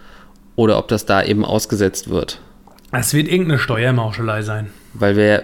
oder 0.55 0.77
ob 0.77 0.87
das 0.87 1.05
da 1.05 1.23
eben 1.23 1.45
ausgesetzt 1.45 2.09
wird. 2.09 2.39
Es 2.91 3.13
wird 3.13 3.27
irgendeine 3.27 3.59
Steuermauschelei 3.59 4.41
sein. 4.41 4.69
Weil 4.93 5.15
wir, 5.15 5.43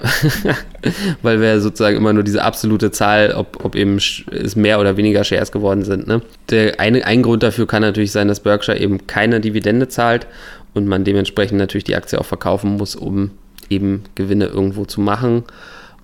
weil 1.22 1.40
wir 1.40 1.62
sozusagen 1.62 1.96
immer 1.96 2.14
nur 2.14 2.24
diese 2.24 2.44
absolute 2.44 2.92
Zahl, 2.92 3.32
ob, 3.32 3.64
ob 3.64 3.76
eben 3.76 3.98
es 3.98 4.56
mehr 4.56 4.80
oder 4.80 4.98
weniger 4.98 5.24
Shares 5.24 5.52
geworden 5.52 5.84
sind. 5.84 6.08
Ne? 6.08 6.22
Der 6.50 6.80
eine, 6.80 7.06
ein 7.06 7.22
Grund 7.22 7.44
dafür 7.44 7.66
kann 7.66 7.82
natürlich 7.82 8.12
sein, 8.12 8.28
dass 8.28 8.42
Berkshire 8.42 8.80
eben 8.80 9.08
keine 9.08 9.40
Dividende 9.40 9.88
zahlt 9.88 10.28
und 10.74 10.88
man 10.88 11.06
dementsprechend 11.06 11.60
natürlich 11.60 11.86
die 11.86 11.96
Aktie 11.96 12.20
auch 12.20 12.26
verkaufen 12.26 12.78
muss, 12.78 12.96
um 12.96 13.32
eben 13.70 14.04
Gewinne 14.16 14.46
irgendwo 14.46 14.86
zu 14.86 15.02
machen 15.02 15.44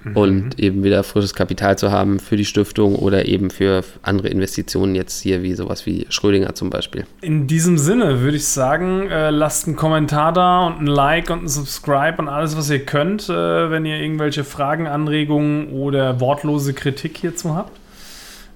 mhm. 0.04 0.18
und 0.18 0.60
eben 0.60 0.84
wieder 0.84 1.04
frisches 1.04 1.34
Kapital 1.34 1.78
zu 1.78 1.92
haben 1.92 2.20
für 2.20 2.38
die 2.38 2.46
Stiftung 2.46 2.96
oder 2.96 3.26
eben 3.26 3.50
für 3.50 3.84
andere 4.02 4.30
Investitionen 4.30 4.96
jetzt 4.96 5.22
hier 5.22 5.44
wie 5.44 5.54
sowas 5.54 5.86
wie 5.86 6.06
Schrödinger 6.10 6.56
zum 6.56 6.70
Beispiel. 6.70 7.06
In 7.22 7.48
diesem 7.48 7.78
Sinne 7.78 8.22
würde 8.22 8.38
ich 8.38 8.48
sagen, 8.48 9.10
äh, 9.10 9.30
lasst 9.30 9.68
einen 9.68 9.76
Kommentar 9.76 10.34
da 10.34 10.68
und 10.68 10.82
ein 10.82 10.88
Like 10.88 11.30
und 11.30 11.44
ein 11.44 11.48
Subscribe 11.48 12.18
und 12.18 12.28
alles, 12.28 12.58
was 12.58 12.70
ihr 12.70 12.86
könnt, 12.86 13.30
äh, 13.30 13.70
wenn 13.70 13.86
ihr 13.86 14.00
irgendwelche 14.00 14.44
Fragen, 14.44 14.88
Anregungen 14.88 15.70
oder 15.70 16.20
wortlose 16.20 16.74
Kritik 16.74 17.18
hierzu 17.18 17.56
habt. 17.56 17.80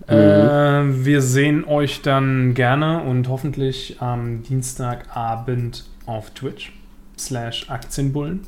Mhm. 0.08 0.16
Äh, 0.16 1.06
wir 1.06 1.22
sehen 1.22 1.66
euch 1.66 2.02
dann 2.02 2.54
gerne 2.54 3.02
und 3.02 3.28
hoffentlich 3.28 3.98
am 4.00 4.44
Dienstagabend 4.44 5.86
auf 6.06 6.32
Twitch 6.32 6.72
slash 7.18 7.70
Aktienbullen. 7.70 8.42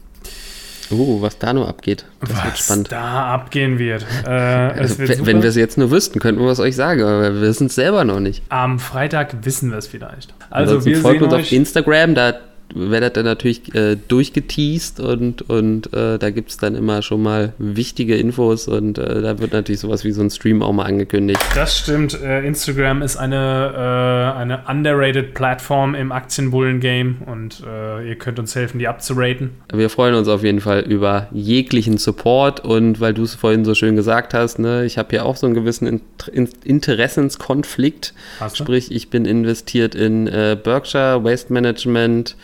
Oh, 0.92 1.22
was 1.22 1.38
da 1.38 1.54
nur 1.54 1.68
abgeht. 1.68 2.06
Das 2.22 2.32
was 2.32 2.44
wird 2.46 2.58
spannend. 2.58 2.92
da 2.92 3.34
abgehen 3.34 3.78
wird. 3.80 4.06
Äh, 4.26 4.30
Also, 4.30 4.94
es 5.04 5.10
wird 5.10 5.26
wenn 5.26 5.42
wir 5.44 5.50
es 5.50 5.56
jetzt 5.56 5.78
nur 5.78 5.92
wüssten, 5.92 6.20
könnten 6.20 6.42
wir 6.42 6.50
es 6.50 6.60
euch 6.60 6.76
sagen, 6.76 7.02
aber 7.04 7.22
wir 7.36 7.42
wissen 7.42 7.68
es 7.68 7.76
selber 7.76 8.04
noch 8.06 8.20
nicht. 8.20 8.44
Am 8.50 8.80
Freitag 8.80 9.46
wissen 9.46 9.70
wir 9.72 9.78
es 9.78 9.88
vielleicht. 9.88 10.34
Also 10.50 10.76
Ansonsten 10.76 10.90
wir 10.92 10.98
folgt 11.02 11.22
uns 11.22 11.34
auf 11.34 11.40
euch. 11.42 11.54
Instagram, 11.54 12.16
da 12.16 12.34
werdet 12.76 13.18
ihr 13.18 13.24
natürlich 13.24 13.74
äh, 13.74 13.98
durchgeteased 14.08 15.00
und, 15.00 15.50
und 15.50 15.92
äh, 15.94 16.18
da 16.18 16.30
gibt 16.30 16.50
es 16.52 16.58
dann 16.58 16.76
immer 16.76 17.02
schon 17.02 17.22
mal 17.22 17.54
wichtige 17.58 18.16
Infos 18.16 18.68
und 18.68 18.98
äh, 18.98 19.22
da 19.22 19.40
wird 19.40 19.54
natürlich 19.54 19.82
sowas 19.82 20.04
wie 20.04 20.12
so 20.12 20.22
ein 20.22 20.30
Stream 20.30 20.62
auch 20.62 20.74
mal 20.74 20.86
angekündigt. 20.86 21.42
Das 21.56 21.78
stimmt. 21.78 22.20
Äh, 22.22 22.46
Instagram 22.46 23.02
ist 23.02 23.18
eine, 23.18 24.36
äh, 24.36 24.40
eine 24.40 24.64
underrated 24.68 25.34
Plattform 25.34 25.96
im 25.96 26.12
Aktienbullen-Game 26.12 27.24
und 27.26 27.64
äh, 27.66 28.08
ihr 28.08 28.16
könnt 28.16 28.40
uns 28.40 28.56
helfen, 28.56 28.80
die 28.80 28.88
abzuraten. 28.88 29.52
Wir 29.74 29.90
freuen 29.90 30.16
uns 30.16 30.28
auf 30.28 30.44
jeden 30.44 30.62
Fall 30.62 30.82
über 30.82 31.28
jeglichen 31.32 31.98
Support 31.98 32.60
und 32.64 33.00
weil 33.00 33.14
du 33.14 33.24
es 33.24 33.36
vorhin 33.36 33.66
so 33.66 33.74
schön 33.74 33.96
gesagt 33.96 34.34
hast, 34.34 34.60
ne, 34.60 34.86
ich 34.86 34.98
habe 34.98 35.10
hier 35.10 35.26
auch 35.26 35.36
so 35.36 35.46
einen 35.48 35.56
gewissen 35.56 35.88
Int 35.88 36.04
In 36.32 36.50
Interessenskonflikt. 36.64 38.14
Sprich, 38.54 38.92
ich 38.92 39.10
bin 39.10 39.26
investiert 39.26 39.96
in 39.96 40.26
Berkshire, 40.26 41.24
Waste 41.24 41.52
Management, 41.52 42.36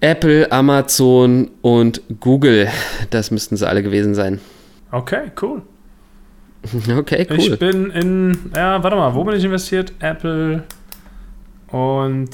Apple, 0.00 0.50
Amazon 0.52 1.50
und 1.62 2.00
Google. 2.20 2.68
Das 3.10 3.30
müssten 3.30 3.56
sie 3.56 3.66
alle 3.66 3.82
gewesen 3.82 4.14
sein. 4.14 4.40
Okay, 4.92 5.30
cool. 5.42 5.62
Okay, 6.98 7.26
Ich 7.30 7.48
cool. 7.50 7.56
bin 7.58 7.90
in, 7.90 8.38
ja, 8.54 8.82
warte 8.82 8.96
mal, 8.96 9.14
wo 9.14 9.22
bin 9.24 9.36
ich 9.36 9.44
investiert? 9.44 9.92
Apple 10.00 10.64
und 11.70 12.30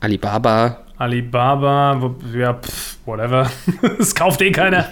Alibaba. 0.00 0.78
Alibaba, 0.96 1.96
wo, 2.00 2.14
ja, 2.38 2.54
pff, 2.54 2.98
whatever. 3.04 3.50
Das 3.98 4.14
kauft 4.14 4.40
eh 4.42 4.52
keiner. 4.52 4.86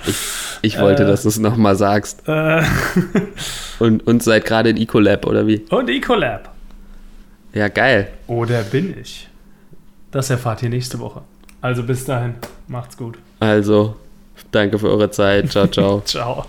Ich 0.62 0.78
wollte, 0.80 1.04
Äh. 1.04 1.06
dass 1.06 1.22
du 1.22 1.28
es 1.28 1.38
nochmal 1.38 1.76
sagst. 1.76 2.26
Äh, 2.26 2.62
Und, 3.78 4.06
und 4.06 4.22
seid 4.22 4.44
gerade 4.44 4.68
in 4.70 4.76
Ecolab, 4.76 5.24
oder 5.26 5.46
wie? 5.46 5.64
und 5.70 5.88
Ecolab. 5.88 6.52
Ja, 7.54 7.68
geil. 7.68 8.08
Oder 8.26 8.62
bin 8.62 8.94
ich? 9.00 9.26
Das 10.10 10.28
erfahrt 10.28 10.62
ihr 10.62 10.68
nächste 10.68 10.98
Woche. 10.98 11.22
Also 11.62 11.82
bis 11.82 12.04
dahin, 12.04 12.34
macht's 12.68 12.96
gut. 12.96 13.18
Also, 13.40 13.96
danke 14.50 14.78
für 14.78 14.88
eure 14.88 15.10
Zeit. 15.10 15.50
Ciao, 15.50 15.66
ciao. 15.66 16.00
Ciao. 16.04 16.46